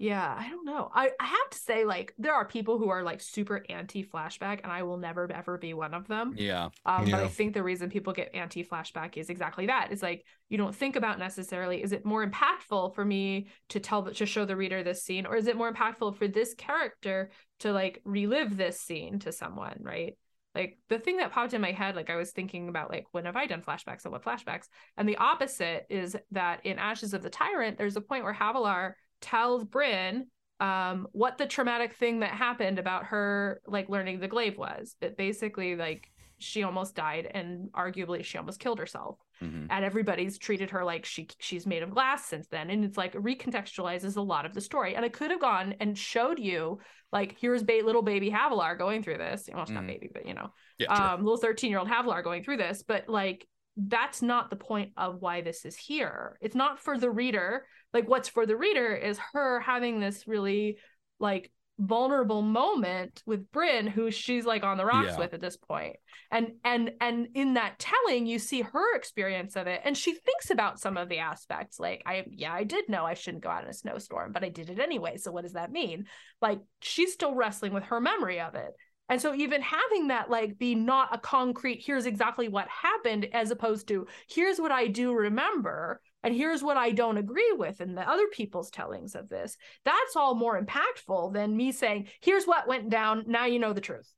Yeah, 0.00 0.32
I 0.38 0.48
don't 0.48 0.64
know. 0.64 0.88
I, 0.94 1.10
I 1.18 1.26
have 1.26 1.50
to 1.50 1.58
say, 1.58 1.84
like, 1.84 2.14
there 2.18 2.32
are 2.32 2.46
people 2.46 2.78
who 2.78 2.88
are 2.88 3.02
like 3.02 3.20
super 3.20 3.64
anti 3.68 4.04
flashback, 4.04 4.60
and 4.62 4.70
I 4.70 4.84
will 4.84 4.96
never 4.96 5.30
ever 5.30 5.58
be 5.58 5.74
one 5.74 5.92
of 5.92 6.06
them. 6.06 6.34
Yeah. 6.36 6.68
Um, 6.86 7.10
But 7.10 7.14
I 7.14 7.28
think 7.28 7.52
the 7.52 7.64
reason 7.64 7.90
people 7.90 8.12
get 8.12 8.32
anti 8.32 8.62
flashback 8.62 9.16
is 9.16 9.28
exactly 9.28 9.66
that. 9.66 9.88
It's 9.90 10.02
like 10.02 10.24
you 10.48 10.56
don't 10.56 10.74
think 10.74 10.94
about 10.94 11.18
necessarily 11.18 11.82
is 11.82 11.90
it 11.90 12.04
more 12.04 12.24
impactful 12.24 12.94
for 12.94 13.04
me 13.04 13.48
to 13.70 13.80
tell 13.80 14.04
to 14.04 14.26
show 14.26 14.44
the 14.44 14.56
reader 14.56 14.84
this 14.84 15.02
scene, 15.02 15.26
or 15.26 15.34
is 15.34 15.48
it 15.48 15.56
more 15.56 15.72
impactful 15.72 16.16
for 16.16 16.28
this 16.28 16.54
character 16.54 17.30
to 17.60 17.72
like 17.72 18.00
relive 18.04 18.56
this 18.56 18.80
scene 18.80 19.18
to 19.20 19.32
someone, 19.32 19.78
right? 19.80 20.16
Like 20.54 20.78
the 20.88 21.00
thing 21.00 21.16
that 21.16 21.32
popped 21.32 21.54
in 21.54 21.60
my 21.60 21.72
head, 21.72 21.96
like 21.96 22.08
I 22.08 22.16
was 22.16 22.30
thinking 22.30 22.68
about 22.68 22.88
like 22.88 23.06
when 23.10 23.24
have 23.24 23.36
I 23.36 23.46
done 23.46 23.62
flashbacks 23.62 24.04
and 24.04 24.12
what 24.12 24.24
flashbacks? 24.24 24.68
And 24.96 25.08
the 25.08 25.16
opposite 25.16 25.86
is 25.90 26.16
that 26.30 26.64
in 26.64 26.78
Ashes 26.78 27.14
of 27.14 27.22
the 27.22 27.30
Tyrant, 27.30 27.78
there's 27.78 27.96
a 27.96 28.00
point 28.00 28.22
where 28.22 28.34
Havilar 28.34 28.92
tells 29.20 29.64
Brin 29.64 30.26
um 30.60 31.06
what 31.12 31.38
the 31.38 31.46
traumatic 31.46 31.94
thing 31.94 32.20
that 32.20 32.30
happened 32.30 32.78
about 32.78 33.04
her 33.06 33.60
like 33.66 33.88
learning 33.88 34.20
the 34.20 34.28
glaive 34.28 34.58
was. 34.58 34.96
That 35.00 35.16
basically 35.16 35.76
like 35.76 36.10
she 36.40 36.62
almost 36.62 36.94
died 36.94 37.28
and 37.32 37.68
arguably 37.72 38.24
she 38.24 38.38
almost 38.38 38.60
killed 38.60 38.78
herself 38.78 39.18
Mhm. 39.42 39.66
and 39.70 39.84
everybody's 39.84 40.38
treated 40.38 40.70
her 40.70 40.84
like 40.84 41.04
she 41.04 41.28
she's 41.40 41.66
made 41.66 41.82
of 41.82 41.90
glass 41.90 42.26
since 42.26 42.46
then 42.48 42.70
and 42.70 42.84
it's 42.84 42.96
like 42.96 43.12
recontextualizes 43.14 44.16
a 44.16 44.20
lot 44.20 44.46
of 44.46 44.54
the 44.54 44.60
story 44.60 44.94
and 44.94 45.04
i 45.04 45.08
could 45.08 45.30
have 45.32 45.40
gone 45.40 45.74
and 45.80 45.98
showed 45.98 46.38
you 46.38 46.78
like 47.12 47.36
here's 47.40 47.64
ba- 47.64 47.80
little 47.84 48.02
baby 48.02 48.30
havilar 48.30 48.78
going 48.78 49.02
through 49.02 49.18
this 49.18 49.48
well 49.52 49.62
it's 49.62 49.70
not 49.72 49.82
Mhm. 49.82 49.88
baby 49.88 50.10
but 50.12 50.26
you 50.26 50.34
know 50.34 50.52
Yeah. 50.78 50.92
um 51.12 51.24
little 51.24 51.38
13 51.38 51.70
year 51.70 51.80
old 51.80 51.88
havilar 51.88 52.22
going 52.22 52.44
through 52.44 52.58
this 52.58 52.84
but 52.84 53.08
like 53.08 53.46
that's 53.86 54.22
not 54.22 54.50
the 54.50 54.56
point 54.56 54.92
of 54.96 55.20
why 55.20 55.40
this 55.40 55.64
is 55.64 55.76
here 55.76 56.36
it's 56.40 56.56
not 56.56 56.80
for 56.80 56.98
the 56.98 57.10
reader 57.10 57.64
like 57.94 58.08
what's 58.08 58.28
for 58.28 58.44
the 58.44 58.56
reader 58.56 58.94
is 58.94 59.18
her 59.32 59.60
having 59.60 60.00
this 60.00 60.26
really 60.26 60.78
like 61.20 61.50
vulnerable 61.78 62.42
moment 62.42 63.22
with 63.24 63.52
Brin 63.52 63.86
who 63.86 64.10
she's 64.10 64.44
like 64.44 64.64
on 64.64 64.78
the 64.78 64.84
rocks 64.84 65.10
Yeah. 65.12 65.18
with 65.18 65.32
at 65.32 65.40
this 65.40 65.56
point. 65.56 65.68
point 65.68 65.96
and 66.32 66.52
and 66.64 66.90
and 67.00 67.28
in 67.34 67.54
that 67.54 67.78
telling 67.78 68.26
you 68.26 68.40
see 68.40 68.62
her 68.62 68.96
experience 68.96 69.54
of 69.54 69.68
it 69.68 69.80
and 69.84 69.96
she 69.96 70.12
thinks 70.12 70.50
about 70.50 70.80
some 70.80 70.96
of 70.96 71.08
the 71.08 71.18
aspects 71.18 71.78
like 71.78 72.02
I 72.04 72.24
yeah 72.30 72.52
I 72.52 72.64
did 72.64 72.88
know 72.88 73.04
I 73.04 73.14
shouldn't 73.14 73.44
go 73.44 73.48
out 73.50 73.62
in 73.62 73.70
a 73.70 73.74
snowstorm 73.74 74.32
but 74.32 74.42
I 74.42 74.48
did 74.48 74.70
it 74.70 74.80
anyway 74.80 75.18
so 75.18 75.30
what 75.30 75.42
does 75.44 75.52
that 75.52 75.70
mean 75.70 76.06
like 76.42 76.58
she's 76.82 77.12
still 77.12 77.34
wrestling 77.36 77.72
with 77.72 77.84
her 77.84 78.00
memory 78.00 78.40
of 78.40 78.56
it 78.56 78.72
and 79.08 79.20
so 79.20 79.34
even 79.34 79.62
having 79.62 80.08
that 80.08 80.30
like 80.30 80.58
be 80.58 80.74
not 80.74 81.14
a 81.14 81.18
concrete 81.18 81.82
here's 81.84 82.06
exactly 82.06 82.48
what 82.48 82.68
happened 82.68 83.26
as 83.32 83.50
opposed 83.50 83.88
to 83.88 84.06
here's 84.28 84.60
what 84.60 84.72
I 84.72 84.86
do 84.86 85.12
remember 85.12 86.00
and 86.22 86.34
here's 86.34 86.62
what 86.62 86.76
I 86.76 86.90
don't 86.90 87.18
agree 87.18 87.52
with 87.52 87.80
in 87.80 87.94
the 87.94 88.08
other 88.08 88.26
people's 88.28 88.70
tellings 88.70 89.14
of 89.14 89.28
this 89.28 89.56
that's 89.84 90.16
all 90.16 90.34
more 90.34 90.60
impactful 90.60 91.32
than 91.32 91.56
me 91.56 91.72
saying 91.72 92.08
here's 92.20 92.44
what 92.46 92.68
went 92.68 92.90
down 92.90 93.24
now 93.26 93.46
you 93.46 93.58
know 93.58 93.72
the 93.72 93.80
truth 93.80 94.14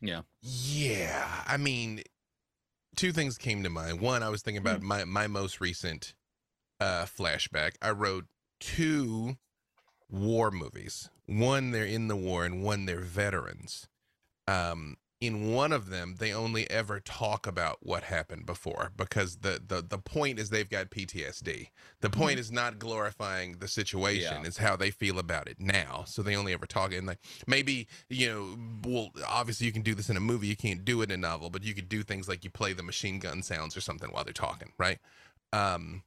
Yeah, 0.00 0.22
Yeah. 0.40 1.44
I 1.46 1.56
mean, 1.56 2.02
two 2.96 3.12
things 3.12 3.38
came 3.38 3.62
to 3.62 3.70
mind. 3.70 4.00
One, 4.00 4.22
I 4.22 4.28
was 4.28 4.42
thinking 4.42 4.60
about 4.60 4.82
my 4.82 5.04
my 5.04 5.26
most 5.26 5.60
recent 5.60 6.14
uh 6.80 7.04
flashback. 7.04 7.72
I 7.80 7.90
wrote 7.90 8.26
two 8.60 9.36
war 10.10 10.50
movies. 10.50 11.10
One 11.26 11.70
they're 11.70 11.84
in 11.84 12.08
the 12.08 12.16
war 12.16 12.44
and 12.44 12.62
one 12.62 12.86
they're 12.86 13.00
veterans. 13.00 13.88
Um 14.48 14.96
in 15.20 15.52
one 15.52 15.70
of 15.72 15.88
them 15.88 16.16
they 16.18 16.32
only 16.34 16.68
ever 16.68 16.98
talk 16.98 17.46
about 17.46 17.76
what 17.80 18.02
happened 18.02 18.44
before 18.44 18.90
because 18.96 19.36
the 19.36 19.62
the 19.64 19.80
the 19.80 19.96
point 19.98 20.40
is 20.40 20.50
they've 20.50 20.68
got 20.68 20.90
PTSD. 20.90 21.68
The 22.00 22.10
point 22.10 22.40
is 22.40 22.50
not 22.50 22.80
glorifying 22.80 23.58
the 23.60 23.68
situation, 23.68 24.42
Yeah. 24.42 24.46
it's 24.48 24.56
how 24.56 24.74
they 24.74 24.90
feel 24.90 25.20
about 25.20 25.46
it 25.46 25.60
now. 25.60 26.02
So 26.08 26.22
they 26.22 26.34
only 26.34 26.52
ever 26.52 26.66
talk 26.66 26.92
and 26.92 27.06
like 27.06 27.20
maybe 27.46 27.86
you 28.10 28.28
know 28.28 28.58
well 28.84 29.10
obviously 29.28 29.64
you 29.66 29.72
can 29.72 29.82
do 29.82 29.94
this 29.94 30.10
in 30.10 30.16
a 30.16 30.20
movie 30.20 30.48
you 30.48 30.56
can't 30.56 30.84
do 30.84 31.02
it 31.02 31.10
in 31.12 31.20
a 31.20 31.28
novel 31.28 31.50
but 31.50 31.62
you 31.62 31.72
could 31.72 31.88
do 31.88 32.02
things 32.02 32.28
like 32.28 32.42
you 32.42 32.50
play 32.50 32.72
the 32.72 32.82
machine 32.82 33.20
gun 33.20 33.42
sounds 33.44 33.76
or 33.76 33.80
something 33.80 34.10
while 34.10 34.24
they're 34.24 34.32
talking 34.32 34.72
right 34.76 34.98
um 35.52 36.02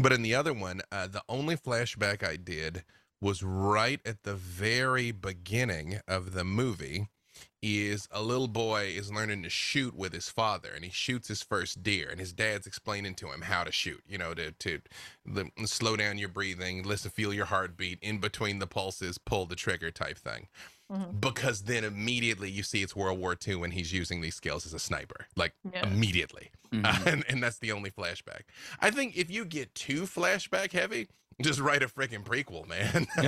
but 0.00 0.12
in 0.12 0.22
the 0.22 0.34
other 0.34 0.52
one 0.52 0.80
uh 0.92 1.06
the 1.08 1.22
only 1.28 1.56
flashback 1.56 2.22
i 2.26 2.36
did 2.36 2.84
was 3.20 3.42
right 3.42 4.00
at 4.06 4.22
the 4.22 4.34
very 4.34 5.10
beginning 5.10 6.00
of 6.06 6.32
the 6.34 6.44
movie 6.44 7.08
is 7.62 8.08
a 8.10 8.20
little 8.20 8.48
boy 8.48 8.86
is 8.86 9.12
learning 9.12 9.42
to 9.44 9.48
shoot 9.48 9.94
with 9.94 10.12
his 10.12 10.28
father 10.28 10.70
and 10.74 10.84
he 10.84 10.90
shoots 10.90 11.28
his 11.28 11.42
first 11.42 11.82
deer 11.82 12.08
and 12.10 12.18
his 12.18 12.32
dad's 12.32 12.66
explaining 12.66 13.14
to 13.14 13.28
him 13.30 13.42
how 13.42 13.62
to 13.62 13.70
shoot 13.70 14.02
you 14.08 14.18
know 14.18 14.34
to 14.34 14.50
to 14.52 14.80
the, 15.24 15.48
slow 15.64 15.96
down 15.96 16.18
your 16.18 16.28
breathing 16.28 16.82
listen 16.82 17.10
feel 17.10 17.32
your 17.32 17.46
heartbeat 17.46 17.98
in 18.02 18.18
between 18.18 18.58
the 18.58 18.66
pulses 18.66 19.16
pull 19.16 19.46
the 19.46 19.54
trigger 19.56 19.90
type 19.90 20.18
thing 20.18 20.48
Mhm. 20.90 21.20
because 21.20 21.62
then 21.62 21.84
immediately 21.84 22.50
you 22.50 22.62
see 22.62 22.82
it's 22.82 22.94
world 22.94 23.18
war 23.18 23.34
ii 23.48 23.62
and 23.62 23.72
he's 23.72 23.92
using 23.94 24.20
these 24.20 24.34
skills 24.34 24.66
as 24.66 24.74
a 24.74 24.78
sniper 24.78 25.26
like 25.36 25.54
Yeah. 25.72 25.86
immediately 25.86 26.50
Mhm. 26.72 26.84
uh, 26.84 27.10
and, 27.10 27.24
and 27.28 27.42
that's 27.42 27.58
the 27.60 27.70
only 27.72 27.90
flashback 27.90 28.42
i 28.80 28.90
think 28.90 29.16
if 29.16 29.30
you 29.30 29.44
get 29.44 29.74
too 29.74 30.02
flashback 30.02 30.72
heavy 30.72 31.08
just 31.42 31.60
write 31.60 31.82
a 31.82 31.86
freaking 31.88 32.24
prequel 32.24 32.66
man. 32.68 33.06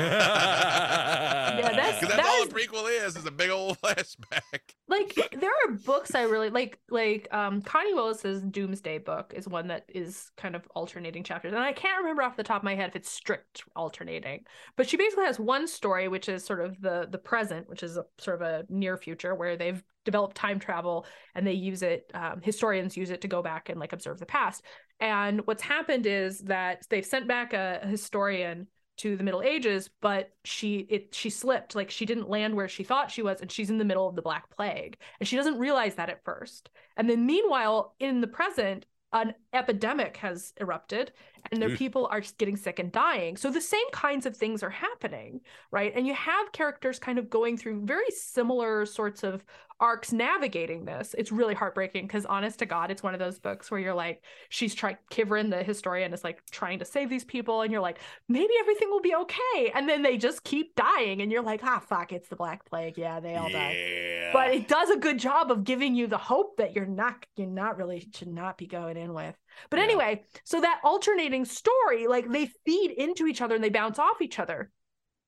Yeah, 1.57 1.61
that's- 1.71 2.01
because 2.01 2.15
that's 2.17 2.23
that 2.23 2.27
all 2.27 2.43
is- 2.47 2.53
a 2.53 2.55
prequel 2.55 3.07
is 3.07 3.17
is 3.17 3.27
a 3.27 3.31
big 3.31 3.51
old 3.51 3.79
flashback. 3.83 4.61
Like 4.89 5.15
there 5.39 5.51
are 5.67 5.73
books 5.73 6.15
I 6.15 6.23
really 6.23 6.51
like 6.51 6.79
like 6.91 7.29
um 7.33 7.63
Connie 7.63 7.95
Willis's 7.95 8.43
Doomsday 8.43 8.99
book 8.99 9.33
is 9.37 9.49
one 9.49 9.69
that 9.69 9.85
is 9.89 10.31
kind 10.37 10.55
of 10.57 10.67
alternating 10.75 11.23
chapters 11.23 11.53
and 11.53 11.63
I 11.63 11.73
can't 11.73 11.99
remember 12.01 12.23
off 12.23 12.37
the 12.37 12.43
top 12.43 12.59
of 12.59 12.65
my 12.65 12.75
head 12.75 12.89
if 12.91 12.97
it's 12.97 13.11
strict 13.11 13.63
alternating 13.77 14.45
but 14.77 14.89
she 14.89 14.97
basically 14.97 15.25
has 15.25 15.39
one 15.39 15.67
story 15.69 16.09
which 16.09 16.29
is 16.29 16.45
sort 16.45 16.61
of 16.61 16.81
the 16.81 17.07
the 17.11 17.19
present 17.19 17.69
which 17.69 17.83
is 17.83 17.97
a 17.97 18.05
sort 18.19 18.41
of 18.41 18.47
a 18.47 18.65
near 18.69 18.97
future 18.97 19.35
where 19.35 19.57
they've 19.57 19.83
developed 20.05 20.37
time 20.37 20.59
travel 20.59 21.07
and 21.35 21.47
they 21.47 21.53
use 21.53 21.83
it 21.83 22.11
um, 22.15 22.41
historians 22.43 22.97
use 22.97 23.11
it 23.11 23.21
to 23.21 23.29
go 23.29 23.43
back 23.43 23.69
and 23.69 23.81
like 23.81 23.93
observe 23.93 24.19
the 24.19 24.27
past. 24.27 24.63
And 25.01 25.47
what's 25.47 25.63
happened 25.63 26.07
is 26.07 26.41
that 26.41 26.87
they've 26.91 27.05
sent 27.05 27.27
back 27.27 27.53
a, 27.53 27.81
a 27.83 27.87
historian 27.87 28.69
to 28.97 29.17
the 29.17 29.25
Middle 29.25 29.43
Ages, 29.43 29.91
but 30.01 30.31
she 30.45 30.87
it 30.89 31.15
she 31.15 31.31
slipped, 31.31 31.75
like 31.75 31.91
she 31.91 32.07
didn't 32.07 32.29
land 32.29 32.55
where 32.55 32.69
she 32.69 32.85
thought 32.85 33.11
she 33.11 33.23
was, 33.23 33.41
and 33.41 33.51
she's 33.51 33.71
in 33.71 33.79
the 33.79 33.85
middle 33.85 34.09
of 34.09 34.15
the 34.15 34.23
Black 34.23 34.49
Plague, 34.51 34.97
and 35.19 35.29
she 35.29 35.37
doesn't 35.37 35.59
realize 35.59 35.97
that 35.97 36.11
at 36.11 36.25
first. 36.25 36.71
And 36.97 37.11
then 37.11 37.27
meanwhile, 37.27 37.95
in 37.99 38.21
the 38.21 38.29
present, 38.29 38.87
an 39.13 39.35
epidemic 39.53 40.17
has 40.19 40.53
erupted, 40.61 41.13
and 41.53 41.61
their 41.61 41.77
people 41.77 42.09
are 42.11 42.21
just 42.21 42.39
getting 42.39 42.57
sick 42.57 42.79
and 42.79 42.91
dying. 42.93 43.37
So 43.37 43.51
the 43.51 43.61
same 43.61 43.89
kinds 43.93 44.27
of 44.27 44.37
things 44.37 44.63
are 44.63 44.71
happening, 44.71 45.41
right? 45.71 45.93
And 45.95 46.07
you 46.07 46.15
have 46.15 46.53
characters 46.53 46.99
kind 46.99 47.19
of 47.19 47.31
going 47.31 47.57
through 47.57 47.85
very 47.85 48.11
similar 48.11 48.87
sorts 48.87 49.23
of 49.23 49.45
arcs 49.81 50.13
navigating 50.13 50.85
this. 50.85 51.15
It's 51.19 51.33
really 51.33 51.55
heartbreaking 51.55 52.07
because 52.07 52.25
honest 52.27 52.61
to 52.61 52.67
God, 52.67 52.91
it's 52.91 53.03
one 53.03 53.13
of 53.13 53.21
those 53.21 53.39
books 53.39 53.71
where 53.71 53.81
you're 53.81 53.95
like, 53.95 54.23
she's 54.49 54.75
trying 54.75 54.97
Kivrin, 55.11 55.51
the 55.51 55.63
historian, 55.63 56.15
is 56.15 56.23
like 56.25 56.43
trying 56.51 56.79
to 56.79 56.85
save 56.85 57.11
these 57.11 57.25
people, 57.25 57.63
and 57.63 57.73
you're 57.73 57.81
like, 57.81 57.99
maybe 58.29 58.53
everything 58.61 58.89
will 58.91 59.01
be 59.01 59.15
okay. 59.15 59.73
And 59.75 59.89
then 59.89 60.03
they 60.03 60.17
just 60.17 60.45
keep 60.45 60.75
dying, 60.77 61.23
and 61.23 61.31
you're 61.31 61.43
like, 61.43 61.61
ah, 61.65 61.81
fuck, 61.81 62.13
it's 62.13 62.29
the 62.29 62.37
Black 62.37 62.65
Plague. 62.65 62.97
Yeah, 62.97 63.21
they 63.21 63.35
all 63.35 63.51
die. 63.51 64.31
But 64.33 64.55
it 64.55 64.69
does 64.69 64.91
a 64.91 64.97
good 64.97 65.19
job 65.19 65.51
of 65.51 65.65
giving 65.65 65.95
you 65.95 66.07
the 66.07 66.19
hope 66.19 66.57
that 66.59 66.75
you're 66.75 66.87
not, 66.87 67.27
you're 67.37 67.47
not 67.49 67.77
really 67.77 68.09
should 68.15 68.29
not 68.29 68.57
be 68.57 68.67
going 68.67 68.97
in 68.97 69.13
with. 69.13 69.37
But 69.71 69.79
Yeah. 69.79 69.85
anyway, 69.85 70.25
so 70.45 70.61
that 70.61 70.81
alternating 70.85 71.45
story, 71.45 72.07
like 72.07 72.31
they 72.31 72.47
feed 72.65 72.91
into 72.93 73.27
each 73.27 73.41
other 73.41 73.55
and 73.55 73.65
they 73.65 73.71
bounce 73.71 73.99
off 73.99 74.21
each 74.21 74.39
other. 74.39 74.71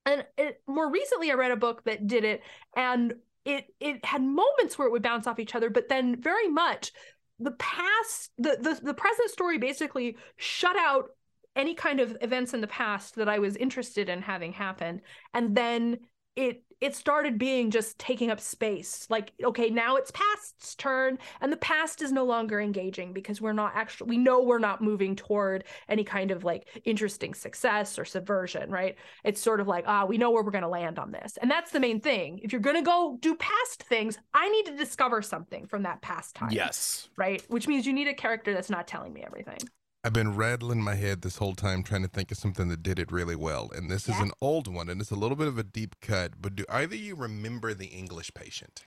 And 0.05 0.25
it, 0.37 0.61
more 0.67 0.89
recently, 0.89 1.31
I 1.31 1.35
read 1.35 1.51
a 1.51 1.57
book 1.57 1.83
that 1.83 2.07
did 2.07 2.23
it, 2.23 2.41
and 2.75 3.13
it 3.43 3.73
it 3.79 4.05
had 4.05 4.21
moments 4.21 4.77
where 4.77 4.87
it 4.87 4.91
would 4.91 5.03
bounce 5.03 5.27
off 5.27 5.39
each 5.39 5.55
other, 5.55 5.69
but 5.69 5.89
then 5.89 6.21
very 6.21 6.47
much 6.47 6.91
the 7.39 7.51
past, 7.51 8.31
the 8.37 8.57
the, 8.61 8.79
the 8.81 8.93
present 8.93 9.29
story 9.29 9.57
basically 9.57 10.17
shut 10.37 10.77
out 10.77 11.09
any 11.55 11.73
kind 11.73 11.99
of 11.99 12.15
events 12.21 12.53
in 12.53 12.61
the 12.61 12.67
past 12.67 13.15
that 13.15 13.27
I 13.27 13.39
was 13.39 13.55
interested 13.55 14.09
in 14.09 14.21
having 14.21 14.53
happen, 14.53 15.01
and 15.33 15.55
then 15.55 15.99
it 16.35 16.63
it 16.81 16.95
started 16.95 17.37
being 17.37 17.71
just 17.71 17.97
taking 17.99 18.29
up 18.29 18.39
space. 18.39 19.07
Like 19.09 19.33
okay 19.43 19.69
now 19.69 19.95
it's 19.95 20.11
past's 20.11 20.75
turn 20.75 21.17
and 21.41 21.51
the 21.51 21.57
past 21.57 22.01
is 22.01 22.11
no 22.11 22.23
longer 22.25 22.59
engaging 22.59 23.13
because 23.13 23.41
we're 23.41 23.53
not 23.53 23.73
actually 23.75 24.09
we 24.09 24.17
know 24.17 24.41
we're 24.43 24.59
not 24.59 24.81
moving 24.81 25.15
toward 25.15 25.63
any 25.89 26.03
kind 26.03 26.31
of 26.31 26.43
like 26.43 26.67
interesting 26.85 27.33
success 27.33 27.97
or 27.97 28.05
subversion 28.05 28.69
right? 28.69 28.95
It's 29.23 29.41
sort 29.41 29.59
of 29.59 29.67
like 29.67 29.85
ah 29.87 30.05
we 30.05 30.17
know 30.17 30.31
where 30.31 30.43
we're 30.43 30.51
going 30.51 30.61
to 30.63 30.67
land 30.67 30.99
on 30.99 31.11
this. 31.11 31.37
And 31.41 31.49
that's 31.49 31.71
the 31.71 31.79
main 31.79 31.99
thing. 31.99 32.39
If 32.43 32.51
you're 32.51 32.61
going 32.61 32.75
to 32.75 32.81
go 32.81 33.17
do 33.21 33.35
past 33.35 33.83
things 33.83 34.17
i 34.33 34.49
need 34.49 34.65
to 34.65 34.75
discover 34.75 35.21
something 35.21 35.65
from 35.67 35.83
that 35.83 36.01
past 36.01 36.35
time. 36.35 36.49
Yes. 36.51 37.09
right? 37.17 37.43
Which 37.49 37.67
means 37.67 37.85
you 37.85 37.93
need 37.93 38.07
a 38.07 38.13
character 38.13 38.53
that's 38.53 38.69
not 38.69 38.87
telling 38.87 39.13
me 39.13 39.23
everything 39.25 39.57
I've 40.03 40.13
been 40.13 40.35
rattling 40.35 40.81
my 40.81 40.95
head 40.95 41.21
this 41.21 41.37
whole 41.37 41.55
time 41.55 41.83
trying 41.83 42.03
to 42.03 42.07
think 42.07 42.31
of 42.31 42.37
something 42.37 42.69
that 42.69 42.81
did 42.83 42.97
it 42.99 43.11
really 43.11 43.35
well. 43.35 43.69
And 43.75 43.89
this 43.89 44.07
is 44.07 44.19
an 44.19 44.31
old 44.41 44.73
one 44.73 44.89
and 44.89 45.01
it's 45.01 45.11
a 45.11 45.15
little 45.15 45.35
bit 45.35 45.47
of 45.47 45.57
a 45.57 45.63
deep 45.63 45.95
cut, 46.01 46.33
but 46.39 46.55
do 46.55 46.63
either 46.69 46.95
you 46.95 47.15
remember 47.15 47.73
The 47.73 47.87
English 47.87 48.31
Patient? 48.33 48.85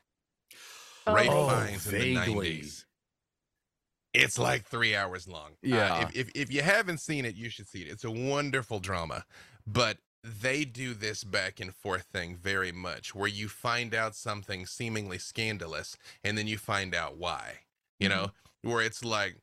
Ralph 1.07 1.29
Oh, 1.29 1.49
Fiennes 1.67 1.87
in 1.87 2.15
the 2.15 2.15
90s. 2.21 2.85
It's 4.15 4.39
like 4.39 4.65
three 4.65 4.97
hours 4.97 5.29
long. 5.29 5.51
Uh, 5.65 5.69
Yeah. 5.69 6.09
if, 6.09 6.17
if, 6.17 6.31
if 6.35 6.53
you 6.53 6.63
haven't 6.63 6.99
seen 6.99 7.25
it, 7.25 7.35
you 7.37 7.51
should 7.51 7.69
see 7.69 7.83
it. 7.83 7.89
It's 7.89 8.05
a 8.05 8.11
wonderful 8.11 8.81
drama. 8.81 9.25
But 9.67 9.99
they 10.25 10.65
do 10.65 10.95
this 10.95 11.23
back 11.25 11.61
and 11.61 11.75
forth 11.75 12.05
thing 12.13 12.37
very 12.37 12.73
much 12.73 13.15
where 13.15 13.29
you 13.29 13.49
find 13.49 13.95
out 13.95 14.15
something 14.15 14.67
seemingly 14.67 15.19
scandalous 15.19 15.97
and 16.25 16.37
then 16.37 16.47
you 16.47 16.59
find 16.59 16.95
out 16.95 17.17
why 17.17 17.61
you 17.99 18.09
Mm-hmm. 18.09 18.19
know 18.19 18.31
where 18.63 18.83
it's 18.83 19.05
like 19.05 19.37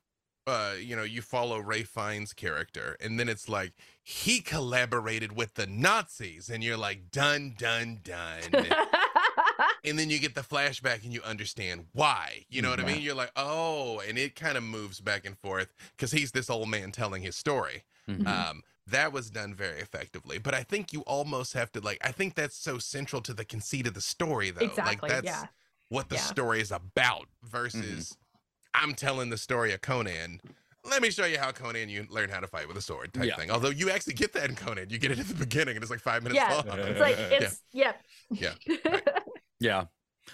uh 0.47 0.73
you 0.81 0.95
know 0.95 1.03
you 1.03 1.21
follow 1.21 1.59
Ralph 1.59 1.87
Fiennes's 1.87 2.33
character 2.33 2.95
and 3.01 3.19
then 3.19 3.27
it's 3.29 3.47
like 3.49 3.73
he 4.03 4.39
collaborated 4.39 5.35
with 5.35 5.53
the 5.55 5.67
nazis 5.67 6.49
and 6.49 6.63
you're 6.63 6.77
like 6.77 7.11
done 7.11 7.53
done 7.57 7.99
done 8.03 8.41
and 9.83 9.99
then 9.99 10.09
you 10.09 10.19
get 10.19 10.35
the 10.35 10.41
flashback 10.41 11.03
and 11.03 11.13
you 11.13 11.21
understand 11.23 11.85
why 11.93 12.45
you 12.49 12.61
know 12.61 12.69
what 12.69 12.79
i 12.79 12.83
mean 12.85 13.01
you're 13.01 13.15
like 13.15 13.31
oh 13.35 14.01
and 14.07 14.17
it 14.17 14.35
kind 14.35 14.57
of 14.57 14.63
moves 14.63 14.99
back 14.99 15.25
and 15.25 15.37
forth 15.37 15.73
because 15.95 16.11
he's 16.11 16.31
this 16.31 16.49
old 16.49 16.69
man 16.69 16.91
telling 16.91 17.21
his 17.21 17.35
story 17.35 17.83
Mhm. 18.09 18.25
um 18.25 18.63
that 18.87 19.11
was 19.11 19.29
done 19.29 19.53
very 19.53 19.81
effectively 19.81 20.37
but 20.37 20.53
i 20.53 20.63
think 20.63 20.93
you 20.93 21.01
almost 21.01 21.51
have 21.53 21.69
to 21.73 21.81
like 21.81 21.97
i 22.01 22.11
think 22.13 22.35
that's 22.35 22.55
so 22.55 22.77
central 22.77 23.21
to 23.23 23.33
the 23.33 23.43
conceit 23.43 23.85
of 23.85 23.93
the 23.93 23.99
story 24.01 24.49
though 24.49 24.65
exactly. 24.65 25.09
like 25.09 25.11
that's 25.11 25.25
yeah. 25.25 25.47
what 25.89 26.07
the 26.07 26.15
Yeah. 26.15 26.21
Mm-hmm. 26.21 26.29
story 26.31 26.61
is 26.61 26.71
about 26.71 27.27
versus 27.43 28.15
i'm 28.81 28.93
telling 28.93 29.29
the 29.29 29.37
story 29.37 29.73
of 29.73 29.81
conan 29.81 30.39
let 30.89 31.01
me 31.01 31.09
show 31.09 31.25
you 31.25 31.37
how 31.37 31.51
conan 31.51 31.89
you 31.89 32.05
learn 32.09 32.29
how 32.29 32.39
to 32.39 32.47
fight 32.47 32.67
with 32.67 32.77
a 32.77 32.81
sword 32.81 33.13
type 33.13 33.25
Yeah. 33.25 33.35
thing 33.35 33.51
although 33.51 33.69
you 33.69 33.89
actually 33.89 34.13
get 34.13 34.33
that 34.33 34.49
in 34.49 34.55
conan 34.55 34.89
you 34.89 34.97
get 34.97 35.11
it 35.11 35.19
at 35.19 35.27
the 35.27 35.35
beginning 35.35 35.75
and 35.75 35.83
it's 35.83 35.91
like 35.91 35.99
five 35.99 36.23
minutes 36.23 36.39
Yeah, 36.41 36.53
long 36.65 36.79
It's 36.79 36.99
like 36.99 37.15
it's 37.19 37.61
yeah. 37.73 37.93
Yeah, 38.31 38.53
Yeah. 39.59 39.85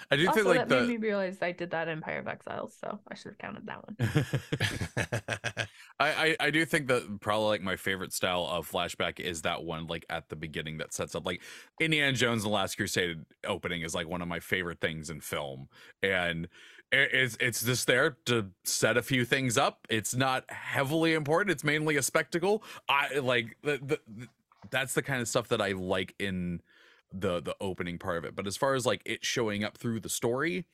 I 0.10 0.16
do 0.16 0.28
also, 0.28 0.44
think 0.44 0.58
like 0.58 0.68
that 0.68 0.82
made 0.82 0.90
me 0.90 0.98
realize 0.98 1.38
I 1.42 1.52
did 1.52 1.70
that 1.70 1.88
Empire 1.88 2.18
of 2.18 2.28
Exiles, 2.28 2.76
so 2.80 3.00
I 3.08 3.14
should 3.14 3.34
have 3.34 3.38
counted 3.38 3.68
that 3.68 3.84
one. 3.88 5.68
I, 6.00 6.10
I 6.10 6.36
I 6.48 6.50
do 6.50 6.66
think 6.66 6.88
that 6.88 7.20
probably 7.22 7.48
like 7.50 7.62
my 7.62 7.76
favorite 7.76 8.12
style 8.12 8.48
of 8.50 8.70
flashback 8.70 9.20
is 9.20 9.44
that 9.44 9.64
one 9.64 9.86
like 9.86 10.06
at 10.10 10.30
the 10.30 10.36
beginning 10.36 10.80
that 10.80 10.94
sets 10.94 11.14
up 11.14 11.26
like 11.28 11.42
Indiana 11.80 12.12
Jones 12.14 12.44
and 12.44 12.52
the 12.52 12.56
Last 12.56 12.76
Crusade 12.76 13.20
opening 13.46 13.84
is 13.84 13.94
like 13.94 14.08
one 14.08 14.24
of 14.24 14.28
my 14.28 14.40
favorite 14.40 14.82
things 14.82 15.12
in 15.12 15.22
film 15.22 15.68
and 16.02 16.46
it- 16.46 16.50
it's 16.94 17.38
it's 17.40 17.64
just 17.64 17.88
there 17.88 18.18
to 18.26 18.52
set 18.64 18.98
a 18.98 19.02
few 19.02 19.26
things 19.26 19.58
up. 19.58 19.88
It's 19.90 20.16
not 20.16 20.50
heavily 20.50 21.14
important. 21.14 21.52
It's 21.52 21.64
mainly 21.64 21.98
a 21.98 22.02
spectacle. 22.02 22.64
I 22.88 23.20
like 23.20 23.58
the, 23.64 23.80
the, 23.84 24.28
that's 24.70 24.94
the 24.94 25.02
kind 25.02 25.22
of 25.22 25.28
stuff 25.28 25.48
that 25.50 25.62
I 25.62 25.72
like 25.72 26.14
in 26.20 26.62
the 27.12 27.42
the 27.42 27.56
opening 27.60 27.98
part 27.98 28.18
of 28.18 28.26
it. 28.26 28.36
But 28.36 28.48
as 28.48 28.58
far 28.58 28.76
as 28.76 28.86
like 28.86 29.02
it 29.06 29.26
showing 29.26 29.64
up 29.64 29.78
through 29.78 30.02
the 30.02 30.10
story, 30.10 30.66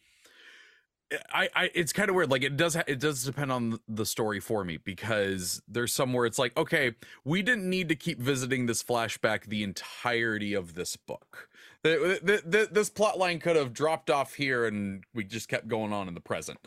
I, 1.34 1.49
I 1.55 1.72
it's 1.74 1.91
kind 1.91 2.10
of 2.10 2.16
weird 2.16 2.30
like 2.30 2.43
it 2.43 2.55
does 2.55 2.76
ha- 2.76 2.84
it 2.86 2.99
does 2.99 3.24
depend 3.24 3.51
on 3.51 3.80
the 3.88 4.05
story 4.05 4.39
for 4.39 4.64
me 4.64 4.78
because 4.78 5.62
there's 5.68 5.91
somewhere 5.91 6.26
it's 6.28 6.38
like 6.38 6.55
okay 6.55 6.93
we 7.26 7.41
didn't 7.41 7.68
need 7.68 7.89
to 7.89 7.95
keep 7.95 8.20
visiting 8.20 8.68
this 8.68 8.84
flashback 8.84 9.45
the 9.45 9.64
entirety 9.64 10.53
of 10.53 10.76
this 10.76 10.95
book. 10.95 11.49
The, 11.82 12.20
the, 12.22 12.41
the, 12.45 12.70
this 12.70 12.89
plot 12.89 13.18
line 13.18 13.39
could 13.39 13.55
have 13.55 13.72
dropped 13.72 14.10
off 14.10 14.34
here 14.34 14.66
and 14.66 15.05
we 15.14 15.24
just 15.24 15.47
kept 15.47 15.70
going 15.70 15.93
on 15.93 16.10
in 16.10 16.14
the 16.14 16.20
present. 16.20 16.60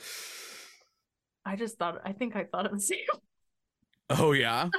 I 1.45 1.55
just 1.55 1.79
thought 1.79 2.01
I 2.05 2.13
think 2.13 2.35
I 2.35 2.45
thought 2.45 2.67
of 2.67 2.73
the 2.73 2.81
same. 2.81 2.99
oh 4.11 4.33
yeah? 4.33 4.69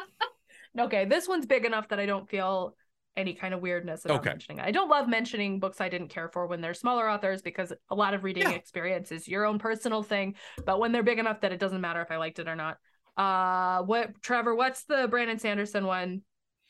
Okay, 0.80 1.06
this 1.06 1.28
one's 1.28 1.46
big 1.46 1.66
enough 1.66 1.90
that 1.90 2.00
I 2.00 2.08
don't 2.08 2.28
feel 2.28 2.76
any 3.16 3.34
kind 3.34 3.54
of 3.54 3.62
weirdness 3.62 4.06
about 4.06 4.20
Okay. 4.22 4.30
mentioning 4.30 4.60
it. 4.60 4.66
I 4.66 4.72
don't 4.72 4.90
love 4.90 5.08
mentioning 5.08 5.60
books 5.60 5.80
I 5.82 5.90
didn't 5.90 6.08
care 6.10 6.30
for 6.30 6.48
when 6.48 6.62
they're 6.62 6.74
smaller 6.74 7.10
authors 7.10 7.42
because 7.42 7.72
a 7.90 7.96
lot 7.96 8.14
of 8.14 8.24
reading 8.24 8.44
Yeah. 8.44 8.52
experience 8.52 9.12
is 9.12 9.28
your 9.28 9.46
own 9.46 9.60
personal 9.60 10.02
thing. 10.04 10.36
But 10.66 10.80
when 10.80 10.92
they're 10.92 11.04
big 11.04 11.20
enough 11.20 11.42
that 11.42 11.52
it 11.52 11.60
doesn't 11.60 11.82
matter 11.82 12.02
if 12.02 12.12
I 12.12 12.18
liked 12.18 12.40
it 12.40 12.48
or 12.48 12.56
not. 12.56 12.78
Uh, 13.16 13.84
what 13.84 14.20
Treavor? 14.22 14.58
What's 14.58 14.86
the 14.86 15.08
Brandon 15.08 15.38
Sanderson 15.38 15.86
one 15.86 16.22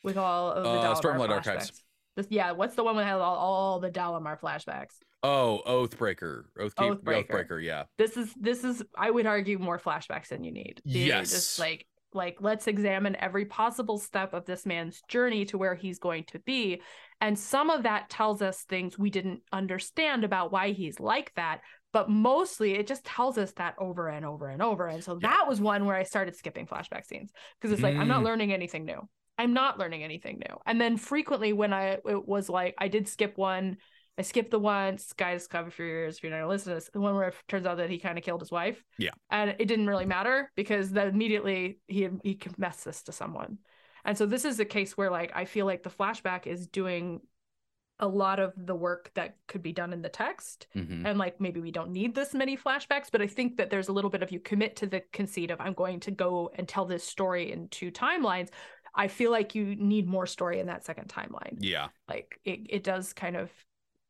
with 0.02 0.18
all 0.18 0.52
of 0.52 0.64
the 0.64 0.68
Uh, 0.70 0.94
Stormlight? 0.94 1.30
Archives. 1.30 1.82
This- 2.16 2.26
yeah, 2.30 2.52
what's 2.52 2.74
the 2.74 2.84
one 2.84 2.96
with 2.96 3.06
all, 3.06 3.20
all 3.22 3.80
the 3.80 3.90
Dalinar 3.90 4.38
flashbacks? 4.38 4.98
oh 5.26 5.62
oathbreaker 5.66 6.44
oath 6.58 6.76
keep, 6.76 6.86
Oathbreaker. 7.02 7.26
oathbreaker 7.30 7.64
yeah 7.64 7.84
this 7.96 8.18
is 8.18 8.30
this 8.34 8.62
is 8.62 8.82
i 8.94 9.10
would 9.10 9.24
argue 9.24 9.58
more 9.58 9.78
flashbacks 9.78 10.28
than 10.28 10.44
you 10.44 10.52
need 10.52 10.82
They're 10.84 11.06
Yes. 11.06 11.30
just 11.30 11.58
like 11.58 11.86
like 12.14 12.36
let's 12.40 12.66
examine 12.66 13.16
every 13.16 13.44
possible 13.44 13.98
step 13.98 14.32
of 14.32 14.44
this 14.46 14.64
man's 14.64 15.02
journey 15.08 15.44
to 15.44 15.58
where 15.58 15.74
he's 15.74 15.98
going 15.98 16.24
to 16.24 16.38
be 16.40 16.80
and 17.20 17.38
some 17.38 17.70
of 17.70 17.82
that 17.82 18.08
tells 18.08 18.40
us 18.42 18.62
things 18.62 18.98
we 18.98 19.10
didn't 19.10 19.40
understand 19.52 20.24
about 20.24 20.52
why 20.52 20.70
he's 20.72 20.98
like 21.00 21.32
that 21.34 21.60
but 21.92 22.08
mostly 22.08 22.74
it 22.74 22.86
just 22.86 23.04
tells 23.04 23.38
us 23.38 23.52
that 23.52 23.74
over 23.78 24.08
and 24.08 24.24
over 24.24 24.48
and 24.48 24.62
over 24.62 24.86
and 24.86 25.02
so 25.02 25.18
Yeah. 25.20 25.28
that 25.28 25.48
was 25.48 25.60
one 25.60 25.84
where 25.84 25.96
i 25.96 26.02
started 26.02 26.34
skipping 26.36 26.66
flashback 26.66 27.04
scenes 27.04 27.30
because 27.60 27.72
it's 27.72 27.82
like 27.82 27.96
i'm 27.98 28.08
not 28.08 28.22
Mm. 28.22 28.24
learning 28.24 28.52
anything 28.52 28.84
new 28.84 29.00
i'm 29.38 29.52
not 29.52 29.78
learning 29.78 30.02
anything 30.04 30.38
new 30.38 30.56
and 30.66 30.80
then 30.80 30.96
frequently 30.96 31.52
when 31.52 31.72
i 31.72 31.98
it 32.08 32.26
was 32.26 32.48
like 32.48 32.74
i 32.78 32.88
did 32.88 33.08
skip 33.08 33.36
one 33.36 33.76
I 34.16 34.22
skipped 34.22 34.50
the 34.50 34.58
one 34.58 34.98
guys 35.16 35.46
cover 35.46 35.70
for 35.70 35.82
years 35.82 36.16
if 36.16 36.22
you're 36.22 36.30
not 36.30 36.38
gonna 36.38 36.48
listen 36.48 36.70
to 36.70 36.74
this. 36.76 36.90
The 36.92 37.00
one 37.00 37.14
where 37.16 37.28
it 37.28 37.34
turns 37.48 37.66
out 37.66 37.78
that 37.78 37.90
he 37.90 37.98
kind 37.98 38.16
of 38.16 38.24
killed 38.24 38.40
his 38.40 38.50
wife. 38.50 38.82
Yeah. 38.98 39.10
And 39.30 39.56
it 39.58 39.66
didn't 39.66 39.86
really 39.88 40.06
matter 40.06 40.50
because 40.54 40.90
then 40.90 41.08
immediately 41.08 41.80
he 41.88 42.08
he 42.22 42.34
confessed 42.34 42.84
this 42.84 43.02
to 43.04 43.12
someone. 43.12 43.58
And 44.04 44.16
so 44.16 44.26
this 44.26 44.44
is 44.44 44.60
a 44.60 44.64
case 44.64 44.96
where 44.96 45.10
like 45.10 45.32
I 45.34 45.46
feel 45.46 45.66
like 45.66 45.82
the 45.82 45.90
flashback 45.90 46.46
is 46.46 46.66
doing 46.68 47.20
a 48.00 48.08
lot 48.08 48.40
of 48.40 48.52
the 48.56 48.74
work 48.74 49.10
that 49.14 49.36
could 49.46 49.62
be 49.62 49.72
done 49.72 49.92
in 49.92 50.02
the 50.02 50.08
text 50.08 50.66
Mhm. 50.74 51.06
and 51.06 51.16
like 51.16 51.40
maybe 51.40 51.60
we 51.60 51.70
don't 51.70 51.92
need 51.92 52.12
this 52.12 52.34
many 52.34 52.56
flashbacks 52.56 53.06
but 53.10 53.22
i 53.22 53.26
think 53.28 53.56
that 53.58 53.70
there's 53.70 53.86
a 53.86 53.92
little 53.92 54.10
bit 54.10 54.20
of 54.20 54.32
you 54.32 54.40
commit 54.40 54.74
to 54.74 54.88
the 54.88 55.00
conceit 55.12 55.52
of 55.52 55.60
i'm 55.60 55.74
going 55.74 56.00
to 56.00 56.10
go 56.10 56.50
and 56.56 56.66
tell 56.66 56.84
this 56.86 57.04
story 57.04 57.52
in 57.52 57.68
two 57.68 57.92
timelines 57.92 58.48
i 58.96 59.06
feel 59.06 59.30
like 59.30 59.54
you 59.54 59.76
need 59.76 60.08
more 60.08 60.26
story 60.26 60.58
in 60.58 60.66
that 60.66 60.84
second 60.84 61.08
timeline 61.08 61.56
yeah 61.60 61.86
like 62.08 62.36
it, 62.44 62.66
it 62.68 62.82
does 62.82 63.12
kind 63.12 63.36
of 63.36 63.48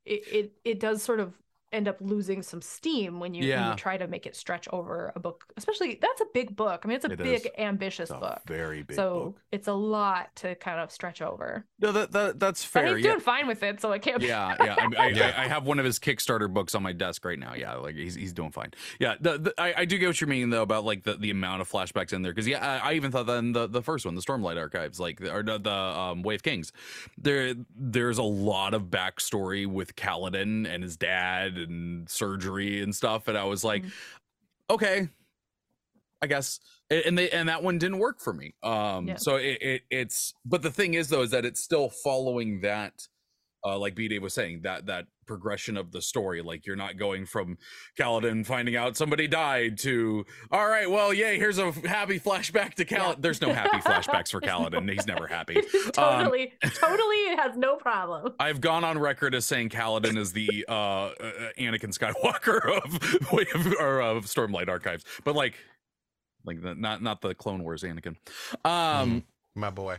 it, 0.05 0.23
it 0.31 0.53
it 0.65 0.81
does 0.81 1.03
sort 1.03 1.21
of 1.21 1.35
end 1.75 1.89
up 1.89 1.97
losing 2.01 2.43
some 2.43 2.63
steam 2.63 3.21
when 3.21 3.35
you, 3.35 3.49
when 3.51 3.71
you 3.71 3.75
try 3.77 3.97
to 3.97 4.07
make 4.07 4.27
it 4.27 4.37
stretch 4.37 4.67
over 4.73 5.13
a 5.17 5.21
book 5.21 5.45
especially 5.57 5.99
that's 6.01 6.21
a 6.21 6.27
big 6.33 6.55
book. 6.57 6.83
I 6.85 6.89
mean 6.89 6.97
it's 6.97 7.05
a 7.05 7.11
It 7.13 7.19
big 7.19 7.47
is. 7.47 7.53
ambitious 7.59 8.11
It's 8.11 8.17
a 8.17 8.21
book. 8.21 8.41
very 8.47 8.83
big 8.83 8.97
so 8.97 9.15
book. 9.35 9.37
it's 9.53 9.69
a 9.69 9.73
lot 9.73 10.35
to 10.37 10.55
kind 10.57 10.81
of 10.81 10.91
stretch 10.91 11.21
over. 11.21 11.65
No 11.81 11.93
that, 11.93 12.13
that 12.13 12.41
that's 12.41 12.65
but 12.65 12.71
fair 12.83 12.97
he's 12.97 13.05
yeah. 13.05 13.11
doing 13.13 13.21
fine 13.21 13.47
with 13.47 13.63
it 13.63 13.81
so 13.81 13.93
it 13.93 14.03
can't 14.03 14.21
be. 14.21 14.27
Yeah 14.27 14.55
yeah 14.63 14.77
I, 14.79 15.03
I, 15.05 15.07
Yeah. 15.09 15.35
I, 15.37 15.45
I 15.45 15.49
have 15.49 15.67
one 15.67 15.79
of 15.79 15.85
his 15.85 15.99
kickstarter 15.99 16.53
books 16.53 16.75
on 16.75 16.83
my 16.83 16.93
desk 16.93 17.25
right 17.25 17.39
now 17.39 17.55
yeah 17.55 17.75
like 17.75 17.97
he's, 17.97 18.15
he's 18.15 18.33
doing 18.33 18.51
fine. 18.53 18.71
Yeah 19.01 19.17
the, 19.21 19.39
the, 19.39 19.55
I, 19.59 19.75
I 19.79 19.85
do 19.85 19.99
get 19.99 20.07
what 20.07 20.21
you 20.21 20.27
mean 20.27 20.51
though 20.51 20.63
about 20.63 20.85
like 20.85 21.03
the, 21.03 21.15
the 21.15 21.31
amount 21.31 21.61
of 21.63 21.71
flashbacks 21.71 22.13
in 22.13 22.23
there 22.23 22.33
because 22.33 22.47
yeah 22.49 22.81
I, 22.85 22.91
I 22.91 22.93
even 22.95 23.11
thought 23.11 23.27
that 23.27 23.39
in 23.39 23.53
the, 23.53 23.67
the 23.67 23.83
first 23.83 24.05
one 24.07 24.15
the 24.15 24.23
stormlight 24.23 24.57
archives 24.59 25.01
like 25.01 25.21
or 25.21 25.43
the, 25.43 25.59
the 25.59 25.71
um 25.73 26.23
way 26.23 26.35
of 26.37 26.43
kings 26.43 26.73
there 27.19 27.55
there's 27.77 28.19
a 28.19 28.23
lot 28.23 28.75
of 28.75 28.85
backstory 28.85 29.67
with 29.67 29.97
Kaladin 29.97 30.67
and 30.69 30.83
his 30.83 30.97
dad 30.97 31.64
and 31.69 32.09
surgery 32.09 32.83
and 32.83 32.95
stuff 32.95 33.29
and 33.29 33.37
i 33.39 33.45
was 33.45 33.65
like 33.65 33.83
Mhm. 33.85 33.93
okay 34.71 35.09
I 36.23 36.27
guess, 36.27 36.59
and 36.89 37.19
they 37.19 37.29
and 37.29 37.51
that 37.51 37.63
one 37.63 37.77
didn't 37.77 37.99
work 37.99 38.19
for 38.19 38.33
me. 38.33 38.55
Um, 38.63 39.09
Yeah. 39.09 39.17
so 39.17 39.37
it, 39.37 39.59
it 39.61 39.83
it's 39.91 40.33
but 40.47 40.63
the 40.63 40.71
thing 40.71 40.95
is 40.95 41.09
though 41.11 41.21
is 41.21 41.31
that 41.33 41.45
it's 41.45 41.63
still 41.63 41.91
following 41.91 42.63
that, 42.63 43.07
uh, 43.65 43.79
like 43.79 43.95
B 43.95 44.09
Dave 44.09 44.23
was 44.23 44.35
saying 44.35 44.61
that 44.63 44.87
that 44.87 45.07
progression 45.27 45.77
of 45.77 45.91
the 45.91 46.03
story. 46.03 46.43
Like 46.43 46.67
you're 46.67 46.77
not 46.77 46.97
going 46.97 47.27
from 47.27 47.59
Kaladin 47.99 48.45
finding 48.45 48.77
out 48.77 48.97
somebody 48.97 49.27
died 49.27 49.79
to 49.79 50.25
all 50.51 50.69
right, 50.69 50.91
well, 50.91 51.13
yay, 51.13 51.39
here's 51.39 51.59
a 51.59 51.73
happy 51.73 52.21
flashback 52.21 52.75
to 52.75 52.85
Kaladin. 52.85 53.09
Yeah. 53.09 53.15
There's 53.19 53.41
no 53.41 53.53
happy 53.53 53.79
flashbacks 53.79 54.31
for 54.31 54.41
Kaladin. 54.41 54.91
He's 54.91 55.07
never 55.07 55.27
happy. 55.27 55.55
totally 55.93 56.53
totally 56.63 57.17
it 57.17 57.39
has 57.39 57.57
no 57.57 57.77
problem 57.77 58.35
I've 58.39 58.61
gone 58.61 58.85
on 58.85 58.99
record 58.99 59.35
as 59.35 59.47
saying 59.47 59.71
Kaladin 59.71 60.19
is 60.19 60.33
the 60.33 60.65
uh, 60.69 60.73
uh 60.73 61.13
Anakin 61.59 61.97
Skywalker 61.97 62.79
of 62.85 63.33
Way 63.33 63.47
or 63.81 64.01
of 64.01 64.27
Stormlight 64.27 64.69
Archives, 64.69 65.05
but 65.25 65.35
like, 65.35 65.55
like 66.45 66.63
the, 66.63 66.75
not 66.75 67.03
not 67.03 67.21
the 67.21 67.35
Clone 67.35 67.63
Wars 67.63 67.83
Anakin. 67.83 68.17
Um. 68.65 69.25
my 69.55 69.71
boy 69.71 69.99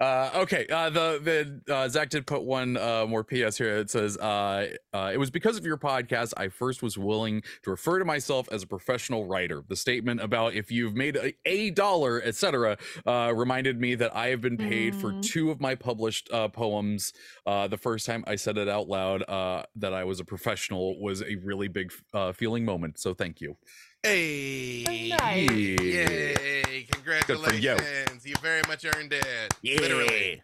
Uh, 0.00 0.30
okay. 0.34 0.66
Uh, 0.72 0.88
the 0.88 1.60
the 1.66 1.74
uh, 1.74 1.86
Zach 1.86 2.08
did 2.08 2.26
put 2.26 2.42
one 2.42 2.78
uh, 2.78 3.04
more 3.06 3.22
PS 3.22 3.58
here. 3.58 3.76
It 3.76 3.90
says, 3.90 4.16
uh, 4.16 4.68
uh, 4.94 5.10
"It 5.12 5.18
was 5.18 5.30
because 5.30 5.58
of 5.58 5.66
your 5.66 5.76
podcast 5.76 6.32
I 6.38 6.48
first 6.48 6.82
was 6.82 6.96
willing 6.96 7.42
to 7.64 7.70
refer 7.70 7.98
to 7.98 8.06
myself 8.06 8.48
as 8.50 8.62
a 8.62 8.66
professional 8.66 9.26
writer. 9.26 9.62
The 9.68 9.76
statement 9.76 10.22
about 10.22 10.54
if 10.54 10.70
you've 10.70 10.94
made 10.96 11.16
a, 11.16 11.34
a 11.44 11.68
dollar, 11.70 12.22
etc., 12.22 12.78
uh, 13.06 13.32
reminded 13.36 13.78
me 13.78 13.94
that 13.96 14.16
I 14.16 14.28
have 14.28 14.40
been 14.40 14.56
paid 14.56 14.94
for 14.96 15.10
Mm. 15.12 15.22
two 15.22 15.50
of 15.50 15.60
my 15.60 15.74
published 15.74 16.30
uh, 16.32 16.48
poems. 16.48 17.12
Uh, 17.44 17.66
the 17.68 17.76
first 17.76 18.06
time 18.06 18.24
I 18.26 18.36
said 18.36 18.56
it 18.56 18.68
out 18.68 18.88
loud 18.88 19.22
uh, 19.28 19.64
that 19.76 19.92
I 19.92 20.04
was 20.04 20.20
a 20.20 20.24
professional 20.24 20.98
was 21.00 21.20
a 21.22 21.34
really 21.36 21.68
big 21.68 21.92
uh, 22.14 22.32
feeling 22.32 22.64
moment. 22.64 22.98
So 22.98 23.12
thank 23.12 23.40
you. 23.40 23.56
Hey! 24.02 25.14
nice. 25.18 25.50
Yay! 25.50 26.86
Congratulations! 26.90 28.24
you. 28.24 28.30
You 28.30 28.34
very 28.42 28.62
much 28.66 28.84
earned 28.86 29.12
it. 29.12 29.54
Yeah. 29.62 29.80
Literally. 29.80 30.42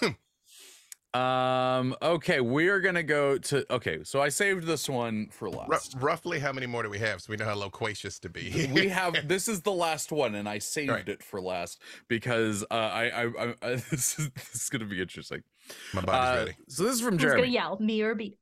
Um. 1.14 1.94
Okay, 2.00 2.40
we 2.40 2.68
are 2.68 2.80
gonna 2.80 3.02
go 3.02 3.36
to. 3.36 3.70
Okay, 3.70 4.02
so 4.02 4.22
I 4.22 4.30
saved 4.30 4.64
this 4.64 4.88
one 4.88 5.28
for 5.30 5.50
Ru- 5.50 5.58
last. 5.68 5.94
roughly, 6.00 6.38
how 6.38 6.54
many 6.54 6.64
more 6.66 6.82
do 6.82 6.88
we 6.88 6.98
have 7.00 7.20
so 7.20 7.30
we 7.30 7.36
know 7.36 7.44
how 7.44 7.54
loquacious 7.54 8.18
to 8.20 8.30
be? 8.30 8.70
we 8.72 8.88
have 8.88 9.28
this 9.28 9.46
is 9.46 9.60
the 9.60 9.72
last 9.72 10.10
one, 10.10 10.34
and 10.36 10.48
I 10.48 10.56
saved 10.58 10.88
Right. 10.90 11.06
it 11.06 11.22
for 11.22 11.38
last 11.42 11.82
because 12.08 12.62
uh, 12.70 12.74
I, 12.74 13.10
I, 13.10 13.24
I, 13.26 13.54
I 13.60 13.74
this 13.90 14.18
is 14.18 14.30
this 14.30 14.54
is 14.54 14.68
gonna 14.70 14.86
be 14.86 15.02
interesting. 15.02 15.42
My 15.92 16.00
body's 16.00 16.30
Uh, 16.30 16.44
ready. 16.46 16.56
so 16.68 16.84
this 16.84 16.94
is 16.94 17.02
from 17.02 17.18
Who's 17.18 17.30
gonna 17.34 17.44
yell? 17.46 17.76
Me 17.78 18.00
or 18.00 18.14
B? 18.14 18.38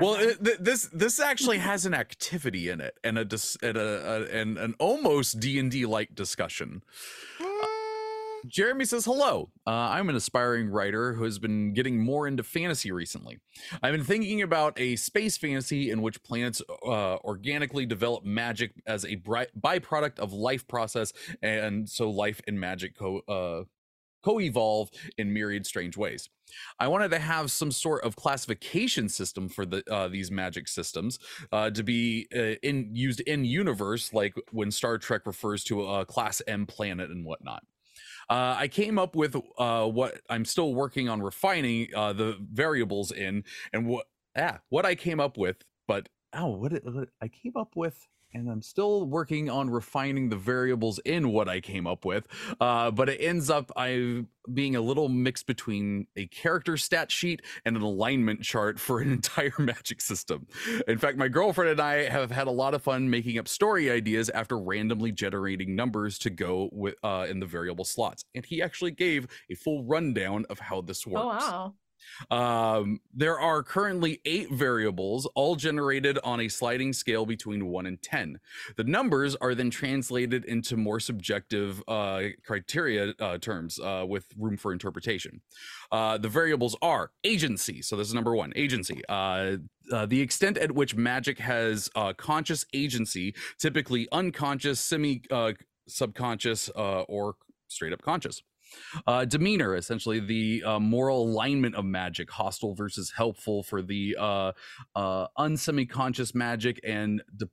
Well, 0.00 0.16
th- 0.16 0.58
this 0.60 0.88
this 0.92 1.20
actually 1.20 1.58
has 1.58 1.86
an 1.86 1.94
activity 1.94 2.68
in 2.68 2.80
it, 2.80 2.98
and 3.02 3.18
a 3.18 3.24
dis- 3.24 3.56
and 3.62 3.76
a, 3.76 4.12
a 4.12 4.40
and 4.40 4.58
an 4.58 4.74
almost 4.78 5.40
D 5.40 5.58
and 5.58 5.70
D 5.70 5.86
like 5.86 6.14
discussion. 6.14 6.82
Jeremy 8.46 8.84
says, 8.84 9.04
Hello. 9.04 9.50
Uh, 9.66 9.70
I'm 9.70 10.08
an 10.08 10.16
aspiring 10.16 10.68
writer 10.70 11.14
who 11.14 11.24
has 11.24 11.38
been 11.38 11.72
getting 11.74 11.98
more 12.02 12.26
into 12.26 12.42
fantasy 12.42 12.90
recently. 12.90 13.38
I've 13.82 13.92
been 13.92 14.04
thinking 14.04 14.42
about 14.42 14.78
a 14.78 14.96
space 14.96 15.36
fantasy 15.36 15.90
in 15.90 16.02
which 16.02 16.22
planets 16.22 16.62
uh, 16.84 17.16
organically 17.16 17.86
develop 17.86 18.24
magic 18.24 18.72
as 18.86 19.04
a 19.04 19.16
byproduct 19.16 20.18
of 20.18 20.32
life 20.32 20.66
process, 20.66 21.12
and 21.42 21.88
so 21.88 22.10
life 22.10 22.40
and 22.46 22.58
magic 22.58 22.96
co 22.96 23.20
uh, 23.28 23.64
co-evolve 24.22 24.90
in 25.18 25.32
myriad 25.32 25.66
strange 25.66 25.96
ways. 25.96 26.28
I 26.78 26.88
wanted 26.88 27.10
to 27.12 27.18
have 27.18 27.50
some 27.50 27.70
sort 27.70 28.04
of 28.04 28.16
classification 28.16 29.08
system 29.08 29.48
for 29.48 29.64
the 29.64 29.82
uh, 29.90 30.08
these 30.08 30.30
magic 30.30 30.68
systems 30.68 31.18
uh, 31.52 31.70
to 31.70 31.82
be 31.82 32.26
uh, 32.34 32.56
in 32.62 32.90
used 32.94 33.20
in 33.20 33.44
universe, 33.44 34.12
like 34.12 34.34
when 34.50 34.70
Star 34.70 34.98
Trek 34.98 35.26
refers 35.26 35.64
to 35.64 35.86
a 35.86 36.04
class 36.04 36.42
M 36.46 36.66
planet 36.66 37.10
and 37.10 37.24
whatnot. 37.24 37.64
Uh, 38.28 38.54
I 38.58 38.68
came 38.68 38.98
up 38.98 39.16
with 39.16 39.36
uh, 39.58 39.86
what 39.86 40.20
I'm 40.30 40.44
still 40.44 40.74
working 40.74 41.08
on 41.08 41.20
refining 41.20 41.88
uh, 41.94 42.12
the 42.12 42.36
variables 42.52 43.10
in, 43.10 43.44
and 43.72 43.86
what 43.86 44.06
ah 44.38 44.58
what 44.68 44.86
I 44.86 44.94
came 44.94 45.20
up 45.20 45.36
with. 45.36 45.56
But 45.88 46.08
oh, 46.34 46.48
what, 46.48 46.72
it, 46.72 46.84
what 46.84 47.08
I 47.20 47.28
came 47.28 47.56
up 47.56 47.74
with, 47.74 48.06
and 48.32 48.48
I'm 48.48 48.62
still 48.62 49.06
working 49.06 49.50
on 49.50 49.70
refining 49.70 50.28
the 50.28 50.36
variables 50.36 50.98
in 51.00 51.30
what 51.30 51.48
I 51.48 51.60
came 51.60 51.86
up 51.86 52.04
with. 52.04 52.26
Uh, 52.60 52.90
but 52.90 53.08
it 53.08 53.18
ends 53.18 53.50
up 53.50 53.70
I 53.76 54.24
being 54.52 54.74
a 54.74 54.80
little 54.80 55.08
mix 55.08 55.42
between 55.42 56.06
a 56.16 56.26
character 56.26 56.76
stat 56.76 57.10
sheet 57.10 57.42
and 57.64 57.76
an 57.76 57.82
alignment 57.82 58.42
chart 58.42 58.78
for 58.78 59.00
an 59.00 59.12
entire 59.12 59.54
magic 59.58 60.00
system. 60.00 60.46
In 60.88 60.98
fact, 60.98 61.18
my 61.18 61.28
girlfriend 61.28 61.70
and 61.70 61.80
I 61.80 62.08
have 62.08 62.30
had 62.30 62.46
a 62.46 62.52
lot 62.52 62.74
of 62.74 62.82
fun 62.82 63.10
making 63.10 63.38
up 63.38 63.48
story 63.48 63.90
ideas 63.90 64.30
after 64.30 64.58
randomly 64.58 65.12
generating 65.12 65.76
numbers 65.76 66.18
to 66.20 66.30
go 66.30 66.68
with 66.72 66.94
uh, 67.02 67.26
in 67.28 67.40
the 67.40 67.46
variable 67.46 67.84
slots. 67.84 68.24
And 68.34 68.44
he 68.44 68.62
actually 68.62 68.92
gave 68.92 69.26
a 69.50 69.54
full 69.54 69.84
rundown 69.84 70.46
of 70.50 70.58
how 70.58 70.80
this 70.80 71.06
works. 71.06 71.22
Oh 71.22 71.28
wow. 71.28 71.74
Um, 72.30 73.00
there 73.14 73.38
are 73.38 73.62
currently 73.62 74.20
eight 74.24 74.50
variables, 74.50 75.26
all 75.34 75.56
generated 75.56 76.18
on 76.24 76.40
a 76.40 76.48
sliding 76.48 76.92
scale 76.92 77.26
between 77.26 77.66
one 77.66 77.86
and 77.86 78.00
10. 78.02 78.38
The 78.76 78.84
numbers 78.84 79.36
are 79.36 79.54
then 79.54 79.70
translated 79.70 80.44
into 80.44 80.76
more 80.76 81.00
subjective 81.00 81.82
uh, 81.88 82.22
criteria 82.44 83.14
uh, 83.20 83.38
terms 83.38 83.78
uh, 83.80 84.04
with 84.06 84.26
room 84.38 84.56
for 84.56 84.72
interpretation. 84.72 85.40
Uh, 85.90 86.18
the 86.18 86.28
variables 86.28 86.76
are 86.82 87.10
agency. 87.24 87.82
So 87.82 87.96
this 87.96 88.08
is 88.08 88.14
number 88.14 88.34
one 88.34 88.52
agency. 88.56 89.02
Uh, 89.08 89.56
uh, 89.92 90.06
the 90.06 90.20
extent 90.20 90.56
at 90.58 90.72
which 90.72 90.94
magic 90.94 91.38
has 91.38 91.90
conscious 92.16 92.64
agency, 92.72 93.34
typically 93.58 94.06
unconscious, 94.12 94.78
semi 94.78 95.22
subconscious, 95.88 96.68
or 96.68 97.34
straight 97.68 97.92
up 97.92 98.02
conscious. 98.02 98.42
Uh, 99.06 99.24
demeanor, 99.24 99.76
essentially 99.76 100.20
the 100.20 100.62
uh, 100.64 100.78
moral 100.78 101.24
alignment 101.24 101.74
of 101.74 101.84
magic, 101.84 102.30
hostile 102.30 102.74
versus 102.74 103.12
helpful 103.16 103.62
for 103.62 103.82
the 103.82 104.16
uh, 104.18 104.52
uh, 104.94 105.26
unsemi-conscious 105.38 106.34
magic, 106.34 106.80
and 106.84 107.22
de- 107.36 107.48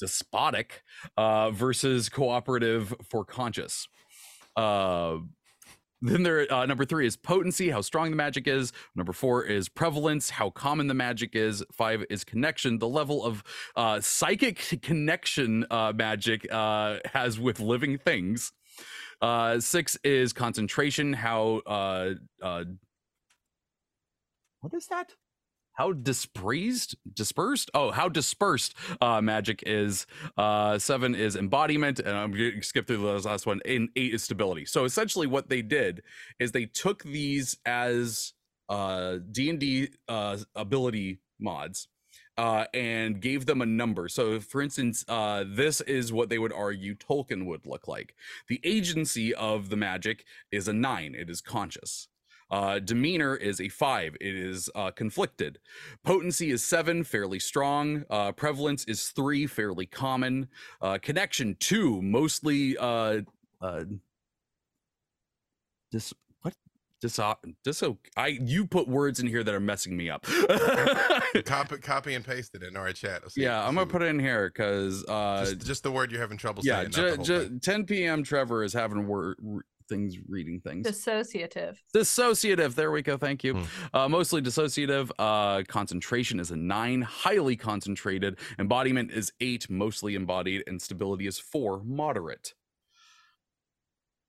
despotic 0.00 0.82
uh, 1.16 1.50
versus 1.50 2.08
cooperative 2.08 2.94
for 3.08 3.24
conscious. 3.24 3.88
Uh, 4.56 5.18
then 6.02 6.22
there, 6.22 6.52
uh, 6.52 6.66
number 6.66 6.84
three 6.84 7.06
is 7.06 7.16
potency, 7.16 7.70
how 7.70 7.80
strong 7.80 8.10
the 8.10 8.16
magic 8.16 8.46
is. 8.46 8.74
Number 8.94 9.14
four 9.14 9.42
is 9.42 9.70
prevalence, 9.70 10.28
how 10.28 10.50
common 10.50 10.86
the 10.86 10.94
magic 10.94 11.34
is. 11.34 11.64
Five 11.72 12.04
is 12.10 12.24
connection, 12.24 12.78
the 12.78 12.88
level 12.88 13.24
of 13.24 13.42
uh, 13.74 14.00
psychic 14.00 14.80
connection 14.82 15.64
uh, 15.70 15.94
magic 15.94 16.46
uh, 16.52 16.98
has 17.06 17.40
with 17.40 17.58
living 17.58 17.96
things. 17.96 18.52
Uh, 19.20 19.60
six 19.60 19.96
is 20.04 20.32
concentration, 20.32 21.12
how 21.12 21.62
uh, 21.66 22.10
uh, 22.42 22.64
what 24.60 24.74
is 24.74 24.86
that? 24.86 25.12
How 25.74 25.92
dispersed, 25.92 26.94
dispersed? 27.12 27.70
Oh, 27.74 27.90
how 27.90 28.08
dispersed 28.08 28.74
uh, 29.00 29.20
magic 29.20 29.62
is. 29.66 30.06
Uh, 30.38 30.78
seven 30.78 31.14
is 31.16 31.34
embodiment, 31.34 31.98
and 31.98 32.16
I'm 32.16 32.30
gonna 32.30 32.62
skip 32.62 32.86
through 32.86 32.98
the 32.98 33.28
last 33.28 33.44
one. 33.44 33.60
And 33.66 33.88
eight 33.96 34.14
is 34.14 34.22
stability. 34.22 34.66
So 34.66 34.84
essentially, 34.84 35.26
what 35.26 35.48
they 35.48 35.62
did 35.62 36.02
is 36.38 36.52
they 36.52 36.66
took 36.66 37.02
these 37.02 37.56
as 37.66 38.34
uh, 38.68 39.16
D 39.32 39.50
and 39.50 39.58
D 39.58 39.88
uh, 40.08 40.38
ability 40.54 41.18
mods, 41.40 41.88
uh, 42.36 42.64
and 42.74 43.20
gave 43.20 43.46
them 43.46 43.60
a 43.62 43.66
number. 43.66 44.08
So, 44.08 44.40
for 44.40 44.60
instance, 44.62 45.04
uh, 45.08 45.44
this 45.46 45.80
is 45.82 46.12
what 46.12 46.28
they 46.28 46.38
would 46.38 46.52
argue 46.52 46.94
Tolkien 46.94 47.46
would 47.46 47.66
look 47.66 47.86
like. 47.88 48.14
The 48.48 48.60
agency 48.64 49.34
of 49.34 49.68
the 49.68 49.76
magic 49.76 50.24
is 50.50 50.68
a 50.68 50.72
nine. 50.72 51.14
It 51.14 51.30
is 51.30 51.40
conscious. 51.40 52.08
Uh, 52.50 52.78
demeanor 52.78 53.34
is 53.34 53.60
a 53.60 53.68
five. 53.68 54.16
It 54.20 54.34
is 54.36 54.68
uh, 54.74 54.90
conflicted. 54.90 55.58
Potency 56.04 56.50
is 56.50 56.62
seven, 56.62 57.02
fairly 57.02 57.38
strong. 57.38 58.04
Uh, 58.10 58.32
prevalence 58.32 58.84
is 58.84 59.08
three, 59.08 59.46
fairly 59.46 59.86
common. 59.86 60.48
Uh, 60.80 60.98
connection 61.00 61.56
two, 61.58 62.02
mostly 62.02 62.76
uh, 62.76 63.22
uh, 63.60 63.84
dis 65.90 66.12
what 67.04 67.36
dis 67.62 67.78
dis 67.78 67.90
I 68.16 68.28
you 68.28 68.66
put 68.66 68.88
words 68.88 69.20
in 69.20 69.26
here 69.26 69.44
that 69.44 69.54
are 69.54 69.60
messing 69.60 69.96
me 69.96 70.10
up. 70.10 70.22
copy, 71.44 71.78
copy 71.78 72.14
and 72.14 72.24
paste 72.24 72.54
it 72.54 72.62
in 72.62 72.76
our 72.76 72.92
chat. 72.92 73.20
I'll 73.24 73.30
see- 73.30 73.42
yeah, 73.42 73.66
I'm 73.66 73.74
gonna 73.74 73.86
put 73.86 74.02
it 74.02 74.06
in 74.06 74.18
here 74.18 74.48
because 74.48 75.04
uh, 75.08 75.44
just, 75.44 75.66
just 75.66 75.82
the 75.82 75.90
word 75.90 76.10
you're 76.10 76.20
having 76.20 76.38
trouble 76.38 76.62
yeah, 76.64 76.88
saying. 76.90 77.16
not 77.16 77.24
ju- 77.24 77.48
ju- 77.48 77.58
10 77.60 77.84
p.m. 77.84 78.24
Treavor 78.24 78.64
is 78.64 78.72
having 78.72 79.06
word 79.06 79.36
things 79.88 80.16
reading 80.28 80.60
things. 80.60 80.86
Dissociative. 80.86 81.76
Dissociative. 81.94 82.74
There 82.74 82.90
we 82.90 83.02
go. 83.02 83.16
Thank 83.16 83.44
you. 83.44 83.54
Hmm. 83.54 83.96
Uh, 83.96 84.08
mostly 84.08 84.40
dissociative. 84.40 85.10
Uh, 85.18 85.62
concentration 85.68 86.40
is 86.40 86.50
a 86.50 86.56
nine, 86.56 87.02
highly 87.02 87.56
concentrated. 87.56 88.38
Embodiment 88.58 89.10
is 89.10 89.32
eight, 89.40 89.68
mostly 89.68 90.14
embodied, 90.14 90.64
and 90.66 90.80
stability 90.80 91.26
is 91.26 91.38
four, 91.38 91.82
moderate. 91.84 92.54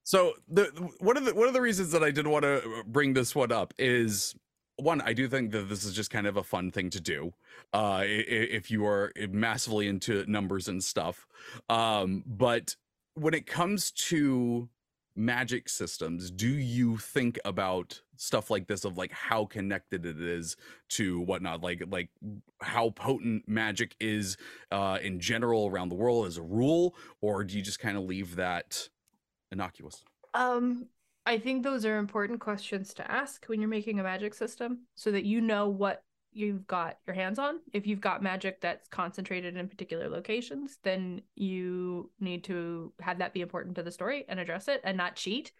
So 0.05 0.33
the 0.47 0.65
one 0.99 1.17
of 1.17 1.25
the 1.25 1.33
one 1.33 1.47
of 1.47 1.53
the 1.53 1.61
reasons 1.61 1.91
that 1.91 2.03
I 2.03 2.11
did 2.11 2.27
want 2.27 2.43
to 2.43 2.83
bring 2.85 3.13
this 3.13 3.35
one 3.35 3.51
up 3.51 3.73
is 3.79 4.35
one, 4.77 5.01
I 5.01 5.13
do 5.13 5.27
think 5.27 5.51
that 5.51 5.67
this 5.67 5.83
is 5.83 5.93
just 5.93 6.11
kind 6.11 6.27
of 6.27 6.37
a 6.37 6.43
fun 6.43 6.71
thing 6.71 6.91
to 6.91 7.01
do. 7.01 7.33
Uh, 7.73 8.03
if 8.05 8.69
you 8.69 8.85
are 8.85 9.11
massively 9.29 9.87
into 9.87 10.23
numbers 10.29 10.67
and 10.67 10.83
stuff, 10.83 11.25
um, 11.69 12.23
but 12.27 12.75
when 13.15 13.33
it 13.33 13.47
comes 13.47 13.91
to 13.91 14.69
magic 15.17 15.69
systems 15.69 16.29
do 16.29 16.49
you 16.49 16.97
think 16.97 17.39
about 17.45 18.01
stuff 18.17 18.51
like 18.51 18.67
this 18.67 18.83
of 18.83 18.97
like 18.97 19.13
how 19.13 19.45
connected 19.45 20.05
it 20.05 20.19
is 20.19 20.57
to 20.89 21.21
whatnot 21.21 21.63
like 21.63 21.81
like 21.87 22.09
how 22.61 22.89
potent 22.89 23.41
magic 23.47 23.95
is 24.01 24.35
uh 24.73 24.97
in 25.01 25.17
general 25.17 25.67
around 25.67 25.87
the 25.87 25.95
world 25.95 26.27
as 26.27 26.35
a 26.35 26.41
rule 26.41 26.93
or 27.21 27.45
do 27.45 27.55
you 27.55 27.63
just 27.63 27.79
kind 27.79 27.95
of 27.95 28.03
leave 28.03 28.35
that 28.35 28.89
innocuous 29.55 30.03
Um, 30.33 30.87
I 31.25 31.39
think 31.39 31.63
those 31.63 31.85
are 31.85 31.97
important 31.97 32.39
questions 32.39 32.93
to 32.95 33.11
ask 33.11 33.45
when 33.45 33.59
you're 33.59 33.69
making 33.69 33.99
a 33.99 34.03
magic 34.03 34.33
system 34.33 34.85
so 34.93 35.11
that 35.11 35.25
you 35.25 35.41
know 35.41 35.69
what 35.69 36.03
you've 36.33 36.67
got 36.67 36.97
your 37.07 37.15
hands 37.15 37.39
on. 37.39 37.59
If 37.73 37.87
you've 37.87 38.01
got 38.01 38.21
magic 38.21 38.61
that's 38.61 38.87
concentrated 38.89 39.55
in 39.55 39.67
particular 39.67 40.09
locations, 40.09 40.77
then 40.83 41.21
you 41.35 42.11
need 42.19 42.43
to 42.43 42.93
have 42.99 43.19
that 43.19 43.33
be 43.33 43.41
important 43.41 43.75
to 43.77 43.83
the 43.83 43.91
story 43.91 44.25
and 44.27 44.39
address 44.39 44.67
it 44.67 44.81
and 44.83 44.97
not 44.97 45.15
cheat. 45.15 45.51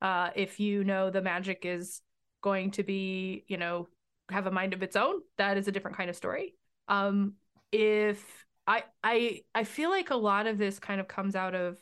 Uh, 0.00 0.30
if 0.36 0.60
you 0.60 0.84
know 0.84 1.10
the 1.10 1.22
magic 1.22 1.64
is 1.64 2.02
going 2.42 2.70
to 2.72 2.82
be, 2.84 3.44
you 3.48 3.56
know, 3.56 3.88
have 4.30 4.46
a 4.46 4.52
mind 4.52 4.74
of 4.74 4.82
its 4.82 4.94
own, 4.94 5.16
that 5.38 5.56
is 5.56 5.66
a 5.66 5.72
different 5.72 5.96
kind 5.96 6.10
of 6.10 6.16
story. 6.16 6.54
Um, 6.86 7.34
if 7.72 8.22
I 8.66 8.84
I 9.02 9.40
I 9.54 9.64
feel 9.64 9.90
like 9.90 10.10
a 10.10 10.16
lot 10.16 10.46
of 10.46 10.58
this 10.58 10.78
kind 10.78 11.00
of 11.00 11.08
comes 11.08 11.34
out 11.34 11.54
of 11.54 11.78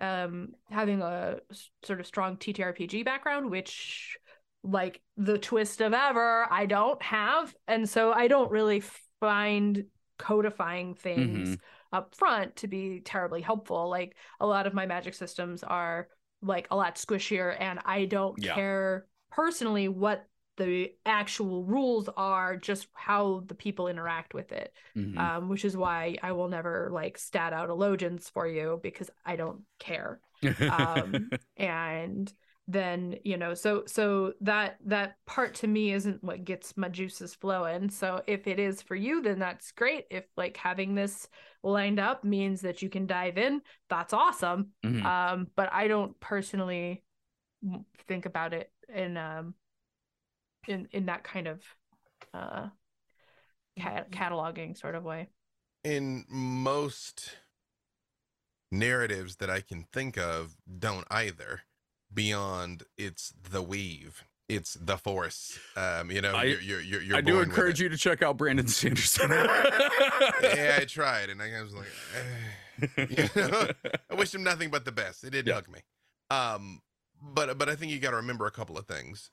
um 0.00 0.54
having 0.70 1.02
a 1.02 1.38
sort 1.84 2.00
of 2.00 2.06
strong 2.06 2.36
TTRPG 2.36 3.04
background, 3.04 3.50
which 3.50 4.16
like 4.62 5.00
the 5.16 5.38
twist 5.38 5.80
of 5.80 5.92
ever 5.92 6.46
I 6.50 6.66
don't 6.66 7.00
have, 7.02 7.54
and 7.68 7.88
so 7.88 8.12
I 8.12 8.28
don't 8.28 8.50
really 8.50 8.82
find 9.20 9.84
codifying 10.18 10.94
things 10.94 11.56
up 11.92 12.14
front 12.14 12.56
to 12.56 12.66
be 12.68 13.00
terribly 13.00 13.40
helpful. 13.40 13.88
Like 13.88 14.16
a 14.40 14.46
lot 14.46 14.66
of 14.66 14.74
my 14.74 14.86
magic 14.86 15.14
systems 15.14 15.62
are 15.62 16.08
like 16.42 16.66
a 16.70 16.76
lot 16.76 16.96
squishier, 16.96 17.56
and 17.58 17.78
I 17.84 18.06
don't 18.06 18.40
Yeah. 18.42 18.54
care 18.54 19.06
personally 19.30 19.88
what 19.88 20.24
the 20.56 20.92
actual 21.04 21.64
rules 21.64 22.08
are 22.16 22.56
just 22.56 22.86
how 22.94 23.42
the 23.46 23.54
people 23.54 23.88
interact 23.88 24.34
with 24.34 24.52
it 24.52 24.72
Mhm. 24.96 25.18
um, 25.18 25.48
which 25.48 25.64
is 25.64 25.76
why 25.76 26.16
i 26.22 26.32
will 26.32 26.48
never 26.48 26.90
like 26.92 27.18
stat 27.18 27.52
out 27.52 27.68
allogens 27.68 28.30
for 28.30 28.46
you 28.46 28.80
because 28.82 29.10
i 29.24 29.36
don't 29.36 29.60
care 29.78 30.20
um 30.68 31.30
and 31.56 32.32
then 32.66 33.16
you 33.24 33.36
know 33.36 33.52
so 33.52 33.82
so 33.86 34.32
that 34.40 34.78
that 34.86 35.16
part 35.26 35.54
to 35.54 35.66
me 35.66 35.92
isn't 35.92 36.24
what 36.24 36.44
gets 36.44 36.76
my 36.78 36.88
juices 36.88 37.34
flowing 37.34 37.90
so 37.90 38.22
if 38.26 38.46
it 38.46 38.58
is 38.58 38.80
for 38.80 38.94
you 38.94 39.20
then 39.20 39.38
that's 39.38 39.70
great 39.72 40.06
if 40.10 40.24
like 40.36 40.56
having 40.56 40.94
this 40.94 41.28
lined 41.62 41.98
up 42.00 42.24
means 42.24 42.62
that 42.62 42.80
you 42.80 42.88
can 42.88 43.06
dive 43.06 43.36
in 43.36 43.60
that's 43.90 44.14
awesome 44.14 44.68
Mhm. 44.82 45.04
um 45.04 45.46
but 45.56 45.70
i 45.74 45.88
don't 45.88 46.18
personally 46.20 47.02
think 48.08 48.26
about 48.26 48.52
it 48.52 48.70
in 48.94 49.16
um 49.16 49.54
in 50.68 50.88
in 50.92 51.06
that 51.06 51.24
kind 51.24 51.46
of 51.46 51.62
uh 52.32 52.68
cat- 53.78 54.10
cataloging 54.10 54.76
sort 54.78 54.94
of 54.94 55.04
way 55.04 55.28
in 55.84 56.24
most 56.28 57.36
narratives 58.70 59.36
that 59.36 59.50
I 59.50 59.60
can 59.60 59.84
think 59.92 60.16
of 60.18 60.56
don't 60.78 61.06
either 61.10 61.62
beyond 62.12 62.84
it's 62.96 63.32
the 63.50 63.62
weave 63.62 64.24
it's 64.48 64.74
the 64.74 64.96
force 64.98 65.58
um 65.76 66.10
you 66.10 66.20
know 66.20 66.34
I- 66.34 66.44
you're 66.44 66.60
you're 66.60 66.80
you're, 66.80 67.02
you're 67.02 67.16
I 67.16 67.20
do 67.20 67.40
encourage 67.40 67.80
you 67.80 67.88
to 67.88 67.96
check 67.96 68.22
out 68.22 68.36
Brandon 68.36 68.66
Sanderson. 68.68 69.30
yeah 69.30 70.78
I 70.80 70.84
tried 70.86 71.30
and 71.30 71.40
I 71.40 71.62
was 71.62 71.74
like 71.74 71.86
eh. 72.98 73.06
You 73.36 73.42
know? 73.48 73.68
I 74.10 74.14
wish 74.14 74.34
him 74.34 74.42
nothing 74.42 74.68
but 74.70 74.84
the 74.84 74.92
best 74.92 75.24
it 75.24 75.30
did 75.30 75.46
Yeah. 75.46 75.54
hug 75.54 75.68
me 75.68 75.80
um 76.30 76.80
but 77.22 77.56
but 77.58 77.68
I 77.68 77.74
think 77.76 77.90
you 77.92 77.98
got 77.98 78.10
to 78.10 78.16
remember 78.16 78.46
a 78.46 78.50
couple 78.50 78.76
of 78.76 78.86
things 78.86 79.30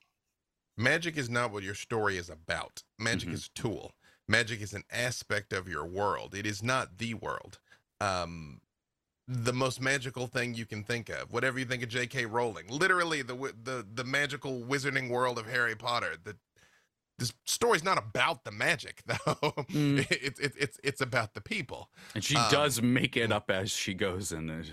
magic 0.82 1.18
is 1.18 1.30
not 1.30 1.52
what 1.52 1.64
your 1.64 1.76
story 1.76 2.18
is 2.18 2.30
about 2.30 2.84
magic 3.00 3.30
Mhm. 3.30 3.34
is 3.34 3.46
a 3.48 3.60
tool 3.60 3.96
magic 4.28 4.62
is 4.62 4.74
an 4.74 4.84
aspect 4.92 5.54
of 5.54 5.68
your 5.68 5.86
world 5.86 6.34
it 6.36 6.46
is 6.46 6.62
not 6.64 6.98
the 6.98 7.14
world 7.14 7.60
um 8.00 8.62
the 9.28 9.54
most 9.54 9.80
magical 9.80 10.28
thing 10.28 10.54
you 10.54 10.66
can 10.66 10.84
think 10.84 11.08
of 11.10 11.32
whatever 11.32 11.60
you 11.60 11.66
think 11.66 11.84
of 11.84 11.90
jk 11.90 12.30
rowling 12.30 12.68
literally 12.68 13.22
the 13.22 13.36
the 13.64 13.86
the 13.94 14.04
magical 14.04 14.62
wizarding 14.62 15.10
world 15.10 15.38
of 15.38 15.46
harry 15.48 15.76
potter 15.76 16.16
the 16.24 16.36
this 17.20 17.34
story's 17.46 17.84
not 17.84 17.98
about 18.00 18.44
the 18.46 18.52
magic 18.52 19.04
though 19.06 19.54
Mm. 19.70 20.06
it's 20.10 20.40
it's 20.40 20.58
it's 20.58 20.80
it's 20.84 21.02
about 21.02 21.34
the 21.36 21.42
people 21.42 21.90
and 22.16 22.24
she 22.24 22.36
Um, 22.36 22.52
does 22.52 22.82
make 22.82 23.16
it 23.16 23.32
up 23.32 23.52
as 23.52 23.70
she 23.72 23.94
goes, 23.94 24.32
and 24.32 24.50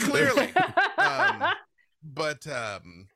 Clearly. 0.00 0.52
um, 0.98 1.54
but 2.02 2.46
um, 2.48 3.08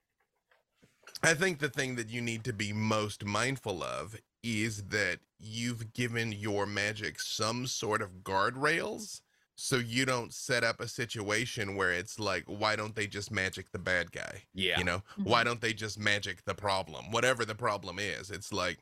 I 1.22 1.34
think 1.34 1.58
the 1.58 1.68
thing 1.68 1.96
that 1.96 2.08
you 2.08 2.20
need 2.20 2.44
to 2.44 2.52
be 2.52 2.72
most 2.72 3.24
mindful 3.24 3.82
of 3.82 4.16
is 4.42 4.84
that 4.84 5.18
you've 5.38 5.92
given 5.92 6.32
your 6.32 6.66
magic 6.66 7.20
some 7.20 7.66
sort 7.66 8.02
of 8.02 8.22
guardrails 8.22 9.20
so 9.56 9.76
you 9.76 10.04
don't 10.04 10.32
set 10.32 10.62
up 10.62 10.80
a 10.80 10.86
situation 10.86 11.74
where 11.74 11.90
it's 11.90 12.20
like 12.20 12.44
why 12.46 12.76
don't 12.76 12.94
they 12.94 13.08
just 13.08 13.32
magic 13.32 13.72
the 13.72 13.78
bad 13.78 14.12
guy? 14.12 14.42
Yeah, 14.54 14.78
you 14.78 14.84
know? 14.84 15.02
Why 15.24 15.42
don't 15.42 15.60
they 15.60 15.72
just 15.72 15.98
magic 15.98 16.44
the 16.44 16.54
problem? 16.54 17.10
Whatever 17.10 17.44
the 17.44 17.56
problem 17.56 17.98
is 17.98 18.30
it's 18.30 18.52
like 18.52 18.78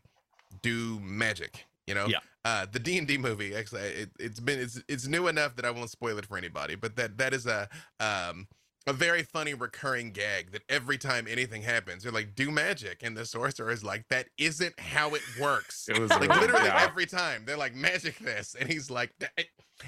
do 0.62 1.00
magic 1.00 1.64
you 1.86 1.94
know? 1.94 2.06
Yeah. 2.06 2.18
uh 2.44 2.66
the 2.70 2.78
d&d 2.78 3.16
movie 3.18 3.54
actually 3.54 3.80
it, 3.82 4.10
it's 4.20 4.40
been 4.40 4.58
it's 4.60 4.82
it's 4.88 5.06
new 5.06 5.28
enough 5.28 5.56
that 5.56 5.64
i 5.64 5.70
won't 5.70 5.90
spoil 5.90 6.18
it 6.18 6.26
for 6.26 6.36
anybody 6.36 6.74
but 6.74 6.96
that 6.96 7.16
that 7.18 7.32
is 7.32 7.46
a 7.46 7.68
um 8.00 8.46
a 8.88 8.92
very 8.92 9.22
funny 9.22 9.52
recurring 9.54 10.10
gag 10.12 10.52
that 10.52 10.62
every 10.68 10.96
time 10.98 11.26
anything 11.28 11.62
happens 11.62 12.02
they're 12.02 12.12
like 12.12 12.34
do 12.34 12.50
magic 12.50 13.02
and 13.02 13.16
the 13.16 13.24
sorcerer 13.24 13.70
is 13.70 13.82
like 13.82 14.06
that 14.08 14.26
isn't 14.38 14.78
how 14.78 15.14
it 15.14 15.22
works 15.40 15.88
It 15.88 15.98
was 15.98 16.10
like 16.10 16.28
really- 16.28 16.40
literally 16.42 16.66
yeah. 16.66 16.86
every 16.88 17.06
time 17.06 17.42
they're 17.44 17.56
like 17.56 17.74
magic 17.74 18.18
this 18.18 18.54
and 18.58 18.70
he's 18.70 18.90
like 18.90 19.12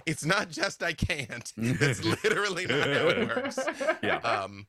it's 0.07 0.25
not 0.25 0.51
just 0.51 0.83
i 0.83 0.93
can't 0.93 1.53
it's 1.57 2.05
literally 2.05 2.67
not 2.67 2.89
how 2.89 3.09
it 3.09 3.29
works 3.29 3.59
Yeah. 4.03 4.17
um 4.19 4.67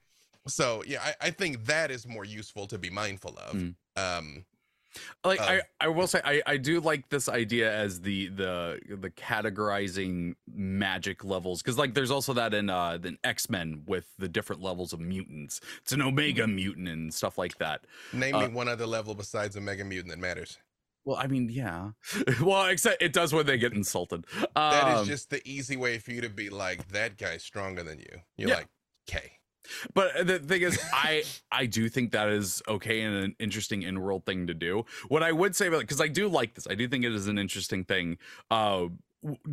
so 0.47 0.83
yeah 0.87 1.01
I, 1.03 1.27
I 1.27 1.29
think 1.31 1.65
that 1.65 1.91
is 1.91 2.07
more 2.07 2.25
useful 2.25 2.67
to 2.67 2.77
be 2.77 2.89
mindful 2.89 3.37
of 3.37 3.55
Mm. 3.55 3.75
um 3.97 4.45
like 5.23 5.39
I, 5.39 5.61
I 5.81 5.87
will 5.87 6.07
say 6.07 6.21
I, 6.23 6.41
I 6.45 6.57
do 6.57 6.79
like 6.81 7.09
this 7.09 7.27
idea 7.29 7.71
as 7.73 8.01
the 8.01 8.27
the 8.29 8.79
the 8.89 9.09
categorizing 9.09 10.35
magic 10.47 11.23
levels 11.23 11.61
because 11.61 11.77
like 11.77 11.93
there's 11.93 12.11
also 12.11 12.33
that 12.33 12.53
in 12.53 12.69
uh 12.69 12.97
in 13.03 13.17
x-men 13.23 13.83
with 13.85 14.05
the 14.17 14.27
different 14.27 14.61
levels 14.61 14.93
of 14.93 14.99
mutants. 14.99 15.61
It's 15.81 15.91
an 15.91 16.01
omega 16.01 16.47
mutant 16.47 16.87
and 16.87 17.13
stuff 17.13 17.37
like 17.37 17.57
that. 17.59 17.85
Name 18.13 18.35
Uh, 18.35 18.41
me 18.41 18.53
one 18.53 18.67
other 18.67 18.85
level 18.85 19.15
besides 19.15 19.55
omega 19.57 19.83
mutant 19.83 20.09
that 20.11 20.19
matters. 20.19 20.57
Well 21.05 21.17
i 21.17 21.27
mean 21.27 21.49
yeah. 21.49 21.91
Well 22.41 22.65
except 22.65 23.01
it 23.01 23.13
does 23.13 23.33
when 23.33 23.45
they 23.45 23.57
get 23.57 23.73
insulted. 23.73 24.25
That 24.55 24.93
is 24.93 24.99
Um, 25.01 25.05
just 25.05 25.29
the 25.29 25.41
easy 25.47 25.77
way 25.77 25.97
for 25.99 26.11
you 26.11 26.21
to 26.21 26.29
be 26.29 26.49
like 26.49 26.87
that 26.89 27.17
guy's 27.17 27.43
stronger 27.43 27.83
than 27.83 27.99
you. 27.99 28.21
You're 28.37 28.49
Yeah. 28.49 28.55
like 28.55 28.67
okay 29.09 29.31
But 29.93 30.27
the 30.27 30.39
thing 30.39 30.61
is, 30.61 30.79
I 30.93 31.23
I 31.51 31.65
do 31.65 31.89
think 31.89 32.11
that 32.11 32.29
is 32.29 32.61
okay 32.67 33.01
and 33.01 33.15
an 33.15 33.35
interesting 33.39 33.83
in 33.83 33.99
world 34.01 34.25
thing 34.25 34.47
to 34.47 34.53
do. 34.53 34.85
What 35.07 35.23
I 35.23 35.31
would 35.31 35.55
say 35.55 35.67
about 35.67 35.77
it, 35.77 35.87
because 35.87 36.01
I 36.01 36.07
do 36.07 36.27
like 36.27 36.55
this, 36.55 36.67
I 36.69 36.75
do 36.75 36.87
think 36.87 37.05
it 37.05 37.13
is 37.13 37.27
an 37.27 37.37
interesting 37.37 37.83
thing. 37.83 38.17
Uh, 38.49 38.87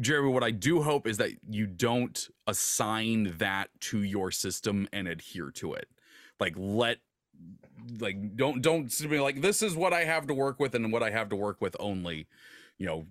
Jeremy, 0.01 0.31
what 0.31 0.45
I 0.45 0.53
do 0.53 0.83
hope 0.83 1.07
is 1.07 1.17
that 1.19 1.31
you 1.51 1.67
don't 1.67 2.29
assign 2.47 3.35
that 3.39 3.69
to 3.81 4.03
your 4.03 4.31
system 4.31 4.89
and 4.93 5.09
adhere 5.09 5.51
to 5.53 5.75
it. 5.75 5.89
Like 6.39 6.55
let 6.57 6.99
like 7.99 8.37
don't 8.37 8.63
don't 8.63 9.11
be 9.11 9.21
like 9.21 9.41
this 9.41 9.63
is 9.63 9.75
what 9.75 9.93
I 9.93 10.05
have 10.05 10.27
to 10.29 10.35
work 10.35 10.61
with 10.61 10.75
and 10.75 10.93
what 10.93 11.03
I 11.03 11.11
have 11.11 11.29
to 11.31 11.37
work 11.37 11.61
with 11.61 11.77
only. 11.81 12.27
You 12.79 12.87
know, 12.87 13.07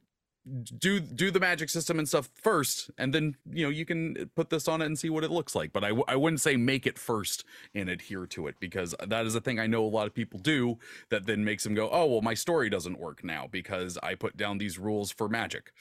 do 0.80 1.00
do 1.00 1.32
the 1.32 1.40
magic 1.40 1.70
system 1.70 1.98
and 1.98 2.08
stuff 2.08 2.30
first 2.36 2.92
and 3.00 3.14
then 3.14 3.36
you 3.52 3.64
know 3.66 3.70
you 3.70 3.84
can 3.86 4.30
put 4.36 4.50
this 4.52 4.68
on 4.68 4.82
it 4.82 4.86
and 4.86 4.98
see 5.00 5.10
what 5.10 5.24
it 5.24 5.32
looks 5.32 5.56
like. 5.56 5.74
But 5.74 5.84
I 5.84 5.88
w- 5.90 6.06
I 6.08 6.16
wouldn't 6.16 6.40
say 6.42 6.56
make 6.56 6.86
it 6.86 7.00
first 7.00 7.44
and 7.74 7.90
adhere 7.90 8.28
to 8.28 8.46
it 8.48 8.56
because 8.60 8.94
that 9.08 9.26
is 9.26 9.34
a 9.36 9.42
thing 9.42 9.60
i 9.60 9.66
know 9.68 9.84
a 9.84 9.88
lot 9.90 10.06
of 10.06 10.14
people 10.14 10.40
do 10.40 10.78
that 11.10 11.26
then 11.26 11.44
makes 11.44 11.64
them 11.64 11.74
go 11.74 11.90
oh 11.92 12.06
well 12.06 12.22
my 12.22 12.36
story 12.36 12.70
doesn't 12.70 13.00
work 13.00 13.24
now 13.24 13.48
because 13.52 13.98
i 14.04 14.14
put 14.14 14.38
down 14.38 14.58
these 14.60 14.78
rules 14.78 15.10
for 15.12 15.28
magic. 15.28 15.72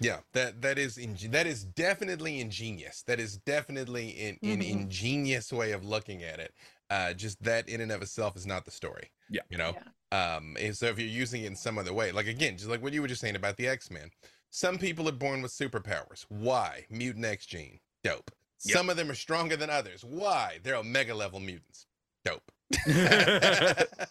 Yeah 0.00 0.20
that 0.32 0.62
that 0.62 0.78
is 0.78 0.96
ing- 0.96 1.30
that 1.32 1.46
is 1.46 1.64
definitely 1.64 2.40
ingenious. 2.40 3.02
That 3.02 3.20
is 3.20 3.36
definitely 3.38 4.08
in, 4.10 4.38
an 4.42 4.60
Mhm. 4.60 4.70
ingenious 4.70 5.52
way 5.52 5.72
of 5.72 5.84
looking 5.84 6.22
at 6.22 6.38
it. 6.40 6.54
Uh 6.88 7.12
just 7.12 7.42
that 7.42 7.68
in 7.68 7.80
and 7.82 7.92
of 7.92 8.00
itself 8.00 8.36
is 8.36 8.46
not 8.46 8.64
the 8.64 8.70
story 8.70 9.10
Yeah. 9.28 9.42
you 9.50 9.58
know 9.58 9.76
um 10.12 10.56
and 10.58 10.76
so 10.76 10.86
if 10.86 10.98
you're 10.98 11.08
using 11.08 11.42
it 11.42 11.46
in 11.46 11.56
some 11.56 11.78
other 11.78 11.92
way 11.92 12.12
like 12.12 12.26
again 12.26 12.56
just 12.56 12.70
like 12.70 12.82
what 12.82 12.92
you 12.92 13.02
were 13.02 13.08
just 13.08 13.20
saying 13.20 13.36
about 13.36 13.56
the 13.56 13.66
x-men 13.66 14.10
some 14.50 14.78
people 14.78 15.08
are 15.08 15.12
born 15.12 15.42
with 15.42 15.52
superpowers. 15.52 16.24
Why? 16.28 16.86
Mutant 16.90 17.24
x 17.24 17.46
gene. 17.46 17.78
Dope. 18.02 18.30
Yep. 18.64 18.76
some 18.76 18.90
of 18.90 18.96
them 18.96 19.08
are 19.08 19.14
stronger 19.14 19.56
than 19.56 19.70
others. 19.70 20.04
Why? 20.04 20.58
They're 20.64 20.74
omega 20.74 21.14
level 21.14 21.38
mutants. 21.38 21.86
Dope. 22.24 22.50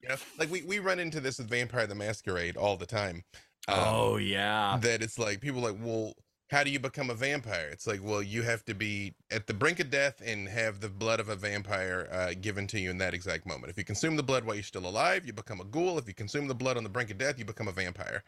You 0.00 0.10
know 0.10 0.14
like 0.38 0.48
we, 0.48 0.62
we 0.62 0.78
run 0.78 1.00
into 1.00 1.18
this 1.18 1.38
with 1.38 1.50
vampire 1.50 1.88
the 1.88 1.94
masquerade 1.96 2.56
all 2.56 2.76
the 2.76 2.86
time 2.86 3.24
um, 3.66 3.78
oh 3.84 4.16
yeah. 4.16 4.78
that 4.80 5.02
it's 5.02 5.18
like 5.18 5.40
people 5.40 5.58
are 5.66 5.72
like 5.72 5.80
well 5.82 6.14
how 6.50 6.64
do 6.64 6.70
you 6.70 6.80
become 6.80 7.10
a 7.10 7.14
vampire? 7.14 7.68
It's 7.70 7.86
like 7.86 8.00
well 8.02 8.22
you 8.22 8.42
have 8.42 8.64
to 8.66 8.74
be 8.74 9.14
at 9.30 9.46
the 9.46 9.54
brink 9.54 9.80
of 9.80 9.90
death 9.90 10.22
and 10.24 10.48
have 10.48 10.80
the 10.80 10.88
blood 10.88 11.20
of 11.20 11.28
a 11.28 11.36
vampire 11.36 12.08
uh, 12.10 12.34
given 12.40 12.66
to 12.68 12.80
you 12.80 12.90
in 12.90 12.98
that 12.98 13.14
exact 13.14 13.46
moment. 13.46 13.70
If 13.70 13.78
you 13.78 13.84
consume 13.84 14.16
the 14.16 14.22
blood 14.22 14.44
while 14.44 14.54
you're 14.54 14.62
still 14.62 14.86
alive 14.86 15.26
you 15.26 15.32
become 15.32 15.60
a 15.60 15.64
ghoul. 15.64 15.98
If 15.98 16.08
you 16.08 16.14
consume 16.14 16.48
the 16.48 16.54
blood 16.54 16.76
on 16.76 16.82
the 16.84 16.90
brink 16.90 17.10
of 17.10 17.18
death 17.18 17.38
you 17.38 17.44
become 17.44 17.68
a 17.68 17.72
vampire. 17.72 18.22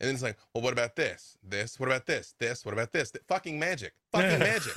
And 0.00 0.08
then 0.08 0.14
it's 0.14 0.22
like 0.22 0.38
well 0.54 0.62
what 0.62 0.72
about 0.72 0.96
this? 0.96 1.36
This? 1.42 1.78
What 1.78 1.88
about 1.88 2.06
this? 2.06 2.34
This? 2.38 2.64
What 2.64 2.72
about 2.72 2.92
this? 2.92 3.10
Th- 3.10 3.24
fucking 3.28 3.58
magic. 3.58 3.92
Fucking 4.12 4.38
magic 4.38 4.72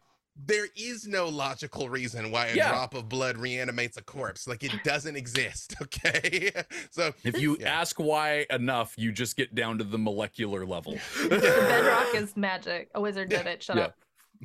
there 0.46 0.66
is 0.76 1.06
no 1.06 1.28
logical 1.28 1.88
reason 1.88 2.30
why 2.30 2.46
a 2.46 2.54
Yeah. 2.54 2.68
drop 2.68 2.94
of 2.94 3.08
blood 3.08 3.36
reanimates 3.36 3.96
a 3.96 4.02
corpse 4.02 4.46
like 4.46 4.62
it 4.62 4.72
doesn't 4.84 5.16
exist 5.16 5.74
okay 5.82 6.52
so 6.90 7.12
if 7.24 7.40
you 7.40 7.56
Yeah. 7.60 7.80
ask 7.80 7.98
why 7.98 8.46
enough 8.50 8.94
you 8.96 9.10
just 9.12 9.36
get 9.36 9.54
down 9.54 9.78
to 9.78 9.84
the 9.84 9.98
molecular 9.98 10.64
level 10.64 10.92
the 11.22 11.28
bedrock 11.30 12.14
is 12.14 12.36
magic 12.36 12.88
a 12.94 13.00
wizard 13.00 13.28
did 13.30 13.44
Yeah. 13.44 13.50
it 13.52 13.62
shut 13.62 13.76
Yeah. 13.76 13.82
up 13.84 13.94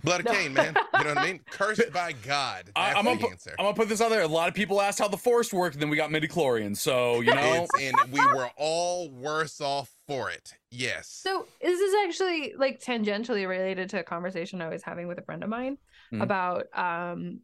blood 0.03 0.21
of 0.21 0.25
No. 0.25 0.31
Cain 0.33 0.53
man 0.53 0.75
you 0.97 1.03
know 1.03 1.09
what 1.09 1.17
i 1.19 1.23
mean 1.25 1.39
cursed 1.51 1.93
by 1.93 2.13
god 2.13 2.71
I- 2.75 2.87
that's 2.87 2.97
I'm 2.99 3.05
gonna, 3.05 3.17
the 3.17 3.21
put, 3.23 3.31
answer 3.31 3.55
I'm 3.59 3.65
gonna 3.65 3.75
put 3.75 3.89
this 3.89 4.01
out 4.01 4.09
there. 4.09 4.23
A 4.23 4.27
lot 4.27 4.47
of 4.49 4.55
people 4.55 4.81
asked 4.81 4.97
how 4.97 5.07
the 5.07 5.17
force 5.17 5.53
worked, 5.53 5.75
and 5.75 5.81
then 5.83 5.89
we 5.91 5.97
got 5.97 6.09
midichlorians. 6.09 6.77
So 6.77 7.21
you 7.21 7.31
know, 7.33 7.67
it's, 7.71 7.79
and 7.79 7.95
we 8.11 8.19
were 8.19 8.49
all 8.57 9.11
worse 9.11 9.61
off 9.61 9.91
for 10.07 10.31
it 10.31 10.53
yes 10.73 11.21
So 11.23 11.45
this 11.61 11.79
is 11.79 11.93
actually 12.05 12.53
like 12.57 12.81
tangentially 12.81 13.47
related 13.47 13.89
to 13.91 13.99
a 13.99 14.03
conversation 14.03 14.61
I 14.61 14.69
was 14.69 14.83
having 14.83 15.07
with 15.07 15.19
a 15.19 15.23
friend 15.23 15.43
of 15.43 15.49
mine 15.49 15.77
Mhm. 16.11 16.23
about 16.23 16.65
um 16.77 17.39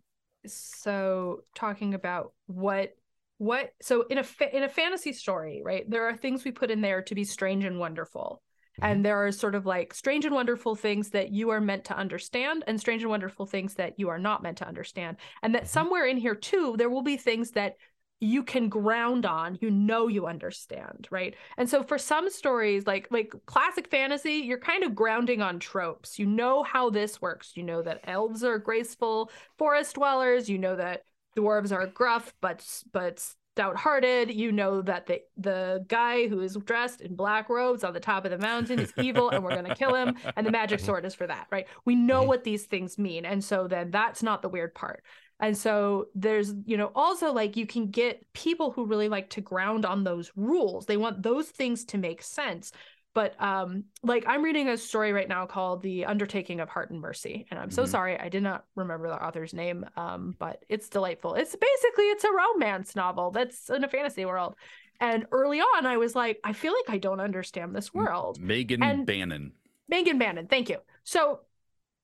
so 0.45 1.43
talking 1.55 1.93
about 1.93 2.33
what 2.47 2.95
what 3.37 3.71
so 3.81 4.03
in 4.03 4.17
a 4.17 4.23
fa- 4.23 4.55
in 4.55 4.63
a 4.63 4.69
fantasy 4.69 5.13
story, 5.13 5.61
right? 5.63 5.89
There 5.89 6.07
are 6.09 6.15
things 6.15 6.43
we 6.43 6.51
put 6.51 6.71
in 6.71 6.81
there 6.81 7.01
to 7.03 7.15
be 7.15 7.23
strange 7.23 7.63
and 7.63 7.79
wonderful. 7.79 8.41
And 8.81 9.03
there 9.03 9.25
are 9.25 9.31
sort 9.33 9.55
of 9.55 9.65
like 9.65 9.93
strange 9.93 10.23
and 10.23 10.33
wonderful 10.33 10.73
things 10.73 11.09
that 11.09 11.31
you 11.33 11.49
are 11.49 11.59
meant 11.59 11.83
to 11.85 11.97
understand, 11.97 12.63
and 12.65 12.79
strange 12.79 13.01
and 13.01 13.09
wonderful 13.09 13.45
things 13.45 13.73
that 13.75 13.99
you 13.99 14.07
are 14.07 14.17
not 14.19 14.41
meant 14.41 14.59
to 14.59 14.67
understand. 14.67 15.17
And 15.41 15.53
that 15.55 15.63
Mhm. 15.63 15.67
somewhere 15.67 16.05
in 16.05 16.15
here, 16.15 16.35
too, 16.35 16.75
there 16.77 16.89
will 16.89 17.01
be 17.01 17.17
things 17.17 17.51
that 17.51 17.75
you 18.19 18.43
can 18.43 18.67
ground 18.67 19.25
on 19.25 19.57
you 19.61 19.71
know 19.71 20.07
you 20.07 20.27
understand 20.27 21.07
right? 21.09 21.35
And 21.57 21.69
so 21.69 21.83
for 21.83 21.97
some 21.97 22.29
stories 22.29 22.85
like 22.85 23.07
like 23.11 23.33
classic 23.45 23.87
fantasy 23.89 24.33
you're 24.33 24.59
kind 24.59 24.83
of 24.83 24.95
grounding 24.95 25.41
on 25.41 25.59
tropes. 25.59 26.19
You 26.19 26.25
know 26.25 26.63
how 26.63 26.89
this 26.89 27.21
works. 27.21 27.53
You 27.55 27.63
know 27.63 27.81
that 27.81 28.01
elves 28.03 28.43
are 28.43 28.59
graceful 28.59 29.31
forest 29.57 29.95
dwellers. 29.95 30.49
You 30.49 30.57
know 30.57 30.75
that 30.75 31.03
dwarves 31.37 31.71
are 31.71 31.87
gruff 31.87 32.33
but 32.41 32.65
but 32.91 33.23
stout-hearted. 33.55 34.31
You 34.31 34.51
know 34.51 34.81
that 34.81 35.07
the 35.07 35.21
the 35.37 35.85
guy 35.87 36.27
who 36.27 36.41
is 36.41 36.57
dressed 36.65 37.01
in 37.01 37.15
black 37.15 37.49
robes 37.49 37.83
on 37.83 37.93
the 37.93 37.99
top 37.99 38.25
of 38.25 38.31
the 38.31 38.37
mountain 38.37 38.79
is 38.79 38.93
evil 38.97 39.29
and 39.29 39.43
we're 39.43 39.51
going 39.51 39.65
to 39.65 39.75
kill 39.75 39.95
him 39.95 40.15
and 40.35 40.45
the 40.45 40.51
magic 40.51 40.79
mm-hmm. 40.79 40.85
sword 40.85 41.05
is 41.05 41.15
for 41.15 41.27
that 41.27 41.47
right? 41.51 41.67
We 41.85 41.95
know 41.95 42.19
mm-hmm. 42.19 42.27
what 42.27 42.43
these 42.43 42.65
things 42.65 42.97
mean 42.97 43.25
and 43.25 43.43
so 43.43 43.67
then 43.67 43.91
that's 43.91 44.23
not 44.23 44.41
the 44.41 44.49
weird 44.49 44.75
part 44.75 45.03
and 45.39 45.57
so 45.57 46.07
there's, 46.15 46.53
you 46.65 46.77
know, 46.77 46.91
also 46.95 47.31
like 47.33 47.55
you 47.57 47.65
can 47.65 47.89
get 47.91 48.25
people 48.33 48.71
who 48.71 48.85
really 48.85 49.09
like 49.09 49.29
to 49.31 49.41
ground 49.41 49.85
on 49.85 50.03
those 50.03 50.31
rules. 50.35 50.85
They 50.85 50.97
want 50.97 51.23
those 51.23 51.47
things 51.49 51.85
to 51.85 51.97
make 51.97 52.21
sense. 52.21 52.71
But 53.15 53.41
um 53.41 53.85
like 54.03 54.25
I'm 54.27 54.43
reading 54.43 54.67
a 54.69 54.77
story 54.77 55.11
right 55.13 55.27
now 55.27 55.45
called 55.47 55.81
The 55.81 56.05
Undertaking 56.05 56.59
of 56.59 56.69
Hart 56.69 56.91
and 56.91 57.01
Mercy. 57.01 57.47
And 57.49 57.59
I'm 57.59 57.71
so 57.71 57.83
Mhm. 57.83 57.87
sorry 57.87 58.19
I 58.19 58.29
did 58.29 58.43
not 58.43 58.65
remember 58.75 59.07
the 59.07 59.23
author's 59.25 59.53
name. 59.53 59.85
Um, 59.97 60.35
but 60.37 60.63
it's 60.69 60.89
delightful. 60.89 61.33
It's 61.33 61.55
basically 61.55 62.05
it's 62.05 62.23
a 62.23 62.31
romance 62.31 62.95
novel 62.95 63.31
that's 63.31 63.69
in 63.69 63.83
a 63.83 63.87
fantasy 63.89 64.25
world. 64.25 64.55
And 64.99 65.25
early 65.31 65.59
on 65.59 65.85
I 65.85 65.97
was 65.97 66.15
like, 66.15 66.39
I 66.43 66.53
feel 66.53 66.73
like 66.73 66.93
I 66.93 66.97
don't 66.99 67.19
understand 67.19 67.75
this 67.75 67.93
world. 67.93 68.39
Megan 68.39 68.83
And- 68.83 69.07
Bannen. 69.07 69.51
Megan 69.87 70.19
Bannen, 70.19 70.47
thank 70.47 70.69
you. 70.69 70.77
So 71.03 71.39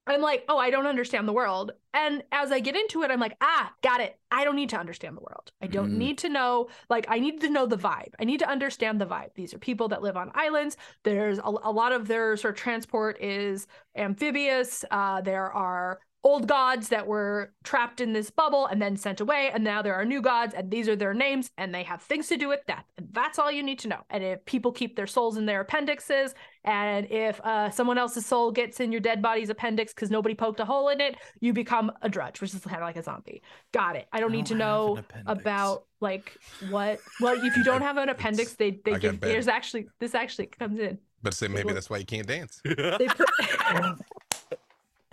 I'm 0.08 0.22
like, 0.22 0.46
oh, 0.50 0.58
I 0.58 0.70
don't 0.70 0.86
understand 0.86 1.28
the 1.28 1.34
world. 1.34 1.72
And 1.94 2.24
as 2.32 2.52
I 2.52 2.60
get 2.60 2.76
into 2.76 3.02
it, 3.04 3.10
I'm 3.12 3.20
like, 3.20 3.36
ah, 3.42 3.74
got 3.82 4.02
it. 4.02 4.20
I 4.30 4.44
don't 4.44 4.56
need 4.56 4.70
to 4.70 4.78
understand 4.78 5.18
the 5.18 5.22
world. 5.22 5.52
I 5.62 5.68
don't 5.68 5.94
Mm. 5.94 5.98
need 5.98 6.18
to 6.20 6.30
know, 6.30 6.70
like, 6.90 7.06
I 7.10 7.20
need 7.20 7.42
to 7.42 7.50
know 7.50 7.66
the 7.66 7.78
vibe. 7.78 8.14
I 8.20 8.24
need 8.26 8.40
to 8.40 8.50
understand 8.50 9.02
the 9.02 9.06
vibe. 9.08 9.34
These 9.34 9.54
are 9.54 9.58
people 9.60 9.88
that 9.90 10.04
live 10.04 10.16
on 10.18 10.32
islands. 10.36 10.78
There's 11.04 11.40
a, 11.40 11.44
a 11.44 11.72
lot 11.72 11.92
of 11.92 12.08
their 12.08 12.38
sort 12.38 12.54
of 12.56 12.60
transport 12.60 13.22
is 13.22 13.66
amphibious. 13.96 14.86
Uh, 14.92 15.22
there 15.22 15.52
are 15.52 16.00
old 16.26 16.48
gods 16.48 16.90
that 16.90 17.06
were 17.06 17.54
trapped 17.64 18.02
in 18.02 18.12
this 18.12 18.32
bubble 18.32 18.66
and 18.66 18.82
then 18.82 18.98
sent 18.98 19.22
away. 19.22 19.52
And 19.54 19.64
now 19.64 19.84
there 19.84 19.94
are 19.94 20.04
new 20.04 20.24
gods, 20.24 20.56
and 20.56 20.72
these 20.72 20.90
are 20.90 20.96
their 20.96 21.14
names, 21.14 21.52
and 21.60 21.74
they 21.74 21.84
have 21.84 22.02
things 22.02 22.28
to 22.30 22.36
do 22.36 22.48
with 22.48 22.62
death. 22.66 22.84
And 22.98 23.08
that's 23.12 23.38
all 23.38 23.52
you 23.52 23.62
need 23.62 23.78
to 23.80 23.88
know. 23.88 24.00
And 24.10 24.24
if 24.24 24.44
people 24.46 24.72
keep 24.72 24.96
their 24.96 25.06
souls 25.06 25.38
in 25.38 25.46
their 25.46 25.62
appendixes, 25.62 26.34
and 26.64 27.10
if 27.12 27.40
uh, 27.42 27.70
someone 27.70 28.00
else's 28.00 28.26
soul 28.26 28.52
gets 28.52 28.80
in 28.80 28.92
your 28.92 29.02
dead 29.02 29.22
body's 29.22 29.52
appendix 29.52 29.94
because 29.94 30.10
nobody 30.10 30.34
poked 30.34 30.60
a 30.60 30.66
hole 30.66 30.90
in 30.90 31.00
it, 31.00 31.16
you 31.42 31.54
become 31.54 31.92
a 32.02 32.10
drudge, 32.10 32.42
which 32.42 32.56
is 32.56 32.62
kind 32.62 32.78
of 32.78 32.82
like 32.82 32.98
a 32.98 33.04
zombie. 33.04 33.44
Got 33.72 33.96
it. 33.96 34.08
I 34.12 34.20
don't 34.20 34.32
I 34.32 34.36
need 34.36 34.48
to 34.48 34.58
don't 34.58 34.98
have 34.98 35.06
know 35.06 35.24
about 35.32 35.86
like 36.02 36.36
what. 36.72 37.00
Well, 37.22 37.36
if 37.38 37.56
you 37.56 37.64
don't 37.64 37.82
have 37.84 37.98
an 37.98 38.10
appendix, 38.10 38.56
they 38.56 38.80
they 38.84 38.94
I 38.94 38.98
give. 38.98 39.20
There's 39.20 39.48
actually 39.48 39.86
this 40.00 40.16
actually 40.16 40.48
comes 40.48 40.80
in. 40.80 40.98
But 41.22 41.36
say 41.36 41.48
maybe 41.48 41.72
that's 41.72 41.90
why 41.90 41.98
you 41.98 42.06
can't 42.06 42.28
dance. 42.28 42.62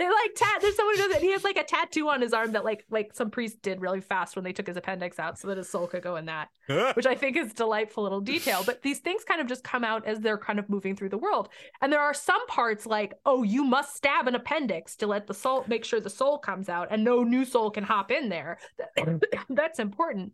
They 0.03 0.09
like 0.09 0.35
tat. 0.35 0.61
There's 0.61 0.75
someone 0.75 0.97
who 0.97 1.03
does 1.03 1.17
it. 1.17 1.23
He 1.23 1.31
has 1.31 1.45
like 1.45 1.57
a 1.57 1.63
tattoo 1.63 2.09
on 2.09 2.21
his 2.21 2.33
arm 2.33 2.53
that 2.53 2.65
like 2.65 2.85
like 2.91 3.15
some 3.15 3.31
priest 3.31 3.63
did 3.63 3.81
really 3.81 4.01
fast 4.01 4.35
when 4.35 4.45
they 4.45 4.53
took 4.53 4.67
his 4.67 4.77
appendix 4.77 5.21
out, 5.21 5.39
so 5.39 5.47
that 5.47 5.59
his 5.59 5.69
soul 5.69 5.87
could 5.87 6.03
go 6.03 6.17
in 6.17 6.27
that. 6.27 6.49
which 6.95 7.07
I 7.07 7.15
think 7.15 7.37
is 7.37 7.53
delightful 7.53 8.03
little 8.03 8.21
detail. 8.21 8.63
But 8.65 8.83
these 8.83 8.99
things 8.99 9.25
kind 9.25 9.41
of 9.41 9.47
just 9.47 9.65
come 9.65 9.85
out 9.85 10.07
as 10.07 10.21
they're 10.21 10.39
kind 10.39 10.59
of 10.59 10.69
moving 10.69 10.97
through 10.97 11.11
the 11.11 11.19
world. 11.19 11.49
And 11.81 11.93
there 11.93 12.01
are 12.01 12.15
some 12.15 12.45
parts 12.47 12.87
like, 12.87 13.15
oh, 13.27 13.43
you 13.43 13.65
must 13.65 13.97
stab 13.97 14.29
an 14.29 14.35
appendix 14.35 14.97
to 14.97 15.07
let 15.07 15.27
the 15.27 15.35
soul 15.35 15.65
make 15.67 15.85
sure 15.85 16.01
the 16.01 16.11
soul 16.11 16.39
comes 16.39 16.69
out 16.69 16.89
and 16.91 17.05
no 17.05 17.23
new 17.25 17.45
soul 17.45 17.71
can 17.71 17.85
hop 17.85 18.11
in 18.11 18.29
there. 18.29 18.59
That's 19.49 19.79
important. 19.79 20.33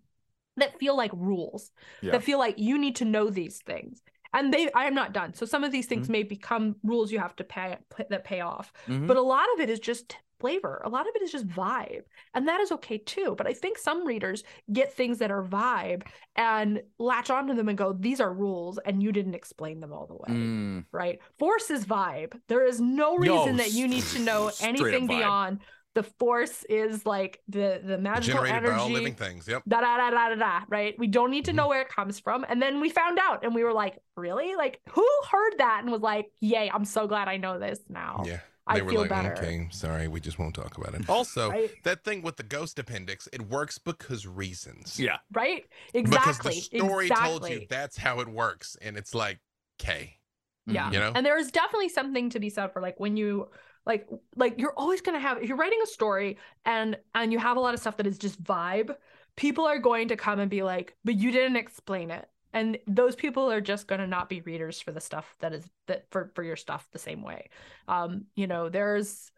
That 0.57 0.79
feel 0.79 0.97
like 0.97 1.13
rules. 1.15 1.71
Yeah. 2.03 2.13
That 2.13 2.25
feel 2.25 2.39
like 2.39 2.59
you 2.59 2.79
need 2.79 2.97
to 2.97 3.05
know 3.05 3.31
these 3.31 3.59
things. 3.59 4.03
And 4.33 4.53
they 4.53 4.71
I 4.73 4.85
am 4.85 4.95
not 4.95 5.13
done. 5.13 5.35
So 5.35 5.47
some 5.47 5.65
of 5.65 5.73
these 5.73 5.87
things 5.87 6.09
may 6.09 6.23
become 6.23 6.77
rules 6.83 7.11
you 7.11 7.19
have 7.19 7.37
to 7.37 7.45
pay 7.45 7.77
that 8.11 8.25
pay 8.25 8.41
off. 8.41 8.73
Mhm. 8.87 9.07
But 9.07 9.17
a 9.17 9.23
lot 9.23 9.47
of 9.55 9.61
it 9.61 9.71
is 9.71 9.81
just 9.81 10.17
flavor. 10.41 10.81
A 10.85 10.89
lot 10.89 11.09
of 11.09 11.17
it 11.17 11.23
is 11.23 11.33
just 11.33 11.49
vibe. 11.49 12.03
And 12.35 12.47
that 12.47 12.61
is 12.61 12.71
okay 12.73 12.99
too. 12.99 13.35
But 13.37 13.47
I 13.47 13.53
think 13.53 13.79
some 13.79 14.07
readers 14.07 14.45
get 14.73 14.93
things 14.93 15.19
that 15.19 15.31
are 15.31 15.43
vibe 15.43 16.07
and 16.37 16.83
latch 16.99 17.31
onto 17.31 17.55
them 17.55 17.69
and 17.69 17.77
go, 17.77 17.93
these 17.93 18.21
are 18.21 18.33
rules, 18.33 18.79
and 18.79 19.03
you 19.03 19.11
didn't 19.13 19.35
explain 19.35 19.81
them 19.81 19.93
all 19.93 20.07
the 20.07 20.15
way. 20.15 20.39
Mm. 20.39 20.85
Right? 20.93 21.19
Force 21.39 21.71
is 21.71 21.85
vibe. 21.85 22.39
There 22.49 22.65
is 22.65 22.81
no 22.81 23.17
reason 23.17 23.57
that 23.57 23.73
you 23.73 23.89
need 23.89 24.05
to 24.05 24.21
know 24.21 24.51
anything 24.61 25.07
beyond 25.07 25.61
the 25.99 26.05
force 26.05 26.63
is 26.69 27.05
like 27.05 27.41
the 27.49 27.81
the 27.85 27.99
magical 27.99 28.45
Generated 28.45 28.71
by 28.71 28.77
all 28.77 28.89
living 28.89 29.15
things. 29.15 29.49
Yep. 29.49 29.65
Da 29.67 29.81
da 29.81 29.97
da 29.97 30.11
da 30.11 30.29
da 30.29 30.35
da. 30.37 30.61
Right? 30.69 30.97
We 30.97 31.09
don't 31.09 31.33
need 31.33 31.47
to 31.47 31.51
Mhm. 31.53 31.57
know 31.57 31.69
where 31.69 31.83
it 31.83 31.89
comes 31.89 32.21
from. 32.21 32.45
And 32.49 32.63
then 32.63 32.81
we 32.81 32.89
found 32.89 33.19
out, 33.19 33.45
and 33.45 33.53
we 33.53 33.65
were 33.65 33.73
like, 33.73 33.99
really? 34.17 34.55
Like, 34.55 34.81
who 34.91 35.05
heard 35.29 35.55
that 35.59 35.81
and 35.83 35.91
was 35.91 36.03
like, 36.03 36.27
yay, 36.41 36.71
I'm 36.73 36.85
so 36.85 37.09
glad 37.09 37.27
I 37.27 37.37
know 37.37 37.59
this 37.59 37.81
now. 37.89 38.23
Yeah. 38.25 38.39
I 38.69 38.81
were 38.83 38.91
feel 38.91 39.01
like, 39.01 39.11
better. 39.11 39.33
okay, 39.37 39.67
sorry, 39.73 40.07
we 40.09 40.21
just 40.21 40.39
won't 40.39 40.55
talk 40.55 40.77
about 40.79 40.95
it. 40.95 41.09
Also, 41.09 41.51
Right? 41.51 41.71
that 41.83 42.05
thing 42.05 42.23
with 42.23 42.37
the 42.37 42.43
ghost 42.45 42.79
appendix, 42.79 43.27
it 43.33 43.43
works 43.43 43.79
because 43.79 44.25
reasons. 44.27 45.01
Yeah. 45.01 45.17
right? 45.33 45.65
Exactly. 45.95 46.53
Because 46.53 46.69
the 46.69 46.79
story 46.79 47.07
exactly. 47.07 47.29
told 47.31 47.51
you 47.51 47.67
that's 47.69 47.97
how 47.97 48.21
it 48.21 48.29
works. 48.29 48.77
And 48.83 48.97
it's 48.97 49.15
like, 49.15 49.41
okay. 49.81 50.19
Yeah. 50.67 50.93
You 50.93 50.99
know? 51.01 51.13
And 51.17 51.25
there 51.27 51.39
is 51.39 51.51
definitely 51.51 51.89
something 51.89 52.31
to 52.31 52.39
be 52.39 52.51
said 52.51 52.73
for 52.73 52.81
like 52.83 53.01
when 53.01 53.17
you 53.17 53.49
like 53.89 54.07
like 54.37 54.61
you're 54.61 54.75
always 54.77 55.01
gonna 55.01 55.19
have 55.19 55.39
if 55.39 55.49
you're 55.49 55.57
writing 55.57 55.81
a 55.83 55.87
story 55.87 56.37
and 56.67 56.97
and 57.15 57.33
you 57.33 57.39
have 57.39 57.57
a 57.57 57.61
lot 57.61 57.75
of 57.75 57.81
stuff 57.81 57.97
that 57.97 58.07
is 58.07 58.19
just 58.19 58.41
vibe, 58.45 58.95
people 59.35 59.67
are 59.67 59.79
going 59.79 60.09
to 60.09 60.17
come 60.17 60.39
and 60.39 60.51
be 60.51 60.63
like, 60.63 60.95
but 61.05 61.17
you 61.17 61.33
didn't 61.33 61.57
explain 61.57 62.11
it. 62.11 62.29
And 62.53 62.79
those 62.87 63.17
people 63.17 63.51
are 63.51 63.61
just 63.61 63.89
gonna 63.89 64.07
not 64.07 64.29
be 64.29 64.43
readers 64.43 64.81
for 64.81 64.93
the 64.93 65.01
stuff 65.01 65.35
that 65.41 65.55
is 65.55 65.69
that 65.87 66.05
for 66.11 66.31
for 66.35 66.45
your 66.45 66.57
stuff 66.57 66.87
the 66.93 66.99
same 66.99 67.23
way. 67.23 67.49
Um, 67.89 68.27
you 68.37 68.47
know, 68.47 68.69
there's 68.69 69.33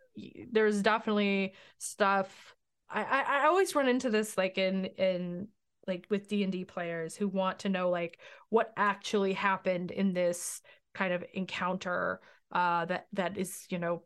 there's 0.51 0.83
definitely 0.83 1.55
stuff 1.79 2.55
I, 2.91 3.05
I 3.05 3.23
I 3.43 3.47
always 3.47 3.75
run 3.75 3.89
into 3.89 4.11
this 4.11 4.37
like 4.37 4.59
in 4.59 4.87
in 4.87 5.49
like 5.87 6.07
with 6.11 6.29
D&D 6.29 6.65
players 6.65 7.17
who 7.17 7.29
want 7.29 7.61
to 7.61 7.69
know 7.69 7.89
like 7.89 8.19
what 8.49 8.73
actually 8.77 9.33
happened 9.33 9.91
in 9.91 10.13
this 10.13 10.61
kind 10.95 11.13
of 11.13 11.25
encounter 11.35 12.21
uh 12.53 12.85
that 12.85 13.07
that 13.13 13.39
is 13.39 13.65
you 13.71 13.79
know 13.79 14.03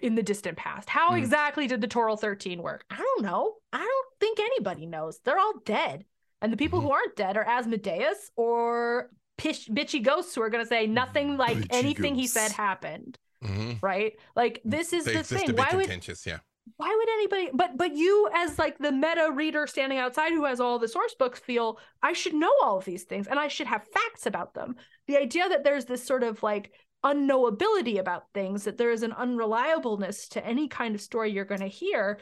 in 0.00 0.14
the 0.14 0.22
distant 0.22 0.56
past 0.56 0.88
how 0.88 1.12
Mm. 1.12 1.18
exactly 1.18 1.66
did 1.66 1.80
the 1.80 1.88
Toril 1.88 2.18
13 2.20 2.60
work 2.62 2.84
i 2.90 2.96
don't 2.96 3.22
know 3.22 3.54
i 3.72 3.78
don't 3.78 4.06
think 4.20 4.38
anybody 4.38 4.84
knows 4.86 5.18
they're 5.24 5.38
all 5.38 5.54
dead 5.64 6.04
and 6.42 6.52
the 6.52 6.56
people 6.58 6.80
Mhm. 6.80 6.82
who 6.84 6.90
aren't 6.92 7.16
dead 7.16 7.36
are 7.38 7.44
asmodeus 7.44 8.30
or 8.36 9.10
pish, 9.38 9.68
bitchy 9.68 10.02
ghosts 10.02 10.34
who 10.34 10.42
are 10.42 10.50
going 10.50 10.62
to 10.64 10.68
say 10.68 10.86
nothing 10.86 11.36
like 11.38 11.56
Bitchy 11.56 11.66
anything 11.70 12.14
he 12.14 12.26
said 12.26 12.42
ghosts. 12.48 12.56
happened 12.56 13.18
hmm 13.42 13.72
right 13.82 14.12
like 14.36 14.60
this 14.64 14.92
is 14.92 15.04
They 15.06 15.14
the 15.16 15.24
thing 15.24 15.56
why 15.56 15.70
would. 15.74 15.88
Yeah. 16.26 16.38
why 16.76 16.94
would 16.94 17.08
anybody 17.08 17.50
but 17.54 17.76
but 17.78 17.96
you 17.96 18.28
as 18.34 18.58
like 18.58 18.76
the 18.78 18.92
meta 18.92 19.30
reader 19.32 19.66
standing 19.66 19.98
outside 19.98 20.32
who 20.32 20.44
has 20.44 20.60
all 20.60 20.78
the 20.78 20.86
source 20.86 21.14
books 21.14 21.40
feel 21.40 21.78
i 22.02 22.12
should 22.12 22.34
know 22.34 22.52
all 22.62 22.76
of 22.78 22.84
these 22.84 23.04
things 23.04 23.26
and 23.26 23.38
i 23.40 23.48
should 23.48 23.66
have 23.66 23.84
facts 23.88 24.26
about 24.26 24.52
them 24.54 24.76
the 25.08 25.16
idea 25.16 25.48
that 25.48 25.64
there's 25.64 25.86
this 25.86 26.04
sort 26.04 26.22
of 26.22 26.42
like 26.42 26.72
unknowability 27.04 27.98
about 27.98 28.24
things 28.32 28.64
that 28.64 28.78
there 28.78 28.90
is 28.90 29.02
an 29.02 29.12
unreliableness 29.12 30.28
to 30.30 30.44
any 30.46 30.68
kind 30.68 30.94
of 30.94 31.00
story 31.00 31.30
you're 31.32 31.44
going 31.44 31.60
to 31.60 31.66
hear 31.66 32.18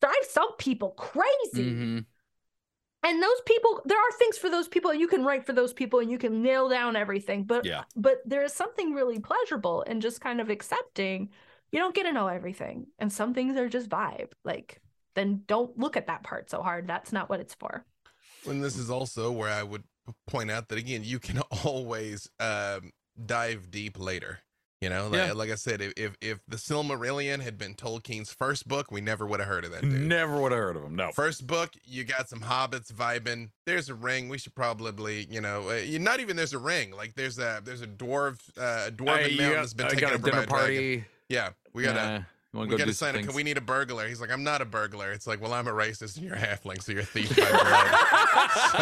drives 0.00 0.28
some 0.30 0.54
people 0.56 0.90
crazy 0.90 1.72
Mhm. 1.72 2.04
and 3.02 3.22
those 3.22 3.40
people 3.46 3.82
there 3.84 3.98
are 3.98 4.12
things 4.18 4.36
for 4.36 4.50
those 4.50 4.68
people 4.68 4.90
and 4.90 5.00
you 5.00 5.08
can 5.08 5.24
write 5.24 5.46
for 5.46 5.52
those 5.52 5.72
people 5.72 6.00
and 6.00 6.10
you 6.10 6.18
can 6.18 6.42
nail 6.42 6.68
down 6.68 6.96
everything 6.96 7.44
but 7.44 7.64
Yeah. 7.64 7.84
but 7.94 8.18
there 8.26 8.42
is 8.42 8.52
something 8.52 8.92
really 8.94 9.20
pleasurable 9.20 9.82
in 9.82 10.00
just 10.00 10.20
kind 10.20 10.40
of 10.40 10.50
accepting 10.50 11.30
you 11.72 11.78
don't 11.78 11.94
get 11.94 12.02
to 12.04 12.12
know 12.12 12.26
everything 12.28 12.86
and 12.98 13.12
some 13.12 13.32
things 13.34 13.56
are 13.56 13.68
just 13.68 13.88
vibe 13.88 14.32
like 14.44 14.80
then 15.14 15.42
don't 15.46 15.78
look 15.78 15.96
at 15.96 16.08
that 16.08 16.22
part 16.22 16.50
so 16.50 16.62
hard 16.62 16.86
that's 16.86 17.12
not 17.12 17.28
what 17.30 17.40
it's 17.40 17.54
for 17.54 17.84
And 18.48 18.62
this 18.62 18.76
is 18.76 18.90
also 18.90 19.32
where 19.32 19.50
I 19.50 19.62
would 19.62 19.84
point 20.28 20.50
out 20.52 20.68
that 20.68 20.78
again, 20.78 21.02
you 21.02 21.18
can 21.18 21.38
always 21.64 22.28
um, 22.38 22.92
dive 23.24 23.70
deep 23.70 23.98
later. 23.98 24.40
You 24.82 24.90
know, 24.90 25.08
like, 25.08 25.18
Yeah. 25.28 25.32
like 25.32 25.50
I 25.50 25.54
said, 25.54 25.80
if, 25.80 26.16
if 26.20 26.38
the 26.46 26.58
Silmarillion 26.58 27.40
had 27.40 27.56
been 27.56 27.74
Tolkien's 27.74 28.30
first 28.30 28.68
book, 28.68 28.92
we 28.92 29.00
never 29.00 29.26
would 29.26 29.40
have 29.40 29.48
heard 29.48 29.64
of 29.64 29.70
that 29.72 29.80
dude. 29.80 29.92
Never 30.02 30.38
would 30.40 30.52
have 30.52 30.60
heard 30.60 30.76
of 30.76 30.82
him. 30.84 30.94
No. 30.94 31.10
First 31.12 31.46
book, 31.46 31.70
you 31.84 32.04
got 32.04 32.28
some 32.28 32.40
hobbits 32.40 32.92
vibing. 32.92 33.48
There's 33.64 33.88
a 33.88 33.94
ring. 33.94 34.28
We 34.28 34.36
should 34.36 34.54
probably, 34.54 35.26
you 35.30 35.40
know, 35.40 35.70
uh, 35.70 35.80
not 35.98 36.20
even 36.20 36.36
there's 36.36 36.52
a 36.52 36.58
ring. 36.58 36.90
Like 36.92 37.14
there's 37.14 37.38
a 37.38 37.62
there's 37.64 37.80
a 37.80 37.86
dwarf, 37.86 38.38
uh, 38.58 38.88
a 38.88 38.92
dwarven 38.92 39.30
you 39.30 39.38
mountain 39.38 39.38
got- 39.38 39.54
that's 39.54 39.74
been 39.74 39.86
I 39.86 39.88
taken 39.88 40.00
got 40.08 40.10
a 40.10 40.14
over 40.16 40.22
by 40.24 40.30
dinner 40.30 40.42
a 40.42 40.46
dragon. 40.46 40.66
party. 40.66 41.04
Yeah, 41.30 41.48
we 41.72 41.82
gotta 41.82 41.98
Yeah. 41.98 42.22
We 42.62 42.66
go 42.66 42.76
gotta 42.78 42.86
do 42.86 42.92
some 42.92 43.06
sign 43.08 43.14
it. 43.16 43.22
things? 43.24 43.34
We 43.34 43.42
need 43.42 43.56
a 43.58 43.60
burglar. 43.60 44.06
He's 44.08 44.20
like, 44.20 44.30
I'm 44.30 44.44
not 44.44 44.60
a 44.60 44.64
burglar. 44.64 45.12
It's 45.12 45.26
like, 45.26 45.40
well, 45.40 45.52
I'm 45.52 45.66
a 45.68 45.72
racist 45.72 46.16
and 46.16 46.24
you're 46.26 46.34
a 46.34 46.38
halfling, 46.38 46.82
so 46.82 46.92
you're 46.92 47.02
a 47.02 47.04
thief 47.04 47.30
by 47.36 47.44
blood. 47.50 47.60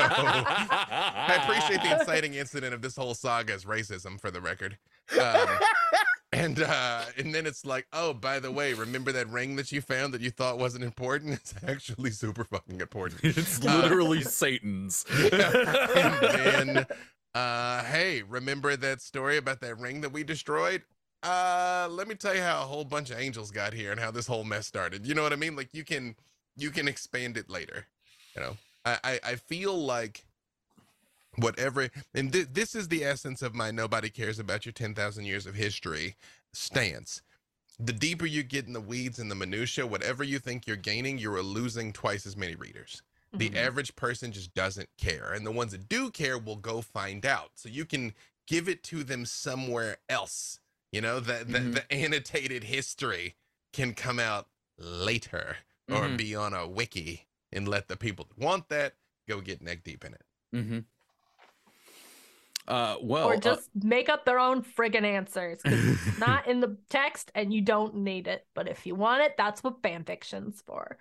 I 0.06 1.40
appreciate 1.42 1.82
the 1.82 1.98
inciting 2.00 2.34
incident 2.34 2.74
of 2.74 2.82
this 2.82 2.96
whole 2.96 3.14
saga 3.14 3.54
is 3.54 3.64
racism, 3.64 4.20
for 4.20 4.30
the 4.30 4.40
record. 4.40 4.78
Um, 5.20 5.48
And 6.32 6.60
uh 6.62 7.04
and 7.16 7.32
then 7.32 7.46
it's 7.46 7.64
like, 7.64 7.86
oh, 7.92 8.12
by 8.12 8.40
the 8.40 8.50
way, 8.50 8.72
remember 8.74 9.12
that 9.12 9.28
ring 9.30 9.54
that 9.54 9.70
you 9.70 9.80
found 9.80 10.12
that 10.14 10.20
you 10.20 10.30
thought 10.30 10.58
wasn't 10.58 10.82
important? 10.82 11.34
It's 11.40 11.54
actually 11.64 12.10
super 12.10 12.42
fucking 12.42 12.80
important. 12.80 13.20
It's 13.24 13.64
Uh, 13.64 13.76
literally 13.82 14.20
Satan's. 14.22 15.04
and 15.08 15.30
then 16.20 16.86
uh 17.36 17.84
hey, 17.84 18.22
remember 18.22 18.74
that 18.76 19.00
story 19.00 19.36
about 19.36 19.60
that 19.60 19.78
ring 19.78 20.00
that 20.00 20.12
we 20.12 20.24
destroyed? 20.24 20.82
Uh 21.24 21.88
let 21.90 22.06
me 22.06 22.14
tell 22.14 22.34
you 22.34 22.42
how 22.42 22.62
a 22.62 22.66
whole 22.66 22.84
bunch 22.84 23.10
of 23.10 23.18
angels 23.18 23.50
got 23.50 23.72
here 23.72 23.90
and 23.90 24.00
how 24.00 24.10
this 24.10 24.26
whole 24.26 24.44
mess 24.44 24.66
started. 24.66 25.06
You 25.06 25.14
know 25.14 25.22
what 25.22 25.32
I 25.32 25.36
mean? 25.36 25.56
Like 25.56 25.72
you 25.72 25.84
can 25.84 26.14
you 26.56 26.70
can 26.70 26.86
expand 26.86 27.36
it 27.36 27.48
later. 27.50 27.86
You 28.36 28.42
know. 28.42 28.56
I 28.84 28.98
I, 29.02 29.20
I 29.24 29.34
feel 29.36 29.74
like 29.76 30.24
whatever 31.36 31.88
and 32.14 32.32
th- 32.32 32.48
this 32.52 32.74
is 32.74 32.88
the 32.88 33.04
essence 33.04 33.42
of 33.42 33.54
my 33.54 33.70
nobody 33.70 34.08
cares 34.08 34.38
about 34.38 34.64
your 34.64 34.72
10,000 34.72 35.24
years 35.24 35.46
of 35.46 35.54
history 35.54 36.14
stance. 36.52 37.22
The 37.80 37.92
deeper 37.92 38.26
you 38.26 38.44
get 38.44 38.66
in 38.66 38.72
the 38.72 38.80
weeds 38.80 39.18
and 39.18 39.28
the 39.28 39.34
minutia, 39.34 39.84
whatever 39.84 40.22
you 40.22 40.38
think 40.38 40.66
you're 40.66 40.76
gaining, 40.76 41.18
you're 41.18 41.42
losing 41.42 41.92
twice 41.92 42.24
as 42.26 42.36
many 42.36 42.54
readers 42.54 43.02
the 43.36 43.50
Mhm. 43.50 43.56
average 43.56 43.96
person 43.96 44.30
just 44.30 44.54
doesn't 44.54 44.88
care 44.96 45.32
and 45.32 45.44
the 45.44 45.50
ones 45.50 45.72
that 45.72 45.88
do 45.88 46.10
care 46.10 46.38
will 46.38 46.54
go 46.56 46.80
find 46.80 47.26
out 47.26 47.50
so 47.56 47.68
you 47.68 47.84
can 47.84 48.14
give 48.46 48.68
it 48.68 48.84
to 48.84 49.02
them 49.02 49.26
somewhere 49.26 49.96
else 50.08 50.60
you 50.94 51.00
know 51.00 51.20
the 51.20 51.44
the, 51.44 51.60
Mhm. 51.60 51.74
the 51.80 51.92
annotated 51.92 52.64
history 52.64 53.36
can 53.72 53.94
come 53.94 54.18
out 54.20 54.48
later 54.78 55.58
or 55.90 56.08
Mhm. 56.08 56.16
be 56.18 56.34
on 56.34 56.54
a 56.54 56.66
wiki 56.68 57.26
and 57.52 57.68
let 57.68 57.88
the 57.88 57.96
people 57.96 58.26
that 58.26 58.38
want 58.38 58.68
that 58.68 58.94
go 59.28 59.40
get 59.40 59.62
neck 59.62 59.84
deep 59.84 60.04
in 60.04 60.14
it 60.14 60.22
Mm-hmm. 60.54 60.78
Uh, 62.66 62.96
well, 63.02 63.30
or 63.30 63.36
uh, 63.44 63.56
just 63.56 63.70
make 63.82 64.08
up 64.08 64.24
their 64.24 64.38
own 64.38 64.62
friggin' 64.62 65.04
answers. 65.04 65.64
'cause 65.64 65.86
it's 65.86 66.10
not 66.16 66.46
in 66.46 66.60
the 66.60 66.76
text 66.90 67.30
and 67.34 67.52
you 67.52 67.60
don't 67.62 67.94
need 67.96 68.26
it. 68.28 68.46
But 68.54 68.68
if 68.68 68.86
you 68.86 68.94
want 68.94 69.22
it, 69.22 69.36
that's 69.36 69.62
what 69.62 69.82
fan 69.82 70.04
fiction's 70.04 70.62
for. 70.62 70.98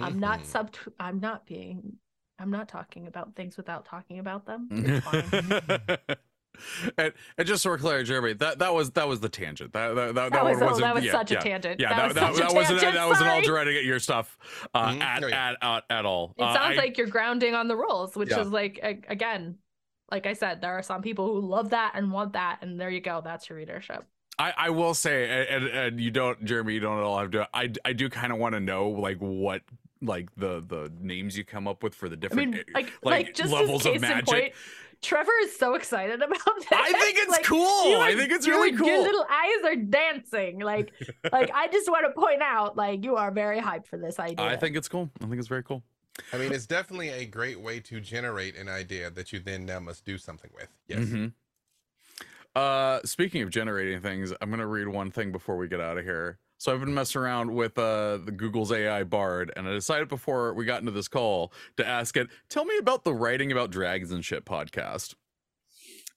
I'm 0.00 0.18
not 0.20 0.46
Mhm. 0.46 0.46
sub 0.46 0.74
I'm 1.00 1.20
not 1.20 1.46
being 1.46 1.98
I'm 2.38 2.50
not 2.50 2.68
talking 2.68 3.06
about 3.08 3.36
things 3.36 3.56
without 3.56 3.86
talking 3.86 4.18
about 4.20 4.46
them. 4.46 4.70
It's 6.54 6.92
and, 6.98 7.12
and 7.38 7.46
just 7.46 7.62
so 7.62 7.70
we're 7.70 7.78
clear, 7.78 8.02
Jeremy, 8.02 8.32
that, 8.34 8.58
that 8.58 8.74
was 8.74 8.90
that 8.92 9.08
was 9.08 9.20
the 9.20 9.28
tangent. 9.28 9.72
That 9.72 9.94
that, 9.94 10.14
that, 10.14 10.14
That, 10.14 10.32
that 10.32 10.44
was, 10.44 10.56
one 10.58 10.66
wasn't. 10.66 10.82
that 10.84 10.94
was 10.94 11.04
yeah, 11.04 11.12
such 11.12 11.30
yeah. 11.32 11.38
a 11.38 11.42
tangent. 11.42 11.80
Yeah, 11.80 11.88
that, 11.90 11.96
that, 11.96 12.06
was 12.06 12.14
that, 12.14 12.20
such 12.20 12.36
that 12.36 12.50
a 12.50 12.54
wasn't 12.54 12.80
tangent. 12.80 12.94
that 12.94 13.08
wasn't 13.08 13.28
all 13.28 13.34
sorry. 13.36 13.46
directed 13.46 13.76
at 13.76 13.84
your 13.84 13.98
stuff 13.98 14.38
uh, 14.74 14.88
Mhm. 14.90 15.00
at, 15.00 15.24
Oh, 15.24 15.26
yeah. 15.28 15.48
at, 15.50 15.56
at 15.62 15.84
at 15.90 16.06
all. 16.06 16.34
It 16.38 16.42
Uh, 16.42 16.54
sounds 16.54 16.78
I- 16.78 16.82
like 16.82 16.98
you're 16.98 17.06
grounding 17.06 17.54
on 17.54 17.68
the 17.68 17.76
rules, 17.76 18.14
which 18.16 18.30
Yeah. 18.30 18.40
is 18.40 18.48
like 18.48 18.80
again, 19.08 19.56
like 20.10 20.26
I 20.26 20.34
said, 20.34 20.60
there 20.60 20.72
are 20.72 20.82
some 20.82 21.02
people 21.02 21.26
who 21.32 21.40
love 21.46 21.70
that 21.70 21.92
and 21.94 22.12
want 22.12 22.34
that, 22.34 22.58
and 22.62 22.78
there 22.80 22.90
you 22.90 23.00
go. 23.00 23.20
That's 23.24 23.48
your 23.48 23.58
readership. 23.58 24.04
I, 24.38 24.52
I 24.56 24.70
will 24.70 24.94
say, 24.94 25.46
and, 25.48 25.64
and, 25.64 25.76
and 25.76 26.00
you 26.00 26.10
don't, 26.10 26.44
Jeremy, 26.44 26.74
you 26.74 26.80
don't 26.80 26.98
at 26.98 27.04
all 27.04 27.18
have 27.18 27.30
to. 27.32 27.48
I, 27.54 27.70
I 27.84 27.92
do 27.92 28.08
kind 28.10 28.32
of 28.32 28.38
want 28.38 28.54
to 28.54 28.60
know 28.60 28.88
like 28.90 29.18
what 29.18 29.62
like 30.02 30.28
the 30.36 30.60
the 30.66 30.92
names 31.00 31.38
you 31.38 31.44
come 31.44 31.66
up 31.66 31.82
with 31.82 31.94
for 31.94 32.08
the 32.10 32.16
I 32.16 32.18
different 32.18 32.50
mean, 32.50 32.60
eh, 32.60 32.62
like, 32.74 32.86
like, 33.02 33.26
like, 33.26 33.34
just 33.34 33.52
levels 33.52 33.86
of 33.86 34.00
magic. 34.00 34.26
point, 34.26 34.52
Treavor 35.04 35.28
is 35.42 35.56
so 35.56 35.74
excited 35.74 36.22
about 36.22 36.38
this. 36.58 36.66
I 36.72 36.92
think 36.92 37.18
it's 37.18 37.30
Like, 37.30 37.44
cool. 37.44 37.90
you 37.90 37.98
I 37.98 38.14
think 38.16 38.32
it's 38.32 38.46
your- 38.46 38.56
really 38.56 38.76
cool. 38.76 38.86
Your 38.88 39.02
little 39.02 39.26
eyes 39.30 39.64
are 39.64 39.76
dancing. 39.76 40.60
Like, 40.60 40.92
like 41.32 41.50
I 41.54 41.68
just 41.68 41.90
want 41.90 42.06
to 42.06 42.12
point 42.20 42.42
out, 42.42 42.76
like, 42.76 43.04
you 43.04 43.16
are 43.16 43.30
very 43.30 43.60
hyped 43.60 43.86
for 43.86 43.98
this 43.98 44.18
idea. 44.18 44.44
I 44.44 44.56
think 44.56 44.76
it's 44.76 44.88
cool. 44.88 45.10
I 45.22 45.26
think 45.26 45.38
it's 45.38 45.48
very 45.48 45.62
cool. 45.62 45.82
i 46.32 46.36
mean 46.38 46.52
it's 46.52 46.66
definitely 46.66 47.08
a 47.10 47.24
great 47.26 47.58
way 47.60 47.80
to 47.80 48.00
generate 48.00 48.56
an 48.56 48.68
idea 48.68 49.10
that 49.10 49.32
you 49.32 49.40
then 49.40 49.66
now 49.66 49.80
must 49.80 50.04
do 50.04 50.16
something 50.16 50.50
with 50.54 50.68
yes 50.86 51.00
Mhm. 51.00 51.32
Uh, 52.54 53.00
speaking 53.04 53.42
of 53.42 53.50
generating 53.50 54.00
things, 54.00 54.32
I'm 54.40 54.48
gonna 54.50 54.66
read 54.66 54.86
one 54.86 55.10
thing 55.10 55.32
before 55.32 55.56
we 55.56 55.66
get 55.66 55.80
out 55.80 55.98
of 55.98 56.04
here. 56.04 56.38
So 56.58 56.72
I've 56.72 56.80
been 56.80 56.94
messing 56.94 57.20
around 57.20 57.52
with 57.52 57.76
uh 57.78 58.18
the 58.24 58.32
Google's 58.32 58.72
AI 58.72 59.04
Bard, 59.04 59.52
and 59.56 59.68
I 59.68 59.72
decided 59.72 60.08
before 60.08 60.54
we 60.54 60.64
got 60.64 60.80
into 60.80 60.92
this 60.92 61.08
call 61.08 61.52
to 61.76 61.86
ask 61.86 62.16
it, 62.16 62.28
tell 62.48 62.64
me 62.64 62.76
about 62.78 63.04
the 63.04 63.12
writing 63.14 63.52
about 63.52 63.70
dragons 63.70 64.12
and 64.12 64.24
shit 64.24 64.44
podcast. 64.44 65.14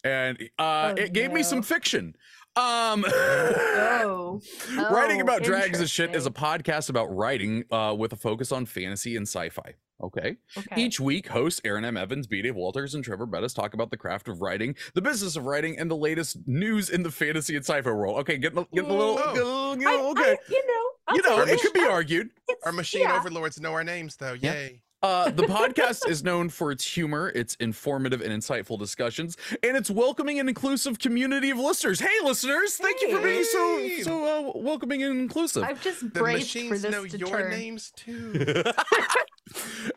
And 0.04 0.38
uh, 0.60 0.94
Oh, 0.98 1.02
it 1.02 1.12
gave 1.12 1.32
me 1.34 1.44
some 1.44 1.62
fiction. 1.62 2.16
Um, 2.58 3.06
Oh. 3.10 4.42
writing 4.92 5.20
Oh, 5.20 5.24
about 5.24 5.44
dragons 5.44 5.80
and 5.80 5.90
shit 5.90 6.16
is 6.16 6.26
a 6.26 6.32
podcast 6.32 6.90
about 6.90 7.06
writing 7.16 7.64
uh, 7.72 7.96
with 7.98 8.14
a 8.14 8.16
focus 8.16 8.52
on 8.52 8.66
fantasy 8.66 9.16
and 9.16 9.28
sci-fi. 9.28 9.76
Okay. 10.02 10.38
Okay. 10.56 10.82
Each 10.82 11.00
week, 11.00 11.28
hosts 11.28 11.60
Erin 11.66 11.84
M. 11.84 11.98
Evans, 11.98 12.28
B. 12.28 12.42
Dave 12.44 12.56
Walters, 12.56 12.94
and 12.94 13.04
Treavor 13.04 13.30
Bettis 13.30 13.54
talk 13.54 13.74
about 13.74 13.90
the 13.90 13.98
craft 13.98 14.28
of 14.28 14.42
writing, 14.42 14.76
the 14.94 15.02
business 15.02 15.36
of 15.36 15.46
writing, 15.46 15.78
and 15.80 15.90
the 15.90 15.96
latest 15.96 16.38
news 16.46 16.90
in 16.92 17.02
the 17.04 17.10
fantasy 17.12 17.56
and 17.56 17.66
sci-fi 17.66 17.90
world. 17.90 18.20
Okay, 18.20 18.38
get 18.38 18.54
the 18.54 18.64
get 18.74 18.88
the 18.88 18.94
little, 18.94 19.18
Oh. 19.20 19.34
get 19.34 19.36
the- 19.36 19.82
you 19.84 19.90
I- 19.90 19.96
know, 19.96 20.08
I- 20.08 20.12
okay. 20.12 20.38
you 20.50 20.68
know, 20.68 20.84
I'll 21.08 21.16
you 21.16 21.22
know, 21.24 21.46
take 21.46 21.56
it 21.56 21.62
could 21.62 21.74
be 21.74 21.80
argued. 21.86 22.28
it's- 22.48 22.58
our 22.66 22.72
machine 22.72 23.02
yeah. 23.02 23.18
overlords 23.18 23.60
know 23.60 23.74
our 23.74 23.84
names 23.84 24.18
though 24.18 24.34
Yeah. 24.34 24.54
yay 24.54 24.82
Uh, 25.04 25.30
the 25.30 25.44
podcast 25.44 26.08
is 26.10 26.24
known 26.24 26.50
for 26.50 26.72
its 26.72 26.84
humor, 26.84 27.30
its 27.36 27.56
informative 27.60 28.22
and 28.22 28.32
insightful 28.32 28.80
discussions, 28.80 29.38
and 29.62 29.78
its 29.78 29.92
welcoming 29.92 30.40
and 30.40 30.50
inclusive 30.50 30.98
community 30.98 31.52
of 31.52 31.60
listeners. 31.60 32.00
Hey, 32.00 32.08
listeners! 32.24 32.78
Thank 32.78 33.02
you 33.02 33.16
for 33.16 33.22
being 33.22 33.44
so 33.44 33.90
so 34.02 34.50
uh, 34.50 34.60
welcoming 34.60 35.04
and 35.04 35.20
inclusive. 35.20 35.64
I've 35.64 35.82
just 35.82 36.02
the 36.02 36.20
braced 36.20 36.52
for 36.52 36.58
machines 36.58 36.82
this 36.82 36.92
know 36.92 37.06
to 37.06 37.18
your 37.18 37.30
turn. 37.30 37.52
names 37.52 37.92
too 37.96 38.34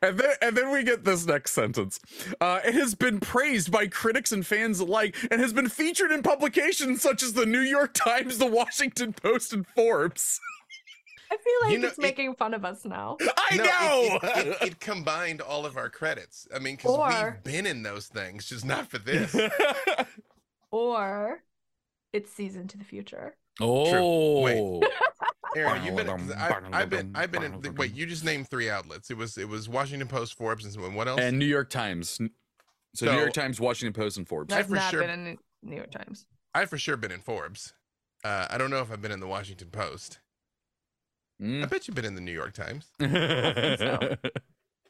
and 0.02 0.18
then 0.18 0.34
and 0.42 0.56
then 0.56 0.70
we 0.70 0.82
get 0.82 1.04
this 1.04 1.26
next 1.26 1.52
sentence. 1.52 1.98
Uh, 2.40 2.60
it 2.64 2.74
has 2.74 2.94
been 2.94 3.20
praised 3.20 3.70
by 3.70 3.86
critics 3.86 4.32
and 4.32 4.46
fans 4.46 4.80
alike, 4.80 5.16
and 5.30 5.40
has 5.40 5.52
been 5.52 5.68
featured 5.68 6.12
in 6.12 6.22
publications 6.22 7.00
such 7.02 7.22
as 7.22 7.32
the 7.32 7.46
New 7.46 7.60
York 7.60 7.94
Times, 7.94 8.38
the 8.38 8.46
Washington 8.46 9.12
Post, 9.12 9.52
and 9.52 9.66
Forbes. 9.66 10.40
I 11.32 11.36
feel 11.36 11.52
like 11.62 11.72
You 11.72 11.78
know, 11.78 11.88
it's 11.88 11.98
it- 11.98 12.02
making 12.02 12.34
fun 12.34 12.54
of 12.54 12.64
us 12.64 12.84
now. 12.84 13.16
I 13.36 13.56
No, 13.56 13.64
know. 13.64 14.18
It, 14.22 14.36
it, 14.36 14.46
it, 14.46 14.62
it 14.72 14.80
combined 14.80 15.40
all 15.40 15.64
of 15.64 15.76
our 15.76 15.88
credits. 15.88 16.48
I 16.54 16.58
mean, 16.58 16.76
because 16.76 16.98
we've 16.98 17.42
been 17.44 17.66
in 17.66 17.82
those 17.82 18.08
things, 18.08 18.46
just 18.48 18.64
not 18.64 18.88
for 18.90 18.98
this. 18.98 19.34
Or 20.70 21.42
it's 22.12 22.30
season 22.32 22.68
to 22.68 22.78
the 22.78 22.84
future. 22.84 23.36
oh, 23.60 24.40
wait, 24.42 24.82
Erin, 25.56 25.84
you've 25.84 25.96
been. 25.96 26.06
'cause 26.06 26.30
I, 26.32 26.60
I've 26.72 26.88
been. 26.90 27.10
I've 27.14 27.32
been. 27.32 27.42
In, 27.42 27.74
wait, 27.74 27.92
you 27.94 28.06
just 28.06 28.24
named 28.24 28.48
three 28.48 28.70
outlets. 28.70 29.10
It 29.10 29.16
was. 29.16 29.36
It 29.36 29.48
was 29.48 29.68
Washington 29.68 30.08
Post, 30.08 30.34
Forbes, 30.34 30.64
and 30.64 30.94
what 30.94 31.08
else? 31.08 31.20
and 31.20 31.38
New 31.38 31.44
York 31.46 31.70
Times. 31.70 32.10
So, 32.94 33.06
So- 33.06 33.12
New 33.12 33.18
York 33.18 33.32
Times, 33.32 33.60
Washington 33.60 33.92
Post, 33.92 34.16
and 34.16 34.26
Forbes. 34.28 34.52
I 34.54 34.60
I've 34.60 34.68
for 34.68 34.74
not 34.76 34.90
sure- 34.90 35.00
been 35.00 35.10
in 35.26 35.38
New 35.62 35.76
York 35.76 35.90
Times. 35.90 36.26
I've 36.54 36.70
for 36.70 36.78
sure 36.78 36.96
been 36.96 37.12
in 37.12 37.20
Forbes. 37.20 37.74
Uh, 38.24 38.46
I 38.50 38.58
don't 38.58 38.70
know 38.70 38.80
if 38.80 38.90
I've 38.92 39.00
been 39.02 39.12
in 39.12 39.20
the 39.20 39.26
Washington 39.26 39.68
Post. 39.70 40.18
I 41.40 41.44
Mm. 41.44 41.70
bet 41.70 41.88
you've 41.88 41.94
been 41.94 42.04
in 42.04 42.14
the 42.14 42.20
New 42.20 42.32
York 42.32 42.52
Times. 42.52 42.86
so. 43.00 44.16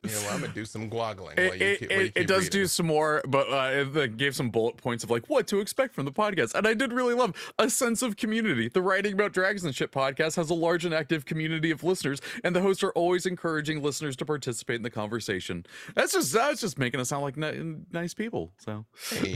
You 0.02 0.10
know, 0.12 0.28
I'm 0.30 0.40
gonna 0.40 0.54
do 0.54 0.64
some 0.64 0.88
goggling. 0.88 1.36
It, 1.36 1.48
while 1.50 1.58
you 1.58 1.66
it, 1.66 1.78
keep, 1.80 1.90
while 1.90 1.98
you 1.98 2.04
it, 2.06 2.08
it 2.08 2.14
keep 2.20 2.26
does 2.26 2.48
do 2.48 2.66
some 2.66 2.86
more, 2.86 3.20
but 3.28 3.46
uh, 3.52 3.84
it 4.00 4.16
gave 4.16 4.34
some 4.34 4.48
bullet 4.48 4.78
points 4.78 5.04
of 5.04 5.10
like 5.10 5.28
what 5.28 5.46
to 5.48 5.60
expect 5.60 5.94
from 5.94 6.06
the 6.06 6.10
podcast. 6.10 6.54
And 6.54 6.66
I 6.66 6.72
did 6.72 6.90
really 6.94 7.12
love 7.12 7.36
a 7.58 7.68
sense 7.68 8.00
of 8.00 8.16
community. 8.16 8.70
The 8.70 8.80
Writing 8.80 9.12
About 9.12 9.32
Dragons 9.34 9.62
and 9.62 9.74
Shit 9.74 9.92
podcast 9.92 10.36
has 10.36 10.48
a 10.48 10.54
large 10.54 10.86
and 10.86 10.94
active 10.94 11.26
community 11.26 11.70
of 11.70 11.84
listeners, 11.84 12.22
and 12.42 12.56
the 12.56 12.62
hosts 12.62 12.82
are 12.82 12.92
always 12.92 13.26
encouraging 13.26 13.82
listeners 13.82 14.16
to 14.16 14.24
participate 14.24 14.76
in 14.76 14.82
the 14.82 14.90
conversation. 14.90 15.66
That's 15.94 16.14
just 16.14 16.32
that's 16.32 16.62
just 16.62 16.78
making 16.78 16.98
us 16.98 17.10
sound 17.10 17.22
like 17.22 17.36
ni- 17.36 17.76
nice 17.92 18.14
people. 18.14 18.54
So 18.56 18.86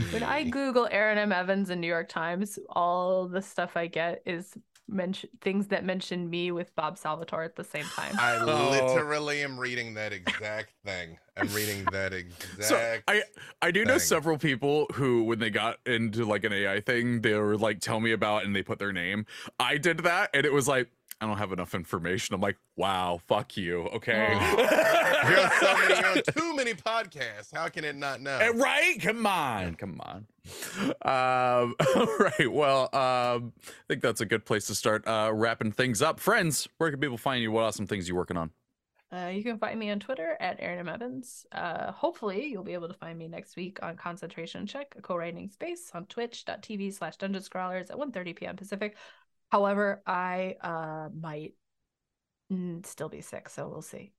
When 0.09 0.23
I 0.23 0.45
Google 0.45 0.87
Erin 0.89 1.19
M. 1.19 1.31
Evans 1.31 1.69
and 1.69 1.79
New 1.79 1.85
York 1.87 2.09
Times, 2.09 2.57
all 2.69 3.27
the 3.27 3.43
stuff 3.43 3.77
I 3.77 3.85
get 3.85 4.23
is 4.25 4.51
mention 4.87 5.29
things 5.41 5.67
that 5.67 5.83
mention 5.83 6.29
me 6.29 6.51
with 6.51 6.75
Bob 6.75 6.97
Salvatore 6.97 7.43
at 7.43 7.55
the 7.55 7.63
same 7.63 7.85
time. 7.85 8.15
I 8.19 8.37
Oh. 8.37 8.69
literally 8.69 9.41
am 9.43 9.59
reading 9.59 9.93
that 9.95 10.13
exact 10.13 10.69
thing. 10.85 11.17
I'm 11.37 11.51
reading 11.53 11.85
that 11.91 12.13
exact. 12.13 12.63
So 12.63 12.97
I 13.07 13.23
I 13.61 13.71
do 13.71 13.83
know 13.83 13.97
several 13.97 14.37
people 14.37 14.85
who 14.93 15.23
when 15.23 15.39
they 15.39 15.49
got 15.49 15.79
into 15.85 16.23
like 16.25 16.43
an 16.43 16.53
AI 16.53 16.79
thing, 16.81 17.21
they 17.21 17.33
were 17.33 17.57
like 17.57 17.79
tell 17.79 17.99
me 17.99 18.11
about 18.11 18.45
and 18.45 18.55
they 18.55 18.61
put 18.63 18.79
their 18.79 18.93
name. 18.93 19.25
I 19.59 19.77
did 19.77 19.99
that 19.99 20.29
and 20.33 20.45
it 20.45 20.53
was 20.53 20.67
like 20.67 20.89
I 21.21 21.25
don't 21.27 21.37
have 21.37 21.53
enough 21.53 21.73
information. 21.73 22.35
I'm 22.35 22.41
like, 22.41 22.57
wow, 22.75 23.21
fuck 23.27 23.55
you. 23.57 23.83
Okay. 23.87 24.37
you're 25.29 25.39
on 25.39 25.51
so 25.59 25.73
many, 25.73 25.95
you're 25.95 26.07
on 26.07 26.21
too 26.33 26.55
many 26.55 26.73
podcasts. 26.73 27.53
How 27.53 27.67
can 27.67 27.83
it 27.83 27.95
not 27.95 28.21
know? 28.21 28.37
Eh, 28.37 28.51
right? 28.55 28.97
Come 29.01 29.25
on, 29.25 29.75
come 29.75 30.01
on. 30.01 30.27
Um, 31.01 31.75
all 31.95 32.17
right. 32.19 32.51
Well, 32.51 32.83
um, 32.93 33.53
I 33.67 33.71
think 33.87 34.01
that's 34.01 34.21
a 34.21 34.25
good 34.25 34.45
place 34.45 34.67
to 34.67 34.75
start 34.75 35.07
uh, 35.07 35.31
wrapping 35.33 35.71
things 35.71 36.01
up. 36.01 36.19
Friends, 36.19 36.67
where 36.77 36.91
can 36.91 36.99
people 36.99 37.17
find 37.17 37.41
you? 37.41 37.51
What 37.51 37.63
awesome 37.63 37.87
things 37.87 38.07
you 38.07 38.15
working 38.15 38.37
on? 38.37 38.51
Uh, 39.11 39.27
you 39.27 39.43
can 39.43 39.57
find 39.57 39.79
me 39.79 39.89
on 39.91 39.99
Twitter 39.99 40.35
at 40.39 40.57
Erin 40.59 40.79
M. 40.79 40.89
Evans. 40.89 41.45
Uh, 41.51 41.91
hopefully, 41.91 42.47
you'll 42.47 42.63
be 42.63 42.73
able 42.73 42.87
to 42.87 42.93
find 42.93 43.17
me 43.17 43.27
next 43.27 43.55
week 43.55 43.79
on 43.81 43.95
Concentration 43.95 44.65
Check, 44.65 44.93
a 44.97 45.01
co-writing 45.01 45.49
space 45.49 45.91
on 45.93 46.05
twitch.tv 46.07 46.93
slash 46.93 47.17
dungeon 47.17 47.41
scrawlers 47.41 47.89
at 47.89 47.97
1.30 47.97 48.35
p.m. 48.35 48.55
Pacific. 48.55 48.97
However, 49.51 50.01
I 50.05 50.55
uh, 50.61 51.09
might 51.13 51.53
still 52.83 53.09
be 53.09 53.21
sick, 53.21 53.47
so 53.49 53.67
we'll 53.67 53.81
see. 53.81 54.11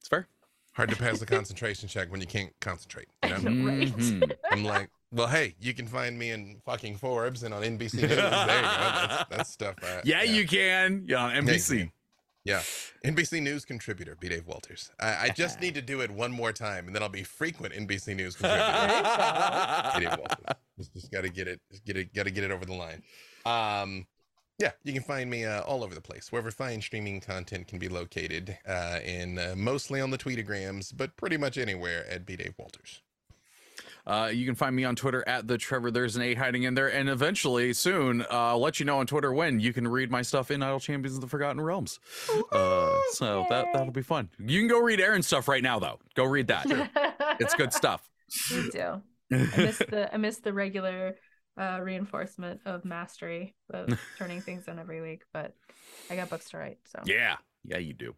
It's 0.00 0.08
fair. 0.08 0.26
Hard 0.72 0.90
to 0.90 0.96
pass 0.96 1.18
the 1.18 1.26
concentration 1.26 1.88
check 1.88 2.10
when 2.10 2.20
you 2.20 2.26
can't 2.26 2.52
concentrate. 2.60 3.08
You 3.24 3.30
know? 3.30 3.36
know, 3.38 3.68
right? 3.68 3.88
Mhm. 3.88 4.32
I'm 4.50 4.64
like, 4.64 4.88
Well, 5.12 5.26
hey, 5.26 5.54
you 5.60 5.74
can 5.74 5.86
find 5.86 6.18
me 6.18 6.30
in 6.30 6.60
fucking 6.64 6.96
Forbes 6.96 7.42
and 7.42 7.52
on 7.52 7.62
NBC 7.62 7.94
News. 7.94 8.08
there 8.08 8.10
you 8.10 8.16
go. 8.16 8.30
That's, 8.30 9.24
that's 9.30 9.50
stuff. 9.50 9.74
Uh, 9.82 10.00
Yeah, 10.04 10.22
you 10.22 10.46
can. 10.46 11.04
Yeah, 11.08 11.24
on 11.24 11.32
NBC. 11.32 11.78
you 11.78 11.90
Yeah. 12.44 12.62
NBC 13.04 13.42
News 13.42 13.64
contributor, 13.64 14.16
B. 14.20 14.28
Dave 14.28 14.46
Walters. 14.46 14.90
I, 15.00 15.24
I 15.24 15.28
just 15.30 15.60
need 15.60 15.74
to 15.74 15.82
do 15.82 16.00
it 16.02 16.10
one 16.10 16.30
more 16.32 16.52
time, 16.52 16.86
and 16.86 16.94
then 16.94 17.02
I'll 17.02 17.08
be 17.08 17.24
frequent 17.24 17.74
NBC 17.74 18.14
News 18.16 18.36
contributor. 18.36 18.62
B. 19.98 20.00
Dave 20.06 20.18
Walters. 20.18 20.56
Just, 20.78 20.94
just 20.94 21.10
got 21.12 21.22
to 21.22 21.28
get 21.28 21.48
it, 21.48 21.60
get 21.84 21.96
it, 21.96 22.14
got 22.14 22.22
to 22.24 22.30
get 22.30 22.44
it 22.44 22.50
over 22.52 22.64
the 22.64 22.74
line. 22.74 23.02
Um, 23.44 24.06
yeah, 24.60 24.72
you 24.84 24.92
can 24.92 25.02
find 25.02 25.30
me 25.30 25.44
uh, 25.44 25.62
all 25.62 25.82
over 25.82 25.94
the 25.94 26.00
place, 26.00 26.30
wherever 26.30 26.50
fine 26.50 26.82
streaming 26.82 27.20
content 27.20 27.66
can 27.66 27.78
be 27.78 27.88
located, 27.88 28.58
uh, 28.68 29.00
and 29.04 29.38
uh, 29.38 29.54
mostly 29.56 30.00
on 30.00 30.10
the 30.10 30.18
Tweetagrams, 30.18 30.92
but 30.96 31.16
pretty 31.16 31.38
much 31.38 31.56
anywhere 31.56 32.06
at 32.08 32.26
B. 32.26 32.36
Dave 32.36 32.54
Walters. 32.58 33.00
Uh, 34.06 34.30
you 34.32 34.46
can 34.46 34.54
find 34.54 34.74
me 34.74 34.84
on 34.84 34.96
Twitter 34.96 35.26
at 35.26 35.46
the 35.46 35.56
Treavor. 35.56 35.92
There's 35.92 36.16
an 36.16 36.22
A 36.22 36.34
hiding 36.34 36.64
in 36.64 36.74
there, 36.74 36.92
and 36.92 37.08
eventually, 37.08 37.72
soon, 37.72 38.22
uh, 38.22 38.26
I'll 38.30 38.60
let 38.60 38.80
you 38.80 38.86
know 38.86 38.98
on 38.98 39.06
Twitter 39.06 39.32
when 39.32 39.60
you 39.60 39.72
can 39.72 39.88
read 39.88 40.10
my 40.10 40.22
stuff 40.22 40.50
in 40.50 40.62
Idle 40.62 40.80
Champions 40.80 41.16
of 41.16 41.20
the 41.22 41.26
Forgotten 41.26 41.60
Realms. 41.60 41.98
Uh, 42.52 42.98
so 43.12 43.46
that 43.48 43.66
that'll 43.72 43.92
be 43.92 44.02
fun. 44.02 44.28
You 44.38 44.60
can 44.60 44.68
go 44.68 44.80
read 44.80 45.00
Erin's 45.00 45.26
stuff 45.26 45.48
right 45.48 45.62
now, 45.62 45.78
though. 45.78 45.98
Go 46.14 46.24
read 46.24 46.48
that. 46.48 46.66
It's 47.40 47.54
good 47.54 47.72
stuff. 47.72 48.10
Me 48.52 48.68
too. 48.70 49.00
I 49.32 49.56
miss 49.56 49.78
the 49.78 50.10
I 50.12 50.18
miss 50.18 50.38
the 50.38 50.52
regular 50.52 51.16
uh 51.60 51.78
reinforcement 51.82 52.60
of 52.64 52.84
mastery 52.84 53.54
of 53.72 53.98
turning 54.18 54.40
things 54.42 54.66
in 54.66 54.78
every 54.78 55.00
week, 55.00 55.22
but 55.32 55.54
I 56.10 56.16
got 56.16 56.30
books 56.30 56.50
to 56.50 56.56
write. 56.58 56.78
So 56.86 57.00
Yeah, 57.04 57.36
yeah, 57.64 57.78
you 57.78 57.92
do. 57.92 58.14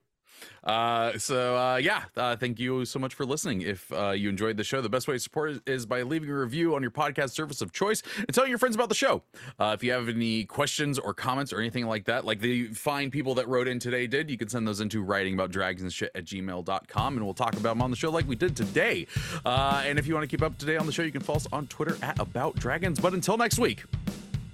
Uh, 0.64 1.18
so 1.18 1.56
uh, 1.56 1.76
yeah, 1.76 2.04
uh, 2.16 2.36
thank 2.36 2.60
you 2.60 2.84
so 2.84 2.98
much 2.98 3.14
for 3.14 3.24
listening. 3.24 3.62
If 3.62 3.92
uh, 3.92 4.10
you 4.10 4.28
enjoyed 4.28 4.56
the 4.56 4.64
show, 4.64 4.80
the 4.80 4.88
best 4.88 5.08
way 5.08 5.14
to 5.14 5.20
support 5.20 5.50
it 5.50 5.62
is 5.66 5.86
by 5.86 6.02
leaving 6.02 6.30
a 6.30 6.34
review 6.34 6.74
on 6.74 6.82
your 6.82 6.90
podcast 6.90 7.30
service 7.30 7.60
of 7.60 7.72
choice 7.72 8.02
and 8.16 8.32
telling 8.32 8.50
your 8.50 8.58
friends 8.58 8.74
about 8.74 8.88
the 8.88 8.94
show. 8.94 9.22
Uh, 9.58 9.72
if 9.74 9.82
you 9.82 9.92
have 9.92 10.08
any 10.08 10.44
questions 10.44 10.98
or 10.98 11.14
comments 11.14 11.52
or 11.52 11.58
anything 11.58 11.86
like 11.86 12.04
that, 12.04 12.24
like 12.24 12.40
the 12.40 12.68
fine 12.68 13.10
people 13.10 13.34
that 13.34 13.48
wrote 13.48 13.66
in 13.66 13.78
today 13.78 14.06
did, 14.06 14.30
you 14.30 14.38
can 14.38 14.48
send 14.48 14.66
those 14.66 14.80
into 14.80 15.02
writing 15.02 15.34
about 15.34 15.50
dragons 15.50 15.82
and 15.82 15.92
shit 15.92 16.10
at 16.14 16.24
gmail.com 16.24 17.16
and 17.16 17.24
we'll 17.24 17.34
talk 17.34 17.54
about 17.54 17.70
them 17.70 17.82
on 17.82 17.90
the 17.90 17.96
show 17.96 18.10
like 18.10 18.26
we 18.28 18.36
did 18.36 18.56
today. 18.56 19.06
Uh, 19.44 19.82
and 19.84 19.98
if 19.98 20.06
you 20.06 20.14
want 20.14 20.22
to 20.22 20.28
keep 20.28 20.42
up 20.42 20.56
to 20.58 20.66
date 20.66 20.78
on 20.78 20.86
the 20.86 20.92
show, 20.92 21.02
you 21.02 21.12
can 21.12 21.22
follow 21.22 21.36
us 21.36 21.46
on 21.52 21.66
Twitter 21.66 21.96
at 22.02 22.18
About 22.20 22.54
Dragons. 22.56 23.00
But 23.00 23.14
until 23.14 23.36
next 23.36 23.58
week, 23.58 23.84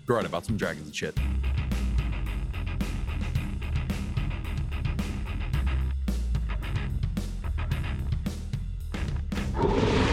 go 0.07 0.15
right 0.15 0.25
about 0.25 0.47
some 0.47 0.57
dragons 0.57 0.87
and 0.87 0.97
shit. 0.97 1.19
you 9.61 10.08